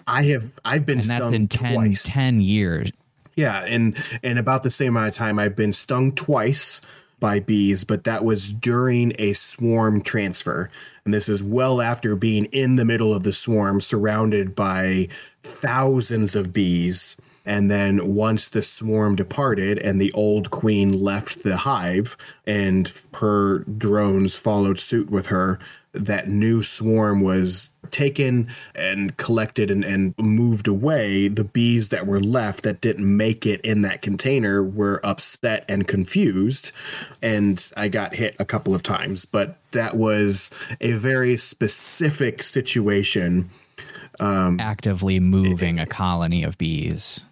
I 0.08 0.22
have 0.32 0.44
I've 0.64 0.86
been 0.86 1.00
and 1.00 1.08
that's 1.08 1.20
stung 1.22 1.34
in 1.34 1.48
10, 1.48 1.74
twice. 1.74 2.02
10 2.04 2.40
years 2.40 2.90
Yeah, 3.34 3.64
and 3.64 3.96
and 4.22 4.38
about 4.38 4.62
the 4.62 4.70
same 4.70 4.96
amount 4.96 5.08
of 5.08 5.14
time 5.14 5.38
I've 5.38 5.56
been 5.56 5.72
stung 5.72 6.12
twice 6.12 6.80
by 7.18 7.40
bees, 7.40 7.82
but 7.84 8.04
that 8.04 8.24
was 8.24 8.52
during 8.52 9.12
a 9.18 9.32
swarm 9.32 10.02
transfer. 10.02 10.70
And 11.04 11.12
this 11.14 11.28
is 11.28 11.42
well 11.42 11.80
after 11.80 12.14
being 12.14 12.44
in 12.46 12.76
the 12.76 12.84
middle 12.84 13.12
of 13.14 13.22
the 13.24 13.32
swarm 13.32 13.80
surrounded 13.80 14.54
by 14.54 15.08
thousands 15.42 16.36
of 16.36 16.52
bees. 16.52 17.16
And 17.46 17.70
then 17.70 18.14
once 18.14 18.48
the 18.48 18.62
swarm 18.62 19.14
departed 19.14 19.78
and 19.78 20.00
the 20.00 20.12
old 20.12 20.50
queen 20.50 20.94
left 20.96 21.44
the 21.44 21.58
hive 21.58 22.16
and 22.44 22.92
her 23.14 23.60
drones 23.60 24.34
followed 24.36 24.80
suit 24.80 25.08
with 25.08 25.26
her, 25.26 25.60
that 25.92 26.28
new 26.28 26.62
swarm 26.62 27.20
was 27.20 27.70
taken 27.90 28.48
and 28.74 29.16
collected 29.16 29.70
and, 29.70 29.84
and 29.84 30.14
moved 30.18 30.66
away. 30.66 31.28
The 31.28 31.44
bees 31.44 31.88
that 31.90 32.06
were 32.06 32.20
left 32.20 32.64
that 32.64 32.80
didn't 32.80 33.16
make 33.16 33.46
it 33.46 33.60
in 33.62 33.82
that 33.82 34.02
container 34.02 34.62
were 34.62 35.00
upset 35.04 35.64
and 35.68 35.86
confused. 35.86 36.72
And 37.22 37.72
I 37.76 37.88
got 37.88 38.14
hit 38.14 38.36
a 38.38 38.44
couple 38.44 38.74
of 38.74 38.82
times, 38.82 39.24
but 39.24 39.56
that 39.70 39.96
was 39.96 40.50
a 40.80 40.92
very 40.92 41.36
specific 41.36 42.42
situation. 42.42 43.50
actively 44.60 45.20
moving 45.20 45.78
a 45.78 45.86
colony 45.86 46.42
of 46.42 46.58
bees 46.58 47.24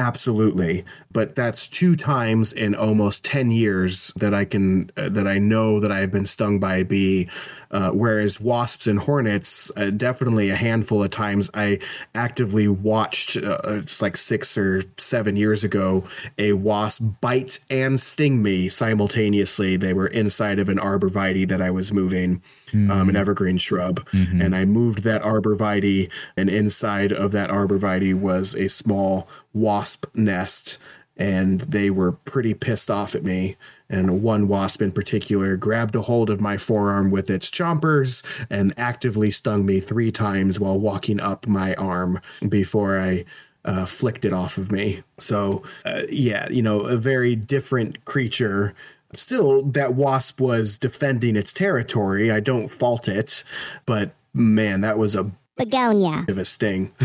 Absolutely, 0.00 0.82
but 1.12 1.36
that's 1.36 1.68
two 1.68 1.94
times 1.94 2.54
in 2.54 2.74
almost 2.74 3.22
ten 3.22 3.50
years 3.50 4.14
that 4.16 4.32
I 4.32 4.46
can 4.46 4.90
uh, 4.96 5.10
that 5.10 5.28
I 5.28 5.36
know 5.36 5.78
that 5.78 5.92
I 5.92 5.98
have 5.98 6.10
been 6.10 6.24
stung 6.24 6.58
by 6.58 6.76
a 6.76 6.84
bee. 6.86 7.28
Uh, 7.70 7.90
whereas 7.90 8.40
wasps 8.40 8.86
and 8.86 8.98
hornets, 9.00 9.70
uh, 9.76 9.90
definitely 9.90 10.50
a 10.50 10.56
handful 10.56 11.02
of 11.04 11.10
times. 11.10 11.48
I 11.54 11.78
actively 12.14 12.66
watched. 12.66 13.36
Uh, 13.36 13.58
it's 13.64 14.02
like 14.02 14.16
six 14.16 14.58
or 14.58 14.82
seven 14.98 15.36
years 15.36 15.62
ago, 15.62 16.04
a 16.36 16.54
wasp 16.54 17.02
bite 17.20 17.60
and 17.70 18.00
sting 18.00 18.42
me 18.42 18.68
simultaneously. 18.68 19.76
They 19.76 19.92
were 19.92 20.08
inside 20.08 20.58
of 20.58 20.68
an 20.68 20.78
arborvitae 20.78 21.46
that 21.48 21.62
I 21.62 21.70
was 21.70 21.92
moving, 21.92 22.42
um, 22.72 23.08
an 23.08 23.16
evergreen 23.16 23.58
shrub, 23.58 24.04
and 24.12 24.56
I 24.56 24.64
moved 24.64 25.02
that 25.04 25.22
arborvitae, 25.22 26.10
and 26.36 26.50
inside 26.50 27.12
of 27.12 27.30
that 27.32 27.50
arborvitae 27.50 28.14
was 28.14 28.54
a 28.54 28.68
small 28.68 29.28
wasp 29.52 30.06
nest 30.14 30.78
and 31.16 31.60
they 31.60 31.90
were 31.90 32.12
pretty 32.12 32.54
pissed 32.54 32.90
off 32.90 33.14
at 33.14 33.22
me. 33.22 33.56
And 33.90 34.22
one 34.22 34.46
wasp 34.48 34.80
in 34.80 34.92
particular 34.92 35.56
grabbed 35.56 35.96
a 35.96 36.02
hold 36.02 36.30
of 36.30 36.40
my 36.40 36.56
forearm 36.56 37.10
with 37.10 37.28
its 37.28 37.50
chompers 37.50 38.24
and 38.48 38.72
actively 38.78 39.30
stung 39.30 39.66
me 39.66 39.80
three 39.80 40.12
times 40.12 40.58
while 40.60 40.78
walking 40.78 41.20
up 41.20 41.46
my 41.46 41.74
arm 41.74 42.20
before 42.48 42.98
I 42.98 43.24
uh, 43.64 43.84
flicked 43.86 44.24
it 44.24 44.32
off 44.32 44.56
of 44.58 44.72
me. 44.72 45.02
So, 45.18 45.62
uh, 45.84 46.02
yeah, 46.08 46.48
you 46.50 46.62
know, 46.62 46.82
a 46.82 46.96
very 46.96 47.36
different 47.36 48.04
creature. 48.04 48.74
Still, 49.12 49.64
that 49.64 49.94
wasp 49.94 50.40
was 50.40 50.78
defending 50.78 51.36
its 51.36 51.52
territory. 51.52 52.30
I 52.30 52.40
don't 52.40 52.68
fault 52.68 53.08
it, 53.08 53.44
but 53.86 54.12
man, 54.32 54.80
that 54.82 54.98
was 54.98 55.16
a 55.16 55.30
Begonia. 55.56 56.24
of 56.28 56.38
a 56.38 56.44
sting. 56.44 56.92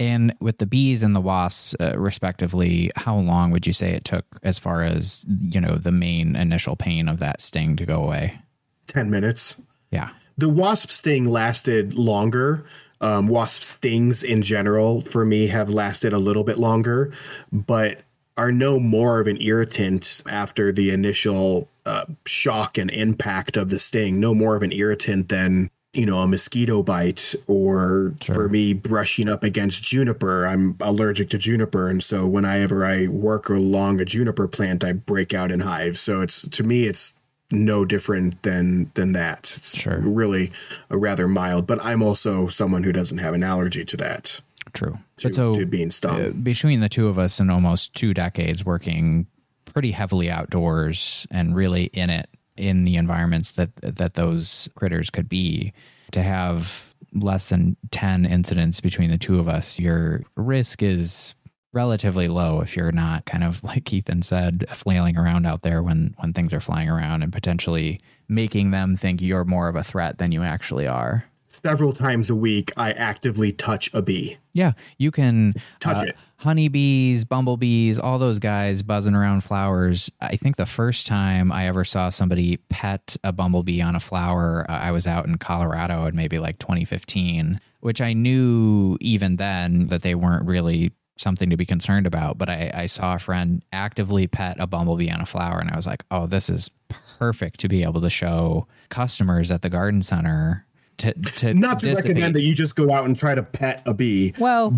And 0.00 0.34
with 0.40 0.56
the 0.56 0.66
bees 0.66 1.02
and 1.02 1.14
the 1.14 1.20
wasps, 1.20 1.76
uh, 1.78 1.92
respectively, 1.96 2.90
how 2.96 3.18
long 3.18 3.50
would 3.50 3.66
you 3.66 3.74
say 3.74 3.90
it 3.90 4.06
took 4.06 4.24
as 4.42 4.58
far 4.58 4.82
as, 4.82 5.26
you 5.42 5.60
know, 5.60 5.76
the 5.76 5.92
main 5.92 6.36
initial 6.36 6.74
pain 6.74 7.06
of 7.06 7.18
that 7.18 7.42
sting 7.42 7.76
to 7.76 7.84
go 7.84 8.02
away? 8.02 8.40
10 8.86 9.10
minutes. 9.10 9.56
Yeah. 9.90 10.08
The 10.38 10.48
wasp 10.48 10.90
sting 10.90 11.26
lasted 11.26 11.92
longer. 11.92 12.64
Um, 13.02 13.28
wasp 13.28 13.62
stings 13.62 14.22
in 14.22 14.40
general, 14.40 15.02
for 15.02 15.26
me, 15.26 15.48
have 15.48 15.68
lasted 15.68 16.14
a 16.14 16.18
little 16.18 16.44
bit 16.44 16.58
longer, 16.58 17.12
but 17.52 18.00
are 18.38 18.52
no 18.52 18.80
more 18.80 19.20
of 19.20 19.26
an 19.26 19.36
irritant 19.42 20.22
after 20.26 20.72
the 20.72 20.90
initial 20.90 21.68
uh, 21.84 22.06
shock 22.24 22.78
and 22.78 22.90
impact 22.90 23.58
of 23.58 23.68
the 23.68 23.78
sting. 23.78 24.18
No 24.18 24.34
more 24.34 24.56
of 24.56 24.62
an 24.62 24.72
irritant 24.72 25.28
than 25.28 25.70
you 25.92 26.06
know 26.06 26.18
a 26.18 26.26
mosquito 26.26 26.82
bite 26.82 27.34
or 27.48 28.14
for 28.24 28.48
me 28.48 28.72
brushing 28.72 29.28
up 29.28 29.42
against 29.42 29.82
juniper 29.82 30.46
i'm 30.46 30.76
allergic 30.80 31.30
to 31.30 31.38
juniper. 31.38 31.88
And 31.88 32.02
so 32.02 32.26
whenever 32.26 32.84
i 32.84 33.08
work 33.08 33.48
along 33.48 34.00
a 34.00 34.04
juniper 34.04 34.46
plant 34.46 34.84
i 34.84 34.92
break 34.92 35.34
out 35.34 35.50
in 35.50 35.60
hives. 35.60 36.00
So 36.00 36.20
it's 36.20 36.48
to 36.48 36.62
me 36.62 36.84
it's 36.86 37.12
no 37.50 37.84
different 37.84 38.40
than 38.44 38.92
than 38.94 39.12
that. 39.14 39.52
It's 39.56 39.76
Sure. 39.76 39.98
really 39.98 40.52
a 40.90 40.96
rather 40.96 41.26
mild 41.26 41.66
but 41.66 41.84
i'm 41.84 42.02
also 42.02 42.46
someone 42.46 42.84
who 42.84 42.92
doesn't 42.92 43.18
have 43.18 43.34
an 43.34 43.42
allergy 43.42 43.84
to 43.86 43.96
that. 43.96 44.40
True. 44.72 44.98
to, 45.16 45.28
but 45.28 45.34
so 45.34 45.54
to 45.56 45.66
being 45.66 45.90
stung. 45.90 46.20
uh, 46.20 46.28
between 46.30 46.78
the 46.78 46.88
two 46.88 47.08
of 47.08 47.18
us 47.18 47.40
in 47.40 47.50
almost 47.50 47.92
two 47.94 48.14
decades 48.14 48.64
working 48.64 49.26
pretty 49.64 49.90
heavily 49.90 50.30
outdoors 50.30 51.26
and 51.32 51.56
really 51.56 51.84
in 51.92 52.10
it 52.10 52.28
in 52.56 52.84
the 52.84 52.96
environments 52.96 53.52
that 53.52 53.74
that 53.76 54.14
those 54.14 54.68
critters 54.74 55.10
could 55.10 55.28
be. 55.28 55.72
To 56.12 56.22
have 56.22 56.94
less 57.12 57.48
than 57.50 57.76
10 57.92 58.26
incidents 58.26 58.80
between 58.80 59.10
the 59.10 59.18
two 59.18 59.38
of 59.38 59.48
us 59.48 59.80
your 59.80 60.22
risk 60.36 60.82
is 60.82 61.34
relatively 61.72 62.28
low 62.28 62.60
if 62.60 62.76
you're 62.76 62.92
not 62.92 63.24
kind 63.26 63.44
of 63.44 63.62
like 63.64 63.92
Ethan 63.92 64.22
said 64.22 64.64
flailing 64.70 65.16
around 65.16 65.46
out 65.46 65.62
there 65.62 65.82
when 65.82 66.14
when 66.18 66.32
things 66.32 66.52
are 66.52 66.60
flying 66.60 66.88
around 66.88 67.22
and 67.22 67.32
potentially 67.32 68.00
making 68.28 68.70
them 68.70 68.96
think 68.96 69.20
you're 69.20 69.44
more 69.44 69.68
of 69.68 69.76
a 69.76 69.82
threat 69.82 70.18
than 70.18 70.32
you 70.32 70.42
actually 70.42 70.86
are. 70.86 71.24
Several 71.48 71.92
times 71.92 72.30
a 72.30 72.36
week 72.36 72.72
i 72.76 72.92
actively 72.92 73.52
touch 73.52 73.92
a 73.92 74.02
bee. 74.02 74.36
Yeah, 74.52 74.72
you 74.98 75.10
can 75.10 75.54
Touch 75.80 75.96
uh, 75.96 76.10
it. 76.10 76.16
Honeybees, 76.40 77.26
bumblebees, 77.26 77.98
all 77.98 78.18
those 78.18 78.38
guys 78.38 78.82
buzzing 78.82 79.14
around 79.14 79.44
flowers. 79.44 80.10
I 80.22 80.36
think 80.36 80.56
the 80.56 80.64
first 80.64 81.06
time 81.06 81.52
I 81.52 81.66
ever 81.66 81.84
saw 81.84 82.08
somebody 82.08 82.56
pet 82.70 83.14
a 83.22 83.30
bumblebee 83.30 83.82
on 83.82 83.94
a 83.94 84.00
flower, 84.00 84.64
uh, 84.66 84.72
I 84.72 84.90
was 84.90 85.06
out 85.06 85.26
in 85.26 85.36
Colorado 85.36 86.06
in 86.06 86.16
maybe 86.16 86.38
like 86.38 86.58
2015, 86.58 87.60
which 87.80 88.00
I 88.00 88.14
knew 88.14 88.96
even 89.02 89.36
then 89.36 89.88
that 89.88 90.00
they 90.00 90.14
weren't 90.14 90.46
really 90.46 90.92
something 91.18 91.50
to 91.50 91.58
be 91.58 91.66
concerned 91.66 92.06
about. 92.06 92.38
But 92.38 92.48
I, 92.48 92.70
I 92.72 92.86
saw 92.86 93.16
a 93.16 93.18
friend 93.18 93.62
actively 93.70 94.26
pet 94.26 94.56
a 94.58 94.66
bumblebee 94.66 95.10
on 95.10 95.20
a 95.20 95.26
flower, 95.26 95.58
and 95.60 95.70
I 95.70 95.76
was 95.76 95.86
like, 95.86 96.04
oh, 96.10 96.26
this 96.26 96.48
is 96.48 96.70
perfect 97.18 97.60
to 97.60 97.68
be 97.68 97.82
able 97.82 98.00
to 98.00 98.08
show 98.08 98.66
customers 98.88 99.50
at 99.50 99.60
the 99.60 99.68
garden 99.68 100.00
center. 100.00 100.64
To, 100.98 101.12
to 101.12 101.52
not 101.52 101.80
to 101.80 101.86
dissipate. 101.86 102.12
recommend 102.12 102.34
that 102.36 102.42
you 102.42 102.54
just 102.54 102.76
go 102.76 102.92
out 102.92 103.04
and 103.04 103.18
try 103.18 103.34
to 103.34 103.42
pet 103.42 103.82
a 103.86 103.94
bee 103.94 104.34
Well, 104.38 104.74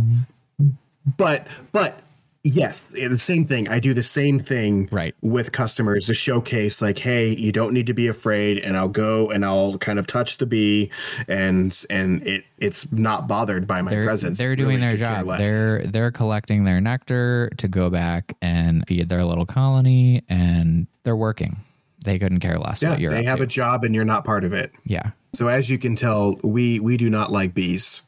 but 1.05 1.46
but 1.72 1.98
Yes, 2.44 2.82
the 2.90 3.18
same 3.18 3.44
thing. 3.44 3.68
I 3.68 3.78
do 3.78 3.94
the 3.94 4.03
same 4.03 4.40
thing 4.40 4.88
right. 4.90 5.14
with 5.20 5.53
customers 5.53 6.07
to 6.07 6.14
showcase 6.14 6.82
like, 6.82 6.98
hey, 6.98 7.28
you 7.28 7.53
don't 7.53 7.72
need 7.72 7.86
to 7.86 7.94
be 7.94 8.09
afraid, 8.09 8.59
and 8.59 8.76
I'll 8.76 8.88
go 8.88 9.30
and 9.30 9.44
I'll 9.44 9.78
kind 9.78 9.96
of 9.96 10.09
touch 10.09 10.38
the 10.38 10.46
bee, 10.46 10.90
and 11.28 11.86
and 11.88 12.26
it 12.26 12.44
it's 12.59 12.90
not 12.90 13.28
bothered 13.28 13.68
by 13.68 13.80
my 13.82 13.92
they're, 13.92 14.05
presence. 14.05 14.38
They're 14.38 14.57
doing 14.57 14.80
Really 14.80 14.96
their 14.96 14.96
job. 14.96 15.38
They're 15.38 15.84
they're 15.84 16.11
collecting 16.11 16.64
their 16.64 16.80
nectar 16.80 17.48
to 17.59 17.68
go 17.68 17.90
back 17.90 18.36
and 18.42 18.84
feed 18.88 19.09
their 19.09 19.24
little 19.24 19.46
colony, 19.46 20.24
and 20.28 20.88
they're 21.05 21.14
working. 21.14 21.59
They 22.05 22.18
couldn't 22.18 22.40
care 22.40 22.59
less 22.59 22.82
yeah, 22.82 22.96
they 22.96 23.22
have 23.22 23.38
to. 23.38 23.44
a 23.44 23.46
job 23.46 23.84
and 23.84 23.94
you're 23.94 24.05
not 24.05 24.24
part 24.24 24.42
of 24.42 24.53
it. 24.53 24.72
yeah. 24.84 25.12
So 25.34 25.46
as 25.46 25.70
you 25.70 25.78
can 25.78 25.94
tell, 25.94 26.34
we 26.42 26.80
we 26.80 26.96
do 26.96 27.09
not 27.09 27.30
like 27.30 27.55
bees. 27.55 28.03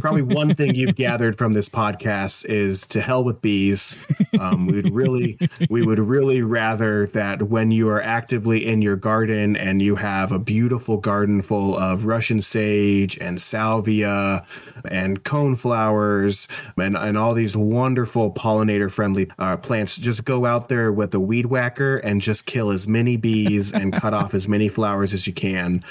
Probably 0.00 0.22
one 0.22 0.54
thing 0.54 0.74
you've 0.74 0.94
gathered 0.96 1.38
from 1.38 1.52
this 1.52 1.68
podcast 1.68 2.44
is 2.46 2.86
to 2.88 3.00
hell 3.00 3.24
with 3.24 3.40
bees. 3.40 4.06
Um, 4.38 4.66
we'd 4.66 4.90
really 4.90 5.38
we 5.70 5.84
would 5.84 5.98
really 5.98 6.42
rather 6.42 7.06
that 7.08 7.44
when 7.44 7.70
you 7.70 7.88
are 7.88 8.02
actively 8.02 8.66
in 8.66 8.82
your 8.82 8.96
garden 8.96 9.56
and 9.56 9.80
you 9.80 9.96
have 9.96 10.32
a 10.32 10.38
beautiful 10.38 10.98
garden 10.98 11.42
full 11.42 11.76
of 11.76 12.04
Russian 12.04 12.42
sage 12.42 13.16
and 13.18 13.40
salvia 13.40 14.44
and 14.90 15.22
cone 15.24 15.56
flowers 15.56 16.48
and, 16.76 16.96
and 16.96 17.16
all 17.16 17.34
these 17.34 17.56
wonderful 17.56 18.32
pollinator 18.32 18.90
friendly 18.90 19.30
uh, 19.38 19.56
plants, 19.56 19.96
just 19.96 20.24
go 20.24 20.46
out 20.46 20.68
there 20.68 20.92
with 20.92 21.14
a 21.14 21.20
weed 21.20 21.46
whacker 21.46 21.96
and 21.98 22.20
just 22.20 22.46
kill 22.46 22.70
as 22.70 22.86
many 22.88 23.16
bees 23.16 23.72
and 23.72 23.92
cut 23.92 24.12
off 24.12 24.34
as 24.34 24.48
many 24.48 24.68
flowers 24.68 25.14
as 25.14 25.26
you 25.26 25.32
can 25.32 25.84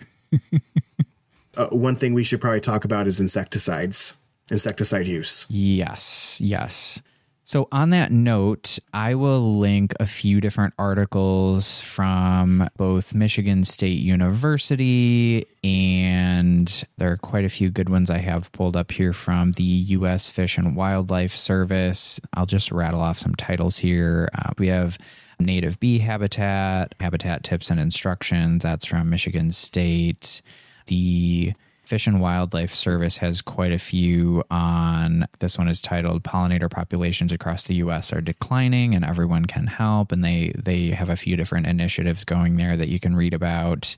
uh, 1.57 1.67
one 1.67 1.95
thing 1.95 2.13
we 2.13 2.23
should 2.23 2.41
probably 2.41 2.61
talk 2.61 2.85
about 2.85 3.07
is 3.07 3.19
insecticides, 3.19 4.13
insecticide 4.49 5.07
use. 5.07 5.45
Yes, 5.49 6.39
yes. 6.41 7.01
So, 7.45 7.67
on 7.73 7.89
that 7.89 8.11
note, 8.11 8.79
I 8.93 9.15
will 9.15 9.57
link 9.59 9.93
a 9.99 10.05
few 10.05 10.39
different 10.39 10.73
articles 10.79 11.81
from 11.81 12.69
both 12.77 13.13
Michigan 13.13 13.65
State 13.65 13.99
University 13.99 15.45
and 15.61 16.85
there 16.97 17.11
are 17.11 17.17
quite 17.17 17.43
a 17.43 17.49
few 17.49 17.69
good 17.69 17.89
ones 17.89 18.09
I 18.09 18.19
have 18.19 18.51
pulled 18.53 18.77
up 18.77 18.91
here 18.91 19.11
from 19.11 19.51
the 19.51 19.63
U.S. 19.63 20.29
Fish 20.29 20.57
and 20.57 20.73
Wildlife 20.73 21.35
Service. 21.35 22.19
I'll 22.33 22.45
just 22.45 22.71
rattle 22.71 23.01
off 23.01 23.19
some 23.19 23.35
titles 23.35 23.77
here. 23.77 24.29
Uh, 24.33 24.51
we 24.57 24.67
have 24.67 24.97
native 25.37 25.81
bee 25.81 25.99
habitat, 25.99 26.95
habitat 27.01 27.43
tips 27.43 27.69
and 27.69 27.79
instructions. 27.79 28.63
That's 28.63 28.85
from 28.85 29.09
Michigan 29.09 29.51
State. 29.51 30.41
The 30.87 31.53
Fish 31.85 32.07
and 32.07 32.21
Wildlife 32.21 32.73
Service 32.73 33.17
has 33.17 33.41
quite 33.41 33.73
a 33.73 33.77
few 33.77 34.43
on 34.49 35.27
this 35.39 35.57
one 35.57 35.67
is 35.67 35.81
titled 35.81 36.23
Pollinator 36.23 36.71
Populations 36.71 37.31
Across 37.31 37.63
the 37.63 37.75
US 37.75 38.13
are 38.13 38.21
declining 38.21 38.95
and 38.95 39.03
everyone 39.03 39.45
can 39.45 39.67
help 39.67 40.11
and 40.11 40.23
they 40.23 40.53
they 40.55 40.91
have 40.91 41.09
a 41.09 41.17
few 41.17 41.35
different 41.35 41.67
initiatives 41.67 42.23
going 42.23 42.55
there 42.55 42.77
that 42.77 42.87
you 42.87 42.99
can 42.99 43.15
read 43.15 43.33
about. 43.33 43.95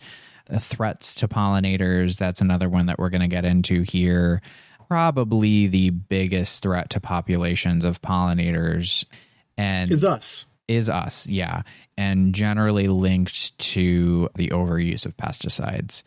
Uh, 0.49 0.59
threats 0.59 1.15
to 1.15 1.27
pollinators, 1.27 2.19
that's 2.19 2.39
another 2.41 2.69
one 2.69 2.85
that 2.85 2.99
we're 2.99 3.09
going 3.09 3.21
to 3.21 3.27
get 3.27 3.45
into 3.45 3.81
here. 3.81 4.41
Probably 4.87 5.65
the 5.65 5.89
biggest 5.89 6.61
threat 6.61 6.91
to 6.91 6.99
populations 6.99 7.83
of 7.83 8.01
pollinators 8.01 9.05
and 9.57 9.91
Is 9.91 10.03
us. 10.03 10.45
is 10.67 10.89
us, 10.89 11.27
yeah, 11.27 11.63
and 11.97 12.35
generally 12.35 12.87
linked 12.87 13.57
to 13.57 14.29
the 14.35 14.49
overuse 14.49 15.05
of 15.05 15.17
pesticides. 15.17 16.03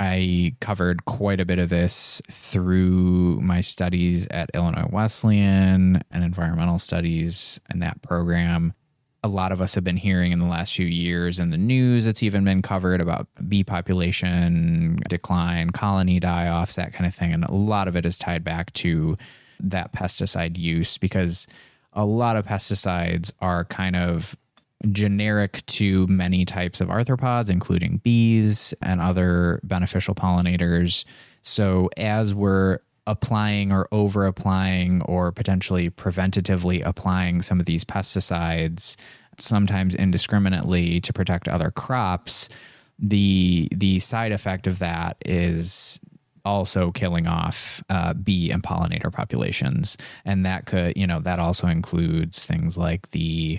I 0.00 0.54
covered 0.60 1.04
quite 1.06 1.40
a 1.40 1.44
bit 1.44 1.58
of 1.58 1.70
this 1.70 2.22
through 2.30 3.40
my 3.40 3.60
studies 3.60 4.28
at 4.30 4.50
Illinois 4.54 4.88
Wesleyan 4.90 6.02
and 6.10 6.24
environmental 6.24 6.78
studies 6.78 7.60
and 7.68 7.82
that 7.82 8.00
program. 8.02 8.74
A 9.24 9.28
lot 9.28 9.50
of 9.50 9.60
us 9.60 9.74
have 9.74 9.82
been 9.82 9.96
hearing 9.96 10.30
in 10.30 10.38
the 10.38 10.46
last 10.46 10.74
few 10.74 10.86
years 10.86 11.40
in 11.40 11.50
the 11.50 11.56
news, 11.56 12.06
it's 12.06 12.22
even 12.22 12.44
been 12.44 12.62
covered 12.62 13.00
about 13.00 13.26
bee 13.48 13.64
population 13.64 15.00
decline, 15.08 15.70
colony 15.70 16.20
die 16.20 16.48
offs, 16.48 16.76
that 16.76 16.92
kind 16.92 17.06
of 17.06 17.14
thing. 17.14 17.32
And 17.32 17.44
a 17.44 17.52
lot 17.52 17.88
of 17.88 17.96
it 17.96 18.06
is 18.06 18.16
tied 18.16 18.44
back 18.44 18.72
to 18.74 19.18
that 19.58 19.92
pesticide 19.92 20.56
use 20.56 20.96
because 20.98 21.48
a 21.92 22.04
lot 22.04 22.36
of 22.36 22.46
pesticides 22.46 23.32
are 23.40 23.64
kind 23.64 23.96
of 23.96 24.36
generic 24.92 25.64
to 25.66 26.06
many 26.06 26.44
types 26.44 26.80
of 26.80 26.88
arthropods, 26.88 27.50
including 27.50 27.98
bees 27.98 28.72
and 28.82 29.00
other 29.00 29.60
beneficial 29.64 30.14
pollinators. 30.14 31.04
So, 31.42 31.90
as 31.96 32.34
we're 32.34 32.78
applying 33.06 33.72
or 33.72 33.88
over 33.90 34.26
applying 34.26 35.02
or 35.02 35.32
potentially 35.32 35.90
preventatively 35.90 36.84
applying 36.84 37.42
some 37.42 37.58
of 37.58 37.66
these 37.66 37.84
pesticides, 37.84 38.96
sometimes 39.38 39.94
indiscriminately 39.94 41.00
to 41.00 41.12
protect 41.12 41.48
other 41.48 41.70
crops, 41.70 42.48
the 42.98 43.68
the 43.74 43.98
side 44.00 44.32
effect 44.32 44.66
of 44.66 44.78
that 44.80 45.16
is 45.24 46.00
also 46.44 46.90
killing 46.92 47.26
off 47.26 47.82
uh, 47.90 48.14
bee 48.14 48.50
and 48.50 48.62
pollinator 48.62 49.12
populations, 49.12 49.96
and 50.24 50.44
that 50.46 50.66
could 50.66 50.96
you 50.96 51.06
know 51.06 51.20
that 51.20 51.38
also 51.38 51.66
includes 51.66 52.46
things 52.46 52.76
like 52.76 53.08
the 53.10 53.58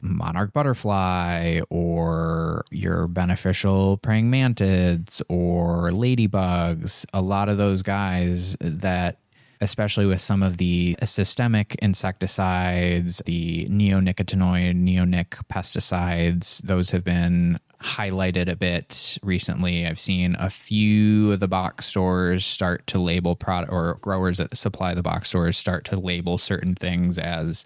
monarch 0.00 0.52
butterfly 0.52 1.60
or 1.70 2.64
your 2.70 3.06
beneficial 3.06 3.96
praying 3.98 4.30
mantids 4.30 5.20
or 5.28 5.90
ladybugs 5.90 7.04
a 7.12 7.20
lot 7.20 7.48
of 7.48 7.56
those 7.56 7.82
guys 7.82 8.56
that 8.60 9.18
especially 9.62 10.06
with 10.06 10.20
some 10.20 10.42
of 10.42 10.56
the 10.56 10.96
systemic 11.04 11.74
insecticides 11.82 13.20
the 13.26 13.66
neonicotinoid 13.68 14.74
neonic 14.74 15.42
pesticides 15.48 16.62
those 16.62 16.90
have 16.90 17.04
been 17.04 17.58
highlighted 17.82 18.48
a 18.48 18.56
bit 18.56 19.18
recently. 19.22 19.86
I've 19.86 19.98
seen 19.98 20.36
a 20.38 20.50
few 20.50 21.32
of 21.32 21.40
the 21.40 21.48
box 21.48 21.86
stores 21.86 22.44
start 22.44 22.86
to 22.88 22.98
label 22.98 23.34
product 23.34 23.72
or 23.72 23.94
growers 24.02 24.38
that 24.38 24.56
supply 24.56 24.94
the 24.94 25.02
box 25.02 25.30
stores 25.30 25.56
start 25.56 25.84
to 25.86 25.98
label 25.98 26.36
certain 26.36 26.74
things 26.74 27.18
as 27.18 27.64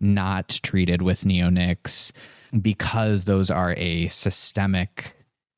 not 0.00 0.60
treated 0.62 1.02
with 1.02 1.24
neonics 1.24 2.12
because 2.60 3.24
those 3.24 3.50
are 3.50 3.74
a 3.76 4.06
systemic 4.08 5.16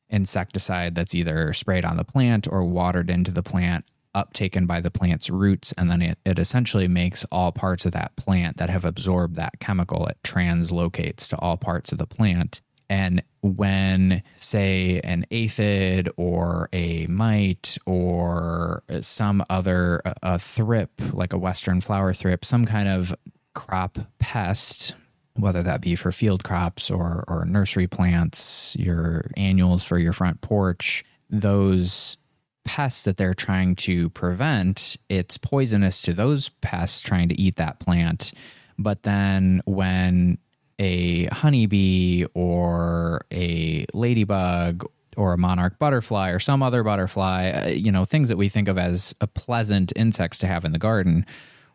insecticide 0.08 0.94
that's 0.94 1.14
either 1.14 1.52
sprayed 1.52 1.84
on 1.84 1.96
the 1.96 2.04
plant 2.04 2.48
or 2.50 2.64
watered 2.64 3.10
into 3.10 3.30
the 3.30 3.42
plant 3.42 3.84
uptaken 4.14 4.66
by 4.66 4.80
the 4.80 4.90
plant's 4.90 5.28
roots 5.28 5.72
and 5.76 5.90
then 5.90 6.00
it, 6.00 6.18
it 6.24 6.38
essentially 6.38 6.88
makes 6.88 7.24
all 7.30 7.52
parts 7.52 7.84
of 7.84 7.92
that 7.92 8.16
plant 8.16 8.56
that 8.56 8.70
have 8.70 8.84
absorbed 8.84 9.36
that 9.36 9.60
chemical 9.60 10.06
it 10.06 10.16
translocates 10.24 11.28
to 11.28 11.38
all 11.38 11.56
parts 11.56 11.92
of 11.92 11.98
the 11.98 12.06
plant. 12.06 12.60
And 12.90 13.22
when, 13.42 14.22
say, 14.36 15.00
an 15.04 15.26
aphid 15.30 16.08
or 16.16 16.70
a 16.72 17.06
mite 17.06 17.76
or 17.84 18.82
some 19.02 19.44
other 19.50 20.00
a, 20.06 20.14
a 20.22 20.38
thrip, 20.38 20.90
like 21.12 21.34
a 21.34 21.38
western 21.38 21.82
flower 21.82 22.14
thrip, 22.14 22.46
some 22.46 22.64
kind 22.64 22.88
of 22.88 23.14
crop 23.58 23.98
pest, 24.20 24.94
whether 25.34 25.64
that 25.64 25.80
be 25.80 25.96
for 25.96 26.12
field 26.12 26.44
crops 26.44 26.92
or, 26.92 27.24
or 27.26 27.44
nursery 27.44 27.88
plants, 27.88 28.76
your 28.78 29.32
annuals 29.36 29.82
for 29.82 29.98
your 29.98 30.12
front 30.12 30.40
porch, 30.40 31.04
those 31.28 32.16
pests 32.64 33.02
that 33.02 33.16
they're 33.16 33.34
trying 33.34 33.74
to 33.74 34.10
prevent, 34.10 34.96
it's 35.08 35.36
poisonous 35.38 36.02
to 36.02 36.12
those 36.12 36.50
pests 36.60 37.00
trying 37.00 37.28
to 37.28 37.40
eat 37.40 37.56
that 37.56 37.80
plant. 37.80 38.32
But 38.78 39.02
then 39.02 39.60
when 39.64 40.38
a 40.78 41.24
honeybee 41.26 42.26
or 42.34 43.22
a 43.32 43.86
ladybug 43.92 44.84
or 45.16 45.32
a 45.32 45.38
monarch 45.38 45.80
butterfly 45.80 46.30
or 46.30 46.38
some 46.38 46.62
other 46.62 46.84
butterfly, 46.84 47.50
uh, 47.50 47.68
you 47.70 47.90
know, 47.90 48.04
things 48.04 48.28
that 48.28 48.36
we 48.36 48.48
think 48.48 48.68
of 48.68 48.78
as 48.78 49.16
a 49.20 49.26
pleasant 49.26 49.92
insects 49.96 50.38
to 50.38 50.46
have 50.46 50.64
in 50.64 50.70
the 50.70 50.78
garden, 50.78 51.26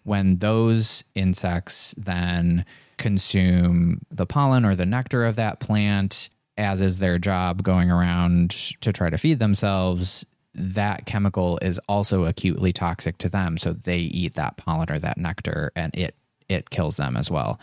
when 0.04 0.38
those 0.38 1.04
insects 1.16 1.94
then 1.98 2.66
consume 2.98 4.02
the 4.12 4.26
pollen 4.26 4.66
or 4.66 4.76
the 4.76 4.86
nectar 4.86 5.26
of 5.26 5.36
that 5.36 5.60
plant, 5.60 6.30
as 6.58 6.82
is 6.82 7.00
their 7.00 7.18
job 7.18 7.64
going 7.64 7.90
around 7.90 8.52
to 8.82 8.94
try 8.94 9.10
to 9.10 9.18
feed 9.18 9.40
themselves, 9.40 10.26
that 10.54 11.06
chemical 11.06 11.58
is 11.62 11.80
also 11.90 12.26
acutely 12.26 12.72
toxic 12.72 13.18
to 13.18 13.30
them. 13.30 13.58
So 13.58 13.74
they 13.74 14.00
eat 14.00 14.36
that 14.36 14.58
pollen 14.58 14.92
or 14.92 15.00
that 15.00 15.18
nectar 15.18 15.72
and 15.76 15.96
it 15.96 16.16
it 16.50 16.70
kills 16.70 16.98
them 16.98 17.18
as 17.18 17.32
well. 17.32 17.60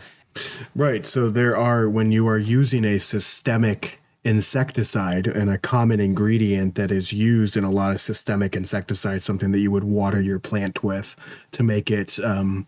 Right. 0.75 1.07
So 1.07 1.31
there 1.31 1.57
are 1.57 1.89
when 1.89 2.13
you 2.13 2.27
are 2.29 2.39
using 2.39 2.85
a 2.85 2.99
systemic 2.99 4.00
insecticide 4.23 5.27
and 5.27 5.49
a 5.49 5.59
common 5.59 5.99
ingredient 6.01 6.75
that 6.75 6.91
is 6.91 7.13
used 7.13 7.57
in 7.57 7.65
a 7.65 7.71
lot 7.71 7.93
of 7.93 8.01
systemic 8.01 8.55
insecticides, 8.55 9.25
something 9.25 9.53
that 9.53 9.61
you 9.61 9.71
would 9.71 9.85
water 9.85 10.21
your 10.21 10.39
plant 10.39 10.83
with 10.85 11.17
to 11.53 11.63
make 11.63 11.91
it 11.91 12.19
um, 12.23 12.67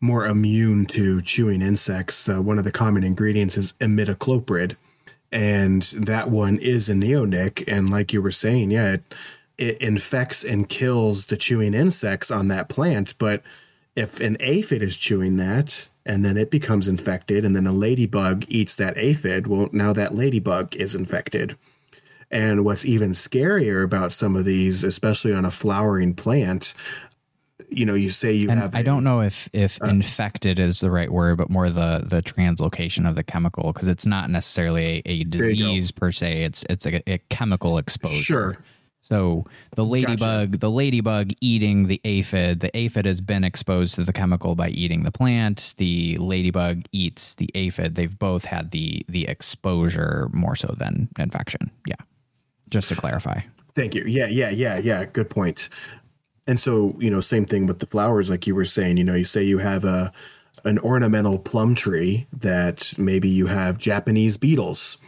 more 0.00 0.26
immune 0.26 0.86
to 0.86 1.20
chewing 1.22 1.62
insects. 1.62 2.28
Uh, 2.28 2.40
one 2.40 2.58
of 2.58 2.64
the 2.64 2.72
common 2.72 3.02
ingredients 3.02 3.56
is 3.56 3.72
imidacloprid, 3.74 4.76
and 5.32 5.82
that 5.82 6.30
one 6.30 6.58
is 6.58 6.88
a 6.88 6.94
neonic. 6.94 7.64
And 7.66 7.90
like 7.90 8.12
you 8.12 8.22
were 8.22 8.30
saying, 8.30 8.70
yeah, 8.70 8.92
it, 8.92 9.14
it 9.58 9.78
infects 9.78 10.44
and 10.44 10.68
kills 10.68 11.26
the 11.26 11.36
chewing 11.36 11.74
insects 11.74 12.30
on 12.30 12.48
that 12.48 12.68
plant. 12.68 13.14
But 13.18 13.42
if 13.96 14.20
an 14.20 14.36
aphid 14.38 14.82
is 14.82 14.96
chewing 14.96 15.36
that, 15.38 15.88
and 16.06 16.24
then 16.24 16.36
it 16.36 16.50
becomes 16.50 16.88
infected, 16.88 17.44
and 17.44 17.54
then 17.54 17.66
a 17.66 17.72
ladybug 17.72 18.44
eats 18.48 18.76
that 18.76 18.96
aphid. 18.96 19.48
Well, 19.48 19.68
now 19.72 19.92
that 19.92 20.14
ladybug 20.14 20.74
is 20.76 20.94
infected. 20.94 21.56
And 22.30 22.64
what's 22.64 22.84
even 22.84 23.10
scarier 23.10 23.84
about 23.84 24.12
some 24.12 24.36
of 24.36 24.44
these, 24.44 24.82
especially 24.82 25.32
on 25.32 25.44
a 25.44 25.50
flowering 25.50 26.14
plant, 26.14 26.74
you 27.68 27.84
know, 27.84 27.94
you 27.94 28.10
say 28.10 28.32
you 28.32 28.50
and 28.50 28.60
have. 28.60 28.74
I 28.74 28.80
a- 28.80 28.84
don't 28.84 29.04
know 29.04 29.20
if 29.20 29.48
if 29.52 29.82
uh. 29.82 29.86
infected 29.86 30.58
is 30.58 30.80
the 30.80 30.90
right 30.90 31.10
word, 31.10 31.38
but 31.38 31.50
more 31.50 31.68
the 31.68 32.04
the 32.04 32.22
translocation 32.22 33.08
of 33.08 33.16
the 33.16 33.24
chemical 33.24 33.72
because 33.72 33.88
it's 33.88 34.06
not 34.06 34.30
necessarily 34.30 35.02
a, 35.04 35.10
a 35.10 35.24
disease 35.24 35.90
per 35.90 36.12
se. 36.12 36.44
It's 36.44 36.64
it's 36.70 36.86
a, 36.86 37.02
a 37.10 37.18
chemical 37.30 37.78
exposure. 37.78 38.22
Sure. 38.22 38.58
So 39.06 39.44
the 39.76 39.84
ladybug, 39.84 40.58
the 40.58 40.68
ladybug 40.68 41.30
eating 41.40 41.86
the 41.86 42.00
aphid, 42.04 42.58
the 42.58 42.76
aphid 42.76 43.04
has 43.04 43.20
been 43.20 43.44
exposed 43.44 43.94
to 43.94 44.02
the 44.02 44.12
chemical 44.12 44.56
by 44.56 44.70
eating 44.70 45.04
the 45.04 45.12
plant. 45.12 45.74
The 45.76 46.16
ladybug 46.16 46.86
eats 46.90 47.34
the 47.34 47.48
aphid. 47.54 47.94
They've 47.94 48.18
both 48.18 48.46
had 48.46 48.72
the 48.72 49.06
the 49.08 49.28
exposure 49.28 50.28
more 50.32 50.56
so 50.56 50.74
than 50.76 51.08
infection. 51.20 51.70
Yeah, 51.86 51.94
just 52.68 52.88
to 52.88 52.96
clarify. 52.96 53.42
Thank 53.76 53.94
you. 53.94 54.02
Yeah, 54.08 54.26
yeah, 54.26 54.50
yeah, 54.50 54.78
yeah. 54.78 55.04
Good 55.04 55.30
point. 55.30 55.68
And 56.48 56.58
so, 56.58 56.96
you 56.98 57.08
know, 57.08 57.20
same 57.20 57.46
thing 57.46 57.68
with 57.68 57.78
the 57.78 57.86
flowers, 57.86 58.28
like 58.28 58.48
you 58.48 58.56
were 58.56 58.64
saying. 58.64 58.96
You 58.96 59.04
know, 59.04 59.14
you 59.14 59.24
say 59.24 59.44
you 59.44 59.58
have 59.58 59.84
a 59.84 60.12
an 60.64 60.80
ornamental 60.80 61.38
plum 61.38 61.76
tree 61.76 62.26
that 62.32 62.92
maybe 62.98 63.28
you 63.28 63.46
have 63.46 63.78
Japanese 63.78 64.36
beetles, 64.36 64.98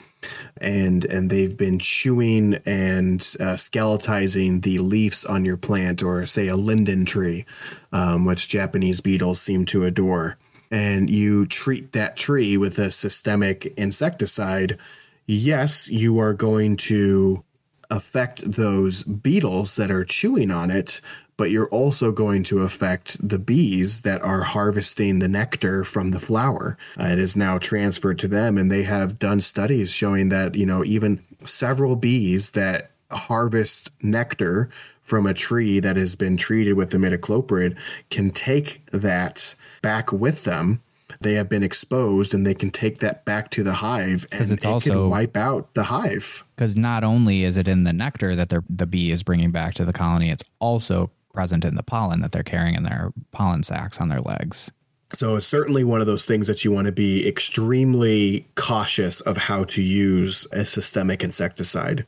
and 0.60 1.04
and 1.04 1.30
they've 1.30 1.56
been 1.56 1.78
chewing 1.78 2.54
and 2.66 3.20
uh, 3.40 3.54
skeletizing 3.54 4.62
the 4.62 4.78
leaves 4.78 5.24
on 5.24 5.44
your 5.44 5.56
plant, 5.56 6.02
or 6.02 6.26
say 6.26 6.48
a 6.48 6.56
linden 6.56 7.04
tree, 7.04 7.44
um, 7.92 8.24
which 8.24 8.48
Japanese 8.48 9.00
beetles 9.00 9.40
seem 9.40 9.64
to 9.66 9.84
adore. 9.84 10.36
And 10.70 11.08
you 11.08 11.46
treat 11.46 11.92
that 11.92 12.16
tree 12.16 12.56
with 12.56 12.78
a 12.78 12.90
systemic 12.90 13.66
insecticide. 13.76 14.78
Yes, 15.26 15.88
you 15.88 16.18
are 16.18 16.34
going 16.34 16.76
to 16.76 17.44
affect 17.90 18.52
those 18.52 19.02
beetles 19.04 19.76
that 19.76 19.90
are 19.90 20.04
chewing 20.04 20.50
on 20.50 20.70
it, 20.70 21.00
but 21.38 21.50
you're 21.50 21.68
also 21.68 22.12
going 22.12 22.42
to 22.42 22.62
affect 22.62 23.26
the 23.26 23.38
bees 23.38 24.02
that 24.02 24.20
are 24.22 24.42
harvesting 24.42 25.20
the 25.20 25.28
nectar 25.28 25.84
from 25.84 26.10
the 26.10 26.20
flower. 26.20 26.76
Uh, 27.00 27.04
it 27.04 27.18
is 27.18 27.36
now 27.36 27.56
transferred 27.56 28.18
to 28.18 28.28
them, 28.28 28.58
and 28.58 28.70
they 28.70 28.82
have 28.82 29.18
done 29.18 29.40
studies 29.40 29.90
showing 29.90 30.28
that, 30.28 30.56
you 30.56 30.66
know, 30.66 30.84
even 30.84 31.24
several 31.44 31.96
bees 31.96 32.50
that 32.50 32.90
harvest 33.10 33.90
nectar 34.02 34.68
from 35.00 35.26
a 35.26 35.32
tree 35.32 35.80
that 35.80 35.96
has 35.96 36.16
been 36.16 36.36
treated 36.36 36.74
with 36.74 36.90
the 36.90 36.98
imidacloprid 36.98 37.76
can 38.10 38.30
take 38.30 38.84
that 38.86 39.54
back 39.80 40.12
with 40.12 40.44
them. 40.44 40.82
They 41.20 41.34
have 41.34 41.48
been 41.48 41.62
exposed 41.62 42.34
and 42.34 42.46
they 42.46 42.52
can 42.54 42.70
take 42.70 42.98
that 42.98 43.24
back 43.24 43.50
to 43.52 43.62
the 43.62 43.74
hive 43.74 44.26
and 44.30 44.52
it 44.52 44.66
also- 44.66 44.90
can 44.90 45.10
wipe 45.10 45.36
out 45.36 45.72
the 45.74 45.84
hive. 45.84 46.44
Because 46.54 46.76
not 46.76 47.02
only 47.04 47.44
is 47.44 47.56
it 47.56 47.68
in 47.68 47.84
the 47.84 47.92
nectar 47.92 48.36
that 48.36 48.50
the 48.50 48.86
bee 48.86 49.10
is 49.10 49.22
bringing 49.22 49.50
back 49.50 49.74
to 49.74 49.84
the 49.84 49.92
colony, 49.92 50.30
it's 50.30 50.44
also 50.58 51.10
present 51.38 51.64
in 51.64 51.76
the 51.76 51.84
pollen 51.84 52.20
that 52.20 52.32
they're 52.32 52.42
carrying 52.42 52.74
in 52.74 52.82
their 52.82 53.12
pollen 53.30 53.62
sacks 53.62 54.00
on 54.00 54.08
their 54.08 54.20
legs. 54.20 54.72
So 55.12 55.36
it's 55.36 55.46
certainly 55.46 55.84
one 55.84 56.00
of 56.00 56.08
those 56.08 56.24
things 56.24 56.48
that 56.48 56.64
you 56.64 56.72
want 56.72 56.86
to 56.86 56.92
be 56.92 57.28
extremely 57.28 58.44
cautious 58.56 59.20
of 59.20 59.36
how 59.36 59.62
to 59.62 59.80
use 59.80 60.48
a 60.50 60.64
systemic 60.64 61.22
insecticide. 61.22 62.04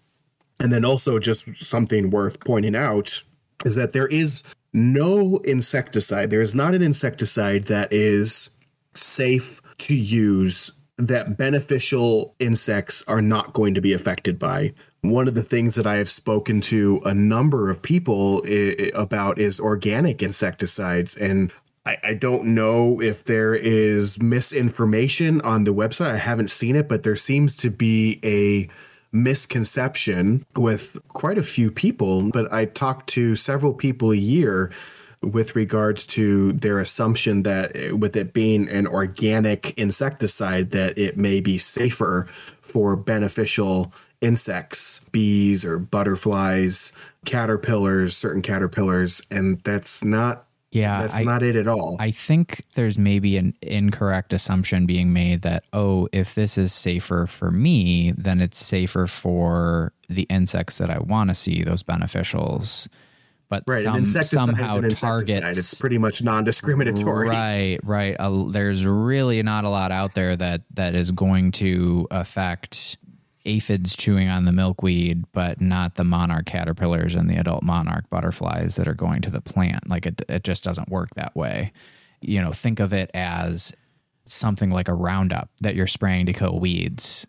And 0.58 0.72
then 0.72 0.84
also 0.84 1.20
just 1.20 1.46
something 1.62 2.10
worth 2.10 2.40
pointing 2.40 2.74
out 2.74 3.22
is 3.64 3.76
that 3.76 3.92
there 3.92 4.08
is 4.08 4.42
no 4.72 5.36
insecticide. 5.44 6.30
There 6.30 6.42
is 6.42 6.56
not 6.56 6.74
an 6.74 6.82
insecticide 6.82 7.66
that 7.66 7.92
is 7.92 8.50
safe 8.94 9.62
to 9.78 9.94
use 9.94 10.72
that 10.98 11.36
beneficial 11.36 12.34
insects 12.40 13.04
are 13.06 13.22
not 13.22 13.52
going 13.52 13.74
to 13.74 13.80
be 13.80 13.92
affected 13.92 14.40
by. 14.40 14.74
One 15.02 15.28
of 15.28 15.34
the 15.34 15.42
things 15.42 15.76
that 15.76 15.86
I 15.86 15.96
have 15.96 16.10
spoken 16.10 16.60
to 16.62 17.00
a 17.04 17.14
number 17.14 17.70
of 17.70 17.80
people 17.82 18.42
i- 18.46 18.90
about 18.94 19.38
is 19.38 19.58
organic 19.58 20.22
insecticides. 20.22 21.16
And 21.16 21.52
I, 21.86 21.96
I 22.04 22.14
don't 22.14 22.46
know 22.54 23.00
if 23.00 23.24
there 23.24 23.54
is 23.54 24.20
misinformation 24.20 25.40
on 25.40 25.64
the 25.64 25.72
website. 25.72 26.10
I 26.12 26.16
haven't 26.18 26.50
seen 26.50 26.76
it, 26.76 26.88
but 26.88 27.02
there 27.02 27.16
seems 27.16 27.56
to 27.56 27.70
be 27.70 28.20
a 28.22 28.68
misconception 29.12 30.44
with 30.54 30.98
quite 31.08 31.38
a 31.38 31.42
few 31.42 31.70
people. 31.70 32.30
But 32.30 32.52
I 32.52 32.66
talk 32.66 33.06
to 33.06 33.36
several 33.36 33.72
people 33.72 34.12
a 34.12 34.16
year 34.16 34.70
with 35.22 35.54
regards 35.56 36.06
to 36.06 36.52
their 36.52 36.78
assumption 36.78 37.42
that 37.42 37.76
uh, 37.76 37.96
with 37.96 38.16
it 38.16 38.32
being 38.32 38.68
an 38.68 38.86
organic 38.86 39.76
insecticide 39.78 40.70
that 40.70 40.96
it 40.98 41.16
may 41.16 41.40
be 41.40 41.58
safer 41.58 42.26
for 42.60 42.96
beneficial 42.96 43.92
insects 44.20 45.00
bees 45.12 45.64
or 45.64 45.78
butterflies 45.78 46.92
caterpillars 47.24 48.16
certain 48.16 48.42
caterpillars 48.42 49.22
and 49.30 49.60
that's 49.64 50.04
not 50.04 50.46
Yeah, 50.72 51.02
that's 51.02 51.14
I- 51.14 51.24
not 51.24 51.42
it 51.42 51.56
at 51.56 51.66
all 51.66 51.96
I 51.98 52.10
think 52.10 52.64
there's 52.74 52.98
maybe 52.98 53.36
an 53.38 53.54
incorrect 53.62 54.32
assumption 54.32 54.86
being 54.86 55.12
made 55.12 55.42
that, 55.42 55.64
oh, 55.72 56.08
if 56.12 56.34
this 56.34 56.56
is 56.58 56.72
safer 56.72 57.26
for 57.26 57.50
me, 57.50 58.12
then 58.16 58.40
it's 58.40 58.62
safer 58.64 59.06
for 59.06 59.92
the 60.08 60.22
insects 60.30 60.78
that 60.78 60.90
I 60.90 60.98
want 60.98 61.28
to 61.30 61.34
see, 61.34 61.62
those 61.64 61.82
beneficials. 61.82 62.88
But 63.48 63.64
right 63.66 63.82
some, 63.82 64.06
somehow 64.06 64.74
is 64.74 64.78
an 64.78 64.84
insecticide. 64.84 65.08
targets. 65.40 65.58
it's 65.58 65.74
pretty 65.74 65.98
much 65.98 66.22
non-discriminatory 66.22 67.28
Right, 67.28 67.80
right. 67.82 68.14
Uh, 68.18 68.44
there's 68.50 68.86
really 68.86 69.42
not 69.42 69.64
a 69.64 69.68
lot 69.68 69.90
out 69.90 70.14
there 70.14 70.36
that 70.36 70.62
that 70.74 70.94
is 70.94 71.10
going 71.10 71.50
to 71.52 72.06
affect 72.12 72.96
aphids 73.44 73.96
chewing 73.96 74.28
on 74.28 74.44
the 74.44 74.52
milkweed, 74.52 75.24
but 75.32 75.60
not 75.60 75.94
the 75.94 76.04
monarch 76.04 76.46
caterpillars 76.46 77.14
and 77.14 77.28
the 77.28 77.36
adult 77.36 77.62
monarch 77.62 78.08
butterflies 78.10 78.76
that 78.76 78.88
are 78.88 78.94
going 78.94 79.22
to 79.22 79.30
the 79.30 79.40
plant. 79.40 79.88
Like 79.88 80.06
it, 80.06 80.22
it 80.28 80.44
just 80.44 80.64
doesn't 80.64 80.88
work 80.88 81.10
that 81.14 81.34
way. 81.34 81.72
You 82.20 82.40
know, 82.40 82.52
think 82.52 82.80
of 82.80 82.92
it 82.92 83.10
as 83.14 83.72
something 84.24 84.70
like 84.70 84.88
a 84.88 84.94
Roundup 84.94 85.50
that 85.60 85.74
you're 85.74 85.86
spraying 85.86 86.26
to 86.26 86.32
kill 86.32 86.60
weeds. 86.60 87.26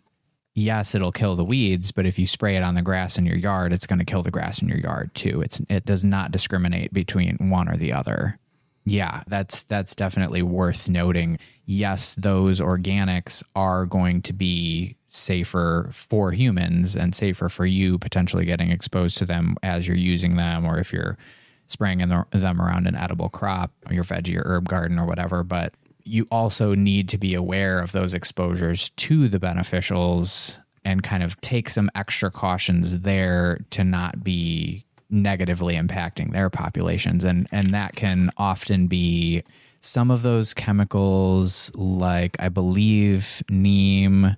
Yes, 0.54 0.94
it'll 0.94 1.12
kill 1.12 1.34
the 1.34 1.44
weeds, 1.44 1.92
but 1.92 2.06
if 2.06 2.18
you 2.18 2.26
spray 2.26 2.56
it 2.56 2.62
on 2.62 2.74
the 2.74 2.82
grass 2.82 3.16
in 3.16 3.24
your 3.24 3.38
yard, 3.38 3.72
it's 3.72 3.86
going 3.86 4.00
to 4.00 4.04
kill 4.04 4.22
the 4.22 4.30
grass 4.30 4.60
in 4.60 4.68
your 4.68 4.78
yard 4.78 5.14
too. 5.14 5.40
It's 5.40 5.62
it 5.70 5.86
does 5.86 6.04
not 6.04 6.30
discriminate 6.30 6.92
between 6.92 7.36
one 7.48 7.68
or 7.68 7.76
the 7.76 7.94
other. 7.94 8.38
Yeah, 8.84 9.22
that's 9.28 9.62
that's 9.62 9.94
definitely 9.94 10.42
worth 10.42 10.90
noting. 10.90 11.38
Yes, 11.64 12.14
those 12.16 12.60
organics 12.60 13.42
are 13.56 13.86
going 13.86 14.20
to 14.22 14.34
be 14.34 14.96
safer 15.12 15.88
for 15.92 16.32
humans 16.32 16.96
and 16.96 17.14
safer 17.14 17.48
for 17.48 17.66
you 17.66 17.98
potentially 17.98 18.44
getting 18.44 18.70
exposed 18.70 19.18
to 19.18 19.26
them 19.26 19.56
as 19.62 19.86
you're 19.86 19.96
using 19.96 20.36
them 20.36 20.64
or 20.64 20.78
if 20.78 20.92
you're 20.92 21.18
spraying 21.66 21.98
them 21.98 22.60
around 22.60 22.86
an 22.86 22.96
edible 22.96 23.28
crop 23.28 23.70
your 23.90 24.04
veggie 24.04 24.36
or 24.36 24.42
herb 24.44 24.68
garden 24.68 24.98
or 24.98 25.06
whatever, 25.06 25.42
but 25.42 25.74
you 26.04 26.26
also 26.30 26.74
need 26.74 27.08
to 27.08 27.18
be 27.18 27.34
aware 27.34 27.78
of 27.78 27.92
those 27.92 28.14
exposures 28.14 28.90
to 28.90 29.28
the 29.28 29.38
beneficials 29.38 30.58
and 30.84 31.02
kind 31.02 31.22
of 31.22 31.40
take 31.40 31.70
some 31.70 31.90
extra 31.94 32.30
cautions 32.30 33.00
there 33.00 33.60
to 33.70 33.84
not 33.84 34.24
be 34.24 34.84
negatively 35.10 35.76
impacting 35.76 36.32
their 36.32 36.50
populations. 36.50 37.22
And 37.22 37.46
and 37.52 37.72
that 37.74 37.94
can 37.94 38.30
often 38.36 38.86
be 38.88 39.44
some 39.82 40.10
of 40.12 40.22
those 40.22 40.54
chemicals 40.54 41.70
like 41.74 42.36
i 42.38 42.48
believe 42.48 43.42
neem 43.50 44.36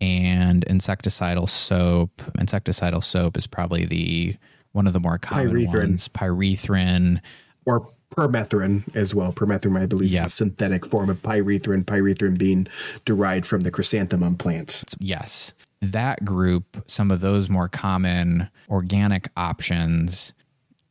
and 0.00 0.64
insecticidal 0.66 1.48
soap 1.48 2.22
insecticidal 2.38 3.02
soap 3.02 3.36
is 3.36 3.46
probably 3.46 3.84
the 3.84 4.36
one 4.72 4.86
of 4.86 4.92
the 4.92 5.00
more 5.00 5.18
common 5.18 5.50
Pyrethrin. 5.50 5.74
ones 5.74 6.08
pyrethrin 6.08 7.20
or 7.66 7.88
permethrin 8.14 8.94
as 8.94 9.14
well. 9.14 9.32
Permethrin, 9.32 9.80
I 9.80 9.86
believe, 9.86 10.12
is 10.12 10.26
a 10.26 10.28
synthetic 10.28 10.86
form 10.86 11.10
of 11.10 11.22
pyrethrin. 11.22 11.84
Pyrethrin 11.84 12.38
being 12.38 12.66
derived 13.04 13.46
from 13.46 13.62
the 13.62 13.70
chrysanthemum 13.70 14.36
plant. 14.36 14.84
Yes. 14.98 15.54
That 15.80 16.24
group, 16.24 16.82
some 16.86 17.10
of 17.10 17.20
those 17.20 17.50
more 17.50 17.68
common 17.68 18.48
organic 18.68 19.28
options 19.36 20.32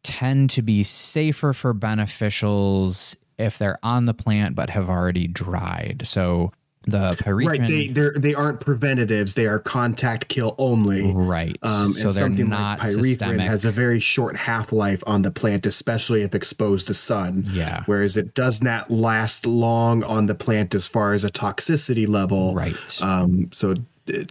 tend 0.03 0.49
to 0.51 0.61
be 0.61 0.83
safer 0.83 1.53
for 1.53 1.73
beneficials 1.73 3.15
if 3.37 3.57
they're 3.57 3.79
on 3.83 4.05
the 4.05 4.13
plant 4.13 4.55
but 4.55 4.69
have 4.69 4.89
already 4.89 5.27
dried. 5.27 6.03
So 6.05 6.51
the 6.83 7.13
pyrethrin 7.15 7.47
Right, 7.47 7.67
they 7.67 7.87
they 7.87 8.09
they 8.15 8.33
aren't 8.33 8.59
preventatives; 8.59 9.33
they 9.33 9.47
are 9.47 9.59
contact 9.59 10.27
kill 10.27 10.55
only. 10.57 11.13
right. 11.13 11.57
Um, 11.63 11.93
so 11.93 12.07
and 12.07 12.15
they're 12.15 12.23
something 12.25 12.49
not 12.49 12.79
like 12.79 12.89
pyrethrin 12.89 13.03
systemic. 13.03 13.47
has 13.47 13.65
a 13.65 13.71
very 13.71 13.99
short 13.99 14.35
half 14.35 14.71
life 14.71 15.03
on 15.07 15.21
the 15.21 15.31
plant, 15.31 15.65
especially 15.65 16.23
if 16.23 16.35
exposed 16.35 16.87
to 16.87 16.93
sun. 16.93 17.45
Yeah. 17.51 17.83
Whereas 17.85 18.17
it 18.17 18.33
does 18.33 18.61
not 18.61 18.91
last 18.91 19.45
long 19.45 20.03
on 20.03 20.25
the 20.25 20.35
plant 20.35 20.75
as 20.75 20.87
far 20.87 21.13
as 21.13 21.23
a 21.23 21.29
toxicity 21.29 22.07
level. 22.07 22.53
Right. 22.53 23.01
Um, 23.01 23.49
so 23.53 23.75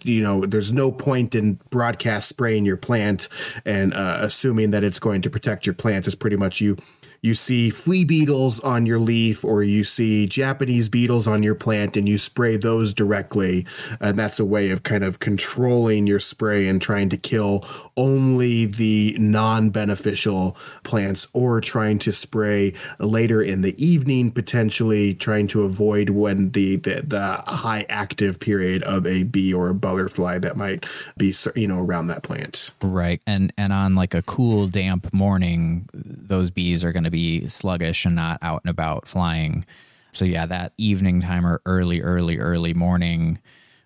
you 0.02 0.22
know, 0.22 0.44
there's 0.44 0.72
no 0.72 0.92
point 0.92 1.34
in 1.34 1.58
broadcast 1.70 2.28
spraying 2.28 2.64
your 2.64 2.76
plant 2.76 3.28
and 3.64 3.94
uh, 3.94 4.18
assuming 4.20 4.70
that 4.72 4.84
it's 4.84 4.98
going 4.98 5.22
to 5.22 5.30
protect 5.30 5.66
your 5.66 5.74
plant. 5.74 6.06
Is 6.06 6.14
pretty 6.14 6.36
much 6.36 6.60
you 6.60 6.76
you 7.22 7.34
see 7.34 7.70
flea 7.70 8.04
beetles 8.04 8.58
on 8.60 8.84
your 8.84 8.98
leaf 8.98 9.44
or 9.44 9.62
you 9.62 9.84
see 9.84 10.26
Japanese 10.26 10.88
beetles 10.88 11.28
on 11.28 11.44
your 11.44 11.54
plant 11.54 11.96
and 11.96 12.08
you 12.08 12.18
spray 12.18 12.56
those 12.56 12.92
directly. 12.92 13.64
And 14.00 14.18
that's 14.18 14.40
a 14.40 14.44
way 14.44 14.70
of 14.70 14.82
kind 14.82 15.04
of 15.04 15.20
controlling 15.20 16.08
your 16.08 16.18
spray 16.18 16.66
and 16.66 16.82
trying 16.82 17.08
to 17.10 17.16
kill 17.16 17.64
only 17.96 18.66
the 18.66 19.16
non 19.20 19.70
beneficial 19.70 20.56
plants 20.82 21.28
or 21.32 21.60
trying 21.60 22.00
to 22.00 22.12
spray 22.12 22.74
later 22.98 23.40
in 23.40 23.60
the 23.60 23.80
evening, 23.82 24.32
potentially 24.32 25.14
trying 25.14 25.46
to 25.48 25.62
avoid 25.62 26.10
when 26.10 26.50
the, 26.50 26.76
the, 26.76 27.02
the 27.06 27.34
high 27.46 27.86
active 27.88 28.40
period 28.40 28.82
of 28.82 29.06
a 29.06 29.22
bee 29.22 29.54
or 29.54 29.68
a 29.68 29.74
butterfly 29.74 30.40
that 30.40 30.56
might 30.56 30.84
be, 31.16 31.32
you 31.54 31.68
know, 31.68 31.78
around 31.78 32.08
that 32.08 32.24
plant. 32.24 32.72
Right. 32.82 33.22
And, 33.28 33.52
and 33.56 33.72
on 33.72 33.94
like 33.94 34.12
a 34.12 34.22
cool, 34.22 34.66
damp 34.66 35.12
morning, 35.12 35.88
those 35.92 36.50
bees 36.50 36.82
are 36.82 36.90
going 36.90 37.04
to 37.04 37.11
be 37.12 37.46
sluggish 37.46 38.04
and 38.04 38.16
not 38.16 38.38
out 38.42 38.62
and 38.64 38.70
about 38.70 39.06
flying. 39.06 39.64
So 40.12 40.24
yeah, 40.24 40.46
that 40.46 40.72
evening 40.78 41.20
time 41.20 41.46
or 41.46 41.62
early, 41.64 42.00
early, 42.00 42.38
early 42.38 42.74
morning 42.74 43.38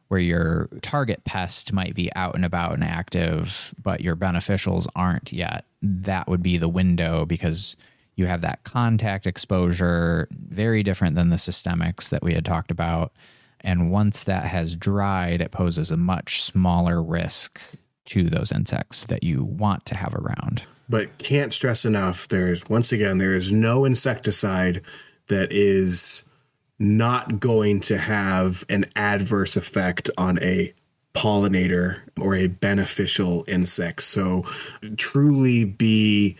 where 0.09 0.21
your 0.21 0.69
target 0.83 1.25
pest 1.25 1.73
might 1.73 1.95
be 1.95 2.13
out 2.15 2.35
and 2.35 2.45
about 2.45 2.73
and 2.75 2.85
active, 2.85 3.75
but 3.83 4.01
your 4.01 4.17
beneficials 4.17 4.87
aren't 4.95 5.33
yet, 5.33 5.65
that 5.83 6.29
would 6.29 6.43
be 6.43 6.57
the 6.57 6.69
window 6.69 7.27
because 7.27 7.77
you 8.15 8.27
have 8.27 8.41
that 8.41 8.63
contact 8.65 9.27
exposure, 9.27 10.29
very 10.31 10.83
different 10.83 11.17
than 11.17 11.31
the 11.31 11.37
systemics 11.37 12.09
that 12.11 12.23
we 12.23 12.35
had 12.35 12.45
talked 12.45 12.71
about. 12.71 13.13
And 13.61 13.91
once 13.91 14.25
that 14.25 14.45
has 14.47 14.77
dried, 14.77 15.41
it 15.41 15.51
poses 15.51 15.91
a 15.91 15.97
much 15.97 16.43
smaller 16.43 17.03
risk 17.03 17.61
to 18.07 18.31
those 18.31 18.53
insects 18.53 19.05
that 19.05 19.25
you 19.25 19.43
want 19.43 19.85
to 19.87 19.97
have 19.97 20.15
around. 20.15 20.63
But 20.89 21.19
can't 21.19 21.53
stress 21.53 21.85
enough 21.85 22.29
there's, 22.29 22.69
once 22.69 22.93
again, 22.93 23.19
there 23.19 23.35
is 23.35 23.53
no 23.53 23.85
insecticide 23.85 24.83
that 25.29 25.51
is 25.51 26.25
not 26.79 27.41
going 27.41 27.81
to 27.81 27.99
have 27.99 28.65
an 28.69 28.87
adverse 28.95 29.57
effect 29.57 30.11
on 30.17 30.39
a 30.43 30.73
pollinator 31.15 32.01
or 32.21 32.35
a 32.35 32.47
beneficial 32.47 33.45
insect. 33.49 34.03
So 34.03 34.45
truly 34.97 35.65
be 35.65 36.37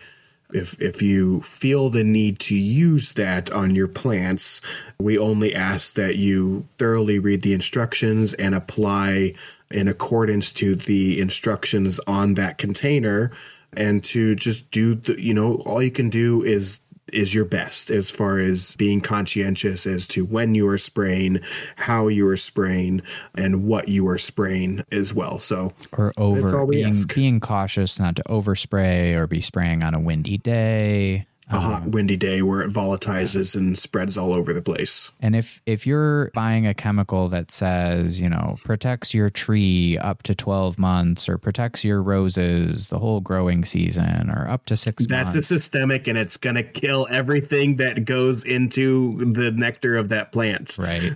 if 0.53 0.79
if 0.81 1.01
you 1.01 1.41
feel 1.41 1.89
the 1.89 2.03
need 2.03 2.39
to 2.39 2.55
use 2.55 3.13
that 3.13 3.51
on 3.51 3.75
your 3.75 3.87
plants, 3.87 4.61
we 4.99 5.17
only 5.17 5.53
ask 5.53 5.95
that 5.95 6.15
you 6.15 6.65
thoroughly 6.77 7.19
read 7.19 7.41
the 7.41 7.53
instructions 7.53 8.33
and 8.35 8.55
apply 8.55 9.33
in 9.71 9.89
accordance 9.89 10.53
to 10.53 10.75
the 10.75 11.19
instructions 11.19 11.99
on 12.07 12.35
that 12.35 12.57
container 12.57 13.31
and 13.77 14.03
to 14.05 14.35
just 14.35 14.69
do 14.71 14.95
the 14.95 15.21
you 15.21 15.33
know 15.33 15.55
all 15.65 15.81
you 15.81 15.91
can 15.91 16.09
do 16.09 16.43
is 16.43 16.81
is 17.13 17.33
your 17.33 17.45
best 17.45 17.89
as 17.89 18.11
far 18.11 18.39
as 18.39 18.75
being 18.75 19.01
conscientious 19.01 19.87
as 19.87 20.07
to 20.07 20.25
when 20.25 20.55
you 20.55 20.67
are 20.67 20.77
spraying, 20.77 21.39
how 21.77 22.07
you 22.07 22.27
are 22.27 22.37
spraying, 22.37 23.01
and 23.35 23.63
what 23.65 23.87
you 23.87 24.07
are 24.07 24.17
spraying 24.17 24.83
as 24.91 25.13
well. 25.13 25.39
So, 25.39 25.73
or 25.93 26.11
over 26.17 26.65
being, 26.65 26.95
being 27.13 27.39
cautious 27.39 27.99
not 27.99 28.15
to 28.17 28.23
overspray 28.23 29.17
or 29.17 29.27
be 29.27 29.41
spraying 29.41 29.83
on 29.83 29.93
a 29.93 29.99
windy 29.99 30.37
day 30.37 31.26
a 31.49 31.59
hot 31.59 31.83
um, 31.83 31.91
windy 31.91 32.17
day 32.17 32.41
where 32.41 32.61
it 32.61 32.71
volatilizes 32.71 33.55
and 33.55 33.77
spreads 33.77 34.17
all 34.17 34.33
over 34.33 34.53
the 34.53 34.61
place. 34.61 35.11
And 35.21 35.35
if 35.35 35.61
if 35.65 35.87
you're 35.87 36.29
buying 36.31 36.67
a 36.67 36.73
chemical 36.73 37.29
that 37.29 37.51
says, 37.51 38.19
you 38.19 38.29
know, 38.29 38.57
protects 38.65 39.13
your 39.13 39.29
tree 39.29 39.97
up 39.97 40.23
to 40.23 40.35
12 40.35 40.77
months 40.77 41.29
or 41.29 41.37
protects 41.37 41.85
your 41.85 42.01
roses 42.01 42.89
the 42.89 42.99
whole 42.99 43.21
growing 43.21 43.63
season 43.63 44.29
or 44.29 44.47
up 44.49 44.65
to 44.65 44.75
6 44.75 45.05
That's 45.05 45.25
months. 45.25 45.35
the 45.47 45.55
systemic 45.55 46.07
and 46.07 46.17
it's 46.17 46.35
going 46.35 46.55
to 46.57 46.63
kill 46.63 47.07
everything 47.09 47.77
that 47.77 48.03
goes 48.03 48.43
into 48.43 49.17
the 49.33 49.51
nectar 49.51 49.95
of 49.95 50.09
that 50.09 50.33
plant. 50.33 50.77
Right. 50.77 51.13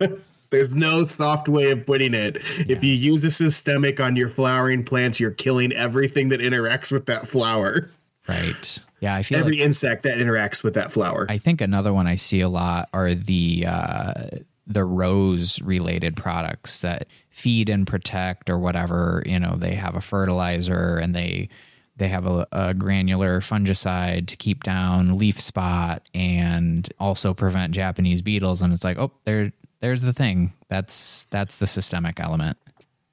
There's 0.50 0.74
no 0.74 1.06
soft 1.06 1.48
way 1.48 1.70
of 1.70 1.86
putting 1.86 2.12
it. 2.12 2.36
Yeah. 2.58 2.64
If 2.68 2.84
you 2.84 2.92
use 2.92 3.24
a 3.24 3.30
systemic 3.30 4.00
on 4.00 4.16
your 4.16 4.28
flowering 4.28 4.84
plants, 4.84 5.18
you're 5.18 5.30
killing 5.30 5.72
everything 5.72 6.28
that 6.28 6.40
interacts 6.40 6.92
with 6.92 7.06
that 7.06 7.26
flower. 7.26 7.90
Right. 8.28 8.78
Yeah, 9.02 9.16
I 9.16 9.24
feel 9.24 9.40
every 9.40 9.56
like, 9.56 9.66
insect 9.66 10.04
that 10.04 10.18
interacts 10.18 10.62
with 10.62 10.74
that 10.74 10.92
flower. 10.92 11.26
I 11.28 11.36
think 11.36 11.60
another 11.60 11.92
one 11.92 12.06
I 12.06 12.14
see 12.14 12.40
a 12.40 12.48
lot 12.48 12.88
are 12.94 13.12
the 13.12 13.66
uh, 13.66 14.24
the 14.68 14.84
rose 14.84 15.60
related 15.60 16.16
products 16.16 16.82
that 16.82 17.08
feed 17.28 17.68
and 17.68 17.84
protect 17.84 18.48
or 18.48 18.58
whatever. 18.58 19.24
You 19.26 19.40
know, 19.40 19.56
they 19.56 19.74
have 19.74 19.96
a 19.96 20.00
fertilizer 20.00 20.98
and 20.98 21.16
they 21.16 21.48
they 21.96 22.08
have 22.08 22.28
a, 22.28 22.46
a, 22.52 22.74
granular 22.74 23.40
fungicide 23.40 24.28
to 24.28 24.36
keep 24.36 24.62
down 24.62 25.16
leaf 25.16 25.38
spot 25.40 26.08
and 26.14 26.88
also 26.98 27.34
prevent 27.34 27.74
Japanese 27.74 28.22
beetles. 28.22 28.62
And 28.62 28.72
it's 28.72 28.84
like, 28.84 28.98
oh, 28.98 29.12
there 29.24 29.52
there's 29.80 30.02
the 30.02 30.12
thing. 30.12 30.52
That's 30.68 31.26
that's 31.30 31.58
the 31.58 31.66
systemic 31.66 32.20
element. 32.20 32.56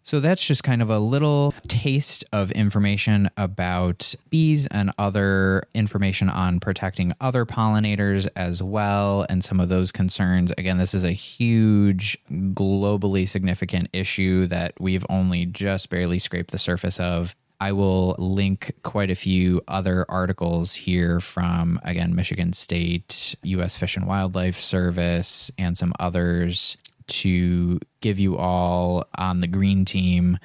So 0.10 0.20
that's 0.20 0.44
just 0.44 0.64
kind 0.64 0.82
of 0.82 0.90
a 0.90 0.98
little 0.98 1.54
taste 1.68 2.26
of 2.34 2.50
information 2.54 3.30
about 3.38 4.16
bees 4.32 4.66
and 4.66 4.90
other 4.98 5.62
information 5.76 6.32
on 6.32 6.60
protecting 6.60 7.14
other 7.22 7.46
pollinators 7.46 8.28
as 8.36 8.64
well, 8.64 9.28
and 9.30 9.44
some 9.44 9.60
of 9.60 9.70
those 9.70 9.92
concerns. 9.92 10.52
Again, 10.58 10.80
this 10.80 10.96
is 10.96 11.04
a 11.04 11.12
huge, 11.12 12.18
globally 12.32 13.30
significant 13.30 13.90
issue 13.94 14.48
that 14.48 14.74
we've 14.80 15.06
only 15.12 15.46
just 15.46 15.92
barely 15.92 16.18
scraped 16.18 16.50
the 16.50 16.58
surface 16.58 17.00
of. 17.00 17.36
I 17.62 17.74
will 17.74 18.16
link 18.18 18.72
quite 18.82 19.12
a 19.12 19.16
few 19.16 19.62
other 19.68 20.08
articles 20.10 20.74
here 20.74 21.20
from, 21.20 21.80
again, 21.84 22.16
Michigan 22.16 22.54
State, 22.54 23.36
U.S. 23.44 23.78
Fish 23.78 23.96
and 23.96 24.08
Wildlife 24.08 24.60
Service, 24.60 25.52
and 25.60 25.78
some 25.78 25.94
others 26.00 26.78
to 27.10 27.80
give 28.02 28.20
you 28.20 28.38
all 28.38 29.06
on 29.18 29.42
the 29.42 29.48
green 29.48 29.86
team 29.86 30.38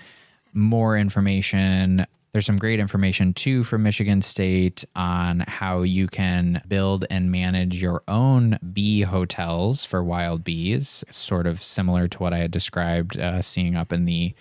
more 0.53 0.97
information. 0.97 2.07
There's 2.33 2.47
some 2.47 2.57
great 2.57 2.81
information 2.81 3.33
too 3.33 3.63
from 3.63 3.85
Michigan 3.85 4.21
State 4.21 4.85
on 4.97 5.45
how 5.47 5.83
you 5.83 6.09
can 6.09 6.63
build 6.67 7.05
and 7.11 7.31
manage 7.31 7.81
your 7.81 8.03
own 8.09 8.59
bee 8.73 9.03
hotels 9.03 9.85
for 9.85 10.03
wild 10.03 10.43
bees, 10.43 11.05
sort 11.11 11.47
of 11.47 11.63
similar 11.63 12.09
to 12.09 12.19
what 12.19 12.33
I 12.33 12.39
had 12.39 12.51
described 12.51 13.19
uh, 13.19 13.41
seeing 13.41 13.77
up 13.77 13.93
in 13.93 14.05
the 14.05 14.35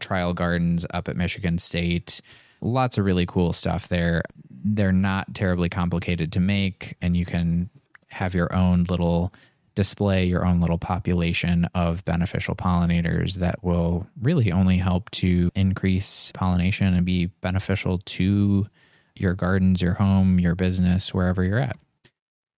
trial 0.00 0.32
gardens 0.32 0.86
up 0.90 1.08
at 1.08 1.16
Michigan 1.16 1.58
State. 1.58 2.22
Lots 2.62 2.96
of 2.96 3.04
really 3.04 3.26
cool 3.26 3.52
stuff 3.52 3.88
there. 3.88 4.22
They're 4.64 4.92
not 4.92 5.34
terribly 5.34 5.68
complicated 5.68 6.32
to 6.32 6.40
make, 6.40 6.96
and 7.02 7.14
you 7.14 7.26
can 7.26 7.68
have 8.08 8.34
your 8.34 8.54
own 8.54 8.84
little 8.84 9.34
display 9.74 10.24
your 10.24 10.46
own 10.46 10.60
little 10.60 10.78
population 10.78 11.66
of 11.74 12.04
beneficial 12.04 12.54
pollinators 12.54 13.34
that 13.36 13.62
will 13.64 14.06
really 14.20 14.52
only 14.52 14.76
help 14.76 15.10
to 15.10 15.50
increase 15.54 16.32
pollination 16.32 16.94
and 16.94 17.04
be 17.04 17.26
beneficial 17.40 17.98
to 17.98 18.66
your 19.16 19.34
gardens, 19.34 19.82
your 19.82 19.94
home, 19.94 20.38
your 20.40 20.54
business, 20.54 21.12
wherever 21.12 21.44
you're 21.44 21.58
at. 21.58 21.76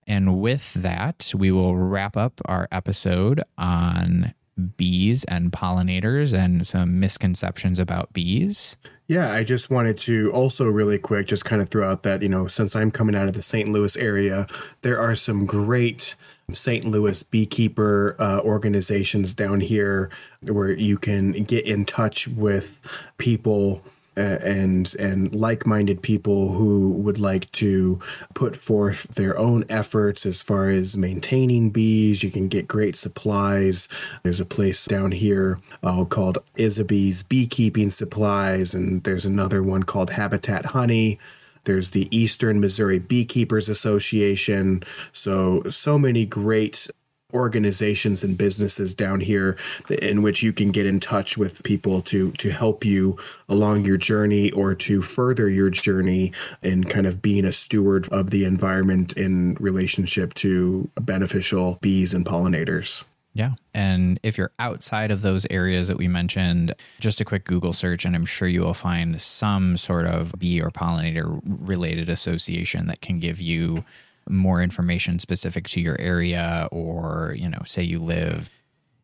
And 0.07 0.41
with 0.41 0.75
that, 0.75 1.33
we 1.37 1.51
will 1.51 1.77
wrap 1.77 2.17
up 2.17 2.41
our 2.45 2.69
episode 2.71 3.43
on 3.59 4.35
bees 4.77 5.25
and 5.25 5.53
pollinators 5.53 6.33
and 6.33 6.67
some 6.67 6.99
misconceptions 6.99 7.79
about 7.79 8.13
bees. 8.13 8.77
Yeah, 9.09 9.33
I 9.33 9.45
just 9.45 9.71
wanted 9.71 9.99
to 9.99 10.33
also 10.33 10.65
really 10.65 10.99
quick 10.99 11.27
just 11.27 11.45
kind 11.45 11.61
of 11.61 11.69
throw 11.69 11.89
out 11.89 12.03
that, 12.05 12.23
you 12.23 12.29
know, 12.29 12.47
since 12.47 12.75
I'm 12.75 12.91
coming 12.91 13.15
out 13.15 13.29
of 13.29 13.35
the 13.35 13.43
St. 13.43 13.69
Louis 13.69 13.97
area, 13.97 14.47
there 14.83 14.99
are 14.99 15.15
some 15.15 15.47
great 15.47 16.17
St. 16.53 16.85
Louis 16.85 17.25
beekeeper 17.25 18.15
uh, 18.21 18.41
organizations 18.41 19.35
down 19.35 19.61
here 19.61 20.11
where 20.43 20.71
you 20.71 20.97
can 20.97 21.33
get 21.33 21.67
in 21.67 21.85
touch 21.85 22.29
with 22.29 22.81
people 23.19 23.83
uh, 24.17 24.39
and 24.45 24.95
and 24.99 25.35
like-minded 25.35 26.03
people 26.03 26.53
who 26.53 26.93
would 26.93 27.19
like 27.19 27.51
to 27.53 28.01
put 28.33 28.55
forth 28.55 29.03
their 29.15 29.37
own 29.37 29.65
efforts 29.69 30.25
as 30.25 30.41
far 30.41 30.71
as 30.71 30.97
maintaining 30.97 31.71
bees. 31.71 32.23
You 32.23 32.31
can 32.31 32.49
get 32.49 32.69
great 32.69 32.97
supplies. 32.97 33.89
There's 34.23 34.41
a 34.41 34.47
place 34.47 34.85
down 34.87 35.13
here 35.13 35.59
uh, 35.83 36.05
called 36.05 36.39
Isabee's 36.57 37.25
Beekeeping 37.25 37.91
Supplies, 37.91 38.73
and 38.73 39.03
there's 39.03 39.27
another 39.27 39.63
one 39.63 39.83
called 39.83 40.11
Habitat 40.11 40.67
Honey. 40.67 41.19
There's 41.67 41.91
the 41.91 42.09
Eastern 42.17 42.61
Missouri 42.61 42.99
Beekeepers 42.99 43.69
Association. 43.69 44.83
So, 45.13 45.63
so 45.65 45.99
many 45.99 46.25
great 46.25 46.89
organizations 47.35 48.23
and 48.23 48.39
businesses 48.39 48.95
down 48.95 49.21
here 49.21 49.57
in 49.91 50.23
which 50.23 50.43
you 50.43 50.53
can 50.53 50.71
get 50.71 50.87
in 50.87 51.01
touch 51.01 51.37
with 51.37 51.63
people 51.65 52.01
to 52.01 52.31
to 52.33 52.51
help 52.51 52.85
you 52.85 53.19
along 53.49 53.85
your 53.85 53.97
journey 53.97 54.51
or 54.53 54.75
to 54.75 55.03
further 55.03 55.49
your 55.49 55.69
journey 55.69 56.33
in 56.63 56.85
kind 56.85 57.07
of 57.07 57.21
being 57.21 57.45
a 57.45 57.53
steward 57.53 58.09
of 58.09 58.31
the 58.31 58.45
environment 58.45 59.13
in 59.15 59.55
relationship 59.59 60.35
to 60.35 60.89
beneficial 61.01 61.79
bees 61.83 62.15
and 62.15 62.25
pollinators. 62.25 63.05
Yeah. 63.37 63.53
And 63.75 64.19
if 64.23 64.39
you're 64.39 64.53
outside 64.59 65.11
of 65.11 65.21
those 65.21 65.47
areas 65.51 65.89
that 65.89 65.99
we 65.99 66.09
mentioned, 66.09 66.75
just 67.01 67.21
a 67.21 67.25
quick 67.25 67.45
Google 67.45 67.75
search, 67.75 68.07
and 68.07 68.17
I'm 68.17 68.25
sure 68.25 68.49
you 68.49 68.63
will 68.63 68.73
find 68.73 69.21
some 69.21 69.77
sort 69.77 70.07
of 70.07 70.33
bee 70.39 70.63
or 70.63 70.71
pollinator 70.71 71.39
related 71.45 72.09
association 72.09 72.87
that 72.87 73.03
can 73.03 73.21
give 73.21 73.39
you 73.39 73.85
more 74.27 74.63
information 74.63 75.19
specific 75.19 75.69
to 75.69 75.83
your 75.83 76.01
area, 76.01 76.67
or, 76.73 77.35
you 77.39 77.49
know, 77.51 77.61
say 77.67 77.83
you 77.83 77.99
live 77.99 78.49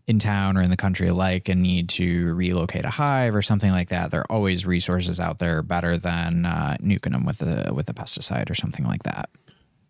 in 0.06 0.18
town 0.18 0.56
or 0.56 0.62
in 0.62 0.70
the 0.70 0.76
country 0.76 1.08
alike 1.08 1.48
and 1.48 1.62
need 1.62 1.88
to 1.90 2.34
relocate 2.34 2.86
a 2.86 2.90
hive 2.90 3.34
or 3.34 3.42
something 3.42 3.70
like 3.70 3.90
that, 3.90 4.10
there 4.10 4.22
are 4.22 4.32
always 4.32 4.64
resources 4.64 5.20
out 5.20 5.38
there 5.38 5.62
better 5.62 5.98
than 5.98 6.46
uh, 6.46 6.76
nuking 6.82 7.12
them 7.12 7.24
with 7.26 7.42
a 7.42 7.72
with 7.72 7.88
a 7.88 7.94
pesticide 7.94 8.50
or 8.50 8.54
something 8.54 8.86
like 8.86 9.02
that. 9.02 9.28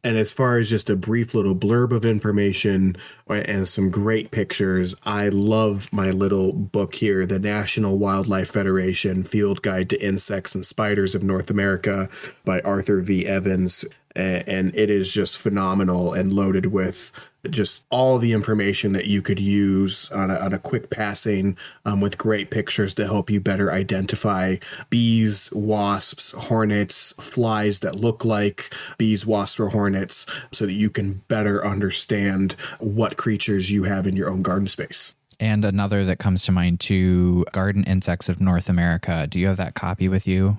And 0.04 0.16
as 0.16 0.32
far 0.32 0.58
as 0.58 0.68
just 0.68 0.90
a 0.90 0.96
brief 0.96 1.32
little 1.32 1.54
blurb 1.54 1.92
of 1.92 2.04
information 2.04 2.96
uh, 3.30 3.34
and 3.34 3.68
some 3.68 3.88
great 3.88 4.32
pictures, 4.32 4.96
I 5.04 5.28
love 5.28 5.92
my 5.92 6.10
little 6.10 6.52
book 6.52 6.96
here, 6.96 7.24
the 7.24 7.38
National 7.38 7.98
Wildlife 7.98 8.50
Federation 8.50 9.22
Field 9.22 9.62
Guide 9.62 9.88
to 9.90 10.04
Insects 10.04 10.56
and 10.56 10.66
Spiders 10.66 11.14
of 11.14 11.22
North 11.22 11.50
America 11.50 12.08
by 12.44 12.60
Arthur 12.62 13.00
V. 13.00 13.26
Evans. 13.26 13.84
And 14.14 14.74
it 14.74 14.90
is 14.90 15.12
just 15.12 15.38
phenomenal 15.38 16.12
and 16.12 16.32
loaded 16.32 16.66
with 16.66 17.12
just 17.50 17.82
all 17.90 18.18
the 18.18 18.32
information 18.32 18.92
that 18.92 19.06
you 19.06 19.20
could 19.20 19.40
use 19.40 20.10
on 20.12 20.30
a, 20.30 20.36
on 20.36 20.52
a 20.52 20.58
quick 20.58 20.90
passing 20.90 21.56
um, 21.84 22.00
with 22.00 22.16
great 22.16 22.50
pictures 22.50 22.94
to 22.94 23.04
help 23.04 23.30
you 23.30 23.40
better 23.40 23.72
identify 23.72 24.56
bees, 24.90 25.50
wasps, 25.52 26.32
hornets, 26.32 27.12
flies 27.20 27.80
that 27.80 27.96
look 27.96 28.24
like 28.24 28.72
bees, 28.96 29.26
wasps, 29.26 29.58
or 29.58 29.70
hornets 29.70 30.24
so 30.52 30.66
that 30.66 30.72
you 30.72 30.88
can 30.88 31.14
better 31.28 31.66
understand 31.66 32.52
what 32.78 33.16
creatures 33.16 33.70
you 33.70 33.84
have 33.84 34.06
in 34.06 34.16
your 34.16 34.30
own 34.30 34.42
garden 34.42 34.68
space. 34.68 35.16
And 35.40 35.64
another 35.64 36.04
that 36.04 36.20
comes 36.20 36.44
to 36.44 36.52
mind 36.52 36.78
too 36.78 37.44
Garden 37.50 37.82
Insects 37.84 38.28
of 38.28 38.40
North 38.40 38.68
America. 38.68 39.26
Do 39.28 39.40
you 39.40 39.48
have 39.48 39.56
that 39.56 39.74
copy 39.74 40.06
with 40.06 40.28
you? 40.28 40.58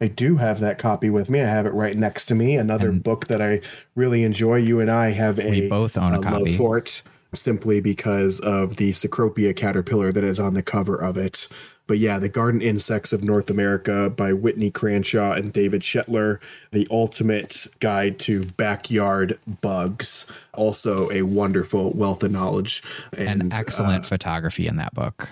I 0.00 0.08
do 0.08 0.36
have 0.36 0.60
that 0.60 0.78
copy 0.78 1.08
with 1.08 1.30
me. 1.30 1.40
I 1.40 1.48
have 1.48 1.66
it 1.66 1.72
right 1.72 1.96
next 1.96 2.26
to 2.26 2.34
me. 2.34 2.56
Another 2.56 2.90
and 2.90 3.02
book 3.02 3.28
that 3.28 3.40
I 3.40 3.60
really 3.94 4.24
enjoy. 4.24 4.56
You 4.56 4.80
and 4.80 4.90
I 4.90 5.10
have 5.10 5.38
a 5.38 5.50
we 5.50 5.68
both 5.68 5.96
own 5.96 6.14
a, 6.14 6.20
a 6.20 6.22
copy. 6.22 6.44
love 6.44 6.56
for 6.56 6.78
it 6.78 7.02
simply 7.34 7.80
because 7.80 8.40
of 8.40 8.76
the 8.76 8.92
Cecropia 8.92 9.54
caterpillar 9.54 10.12
that 10.12 10.24
is 10.24 10.40
on 10.40 10.54
the 10.54 10.62
cover 10.62 10.96
of 10.96 11.16
it. 11.16 11.48
But 11.86 11.98
yeah, 11.98 12.18
The 12.18 12.28
Garden 12.28 12.60
Insects 12.60 13.12
of 13.12 13.22
North 13.22 13.48
America 13.48 14.10
by 14.10 14.32
Whitney 14.32 14.70
Cranshaw 14.70 15.32
and 15.32 15.52
David 15.52 15.82
Shetlar, 15.82 16.40
the 16.72 16.86
ultimate 16.90 17.68
guide 17.78 18.18
to 18.20 18.44
backyard 18.44 19.38
bugs. 19.60 20.26
Also, 20.52 21.10
a 21.12 21.22
wonderful 21.22 21.92
wealth 21.92 22.24
of 22.24 22.32
knowledge 22.32 22.82
and, 23.16 23.42
and 23.42 23.52
excellent 23.52 24.04
uh, 24.04 24.08
photography 24.08 24.66
in 24.66 24.76
that 24.76 24.94
book. 24.94 25.28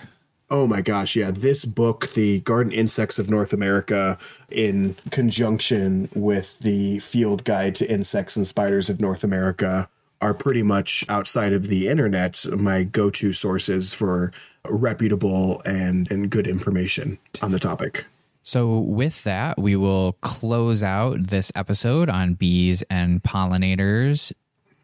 Oh 0.49 0.67
my 0.67 0.81
gosh, 0.81 1.15
yeah. 1.15 1.31
This 1.31 1.65
book, 1.65 2.09
The 2.09 2.39
Garden 2.41 2.71
Insects 2.71 3.17
of 3.17 3.29
North 3.29 3.51
America, 3.51 4.17
in 4.51 4.95
conjunction 5.09 6.07
with 6.13 6.59
the 6.59 6.99
Field 6.99 7.43
Guide 7.43 7.73
to 7.75 7.89
Insects 7.89 8.35
and 8.35 8.45
Spiders 8.45 8.89
of 8.89 9.01
North 9.01 9.23
America, 9.23 9.89
are 10.21 10.35
pretty 10.35 10.61
much 10.61 11.03
outside 11.09 11.51
of 11.51 11.67
the 11.67 11.87
internet 11.87 12.45
my 12.57 12.83
go 12.83 13.09
to 13.09 13.33
sources 13.33 13.93
for 13.93 14.31
reputable 14.69 15.61
and, 15.65 16.09
and 16.11 16.29
good 16.29 16.47
information 16.47 17.17
on 17.41 17.51
the 17.51 17.59
topic. 17.59 18.05
So, 18.43 18.77
with 18.77 19.23
that, 19.23 19.57
we 19.57 19.75
will 19.75 20.13
close 20.21 20.83
out 20.83 21.27
this 21.27 21.51
episode 21.55 22.09
on 22.09 22.35
bees 22.35 22.83
and 22.91 23.23
pollinators 23.23 24.31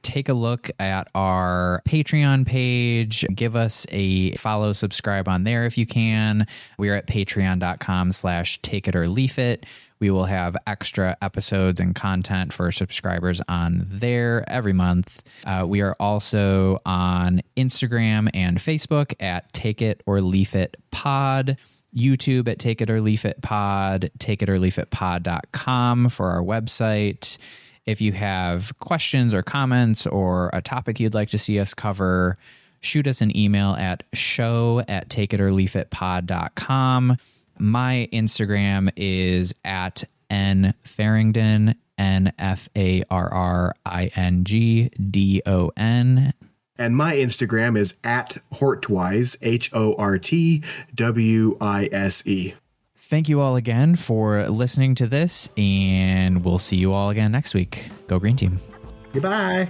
take 0.02 0.30
a 0.30 0.34
look 0.34 0.70
at 0.80 1.08
our 1.16 1.82
Patreon 1.88 2.46
page. 2.46 3.26
Give 3.34 3.56
us 3.56 3.86
a 3.90 4.34
follow, 4.34 4.74
subscribe 4.74 5.28
on 5.28 5.44
there 5.44 5.66
if 5.66 5.78
you 5.78 5.86
can. 5.86 6.48
We're 6.78 6.96
at 6.96 7.08
patreon.com 7.08 8.12
slash 8.12 8.62
take 8.62 8.88
it 8.88 8.96
or 8.96 9.08
leaf 9.08 9.40
it. 9.40 9.66
We 10.02 10.10
will 10.10 10.26
have 10.26 10.58
extra 10.66 11.16
episodes 11.22 11.80
and 11.80 11.94
content 11.94 12.54
for 12.54 12.72
subscribers 12.72 13.40
on 13.48 13.86
there 13.88 14.44
every 14.48 14.74
month. 14.74 15.22
Uh, 15.46 15.66
we 15.68 15.82
are 15.82 15.96
also 16.00 16.82
on 16.88 17.42
Instagram 17.56 18.28
and 18.34 18.58
Facebook 18.58 19.14
at 19.20 19.54
Take 19.54 19.80
It 19.84 20.02
or 20.08 20.20
Leaf 20.22 20.56
It 20.56 20.76
Pod. 20.90 21.58
YouTube 21.96 22.48
at 22.48 22.58
Take 22.58 22.82
It 22.82 22.90
or 22.90 23.00
Leaf 23.00 23.26
It 23.26 23.42
Pod, 23.42 24.10
take 24.18 24.42
it 24.42 24.50
or 24.50 24.58
leaf 24.60 24.80
it 24.80 24.90
pod.com 24.92 26.08
for 26.10 26.30
our 26.30 26.42
website. 26.42 27.38
If 27.86 28.02
you 28.02 28.12
have 28.14 28.78
questions 28.80 29.34
or 29.34 29.44
comments 29.44 30.06
or 30.06 30.50
a 30.54 30.62
topic 30.62 31.00
you'd 31.00 31.14
like 31.14 31.30
to 31.30 31.38
see 31.38 31.58
us 31.60 31.74
cover, 31.74 32.38
shoot 32.80 33.08
us 33.08 33.22
an 33.22 33.36
email 33.36 33.72
at 33.72 34.04
show 34.14 34.84
at 34.88 35.10
takeititorleafitpod.com. 35.10 37.18
My 37.58 38.08
Instagram 38.12 38.92
is 38.96 39.54
at 39.64 40.04
n 40.30 40.74
farringdon, 40.84 41.76
N 41.98 42.34
F 42.40 42.70
A 42.76 43.04
R 43.10 43.32
R 43.32 43.76
I 43.86 44.12
N 44.16 44.44
G 44.44 44.90
D 44.90 45.42
O 45.46 45.72
N. 45.78 46.34
And 46.78 46.98
my 46.98 47.14
Instagram 47.14 47.78
is 47.78 47.94
at 48.04 48.38
Hortwise, 48.54 49.38
H 49.42 49.70
O 49.74 49.94
R 49.96 50.18
T 50.18 50.64
W 50.96 51.58
I 51.62 51.88
S 51.92 52.26
E. 52.26 52.56
Thank 53.12 53.28
you 53.28 53.42
all 53.42 53.58
again 53.58 53.98
for 53.98 54.48
listening 54.48 54.96
to 54.96 55.06
this, 55.06 55.50
and 55.58 56.46
we'll 56.46 56.60
see 56.60 56.78
you 56.78 56.94
all 56.94 57.10
again 57.10 57.30
next 57.30 57.54
week. 57.54 57.90
Go 58.08 58.20
Green 58.20 58.38
Team. 58.38 58.58
Goodbye. 59.12 59.68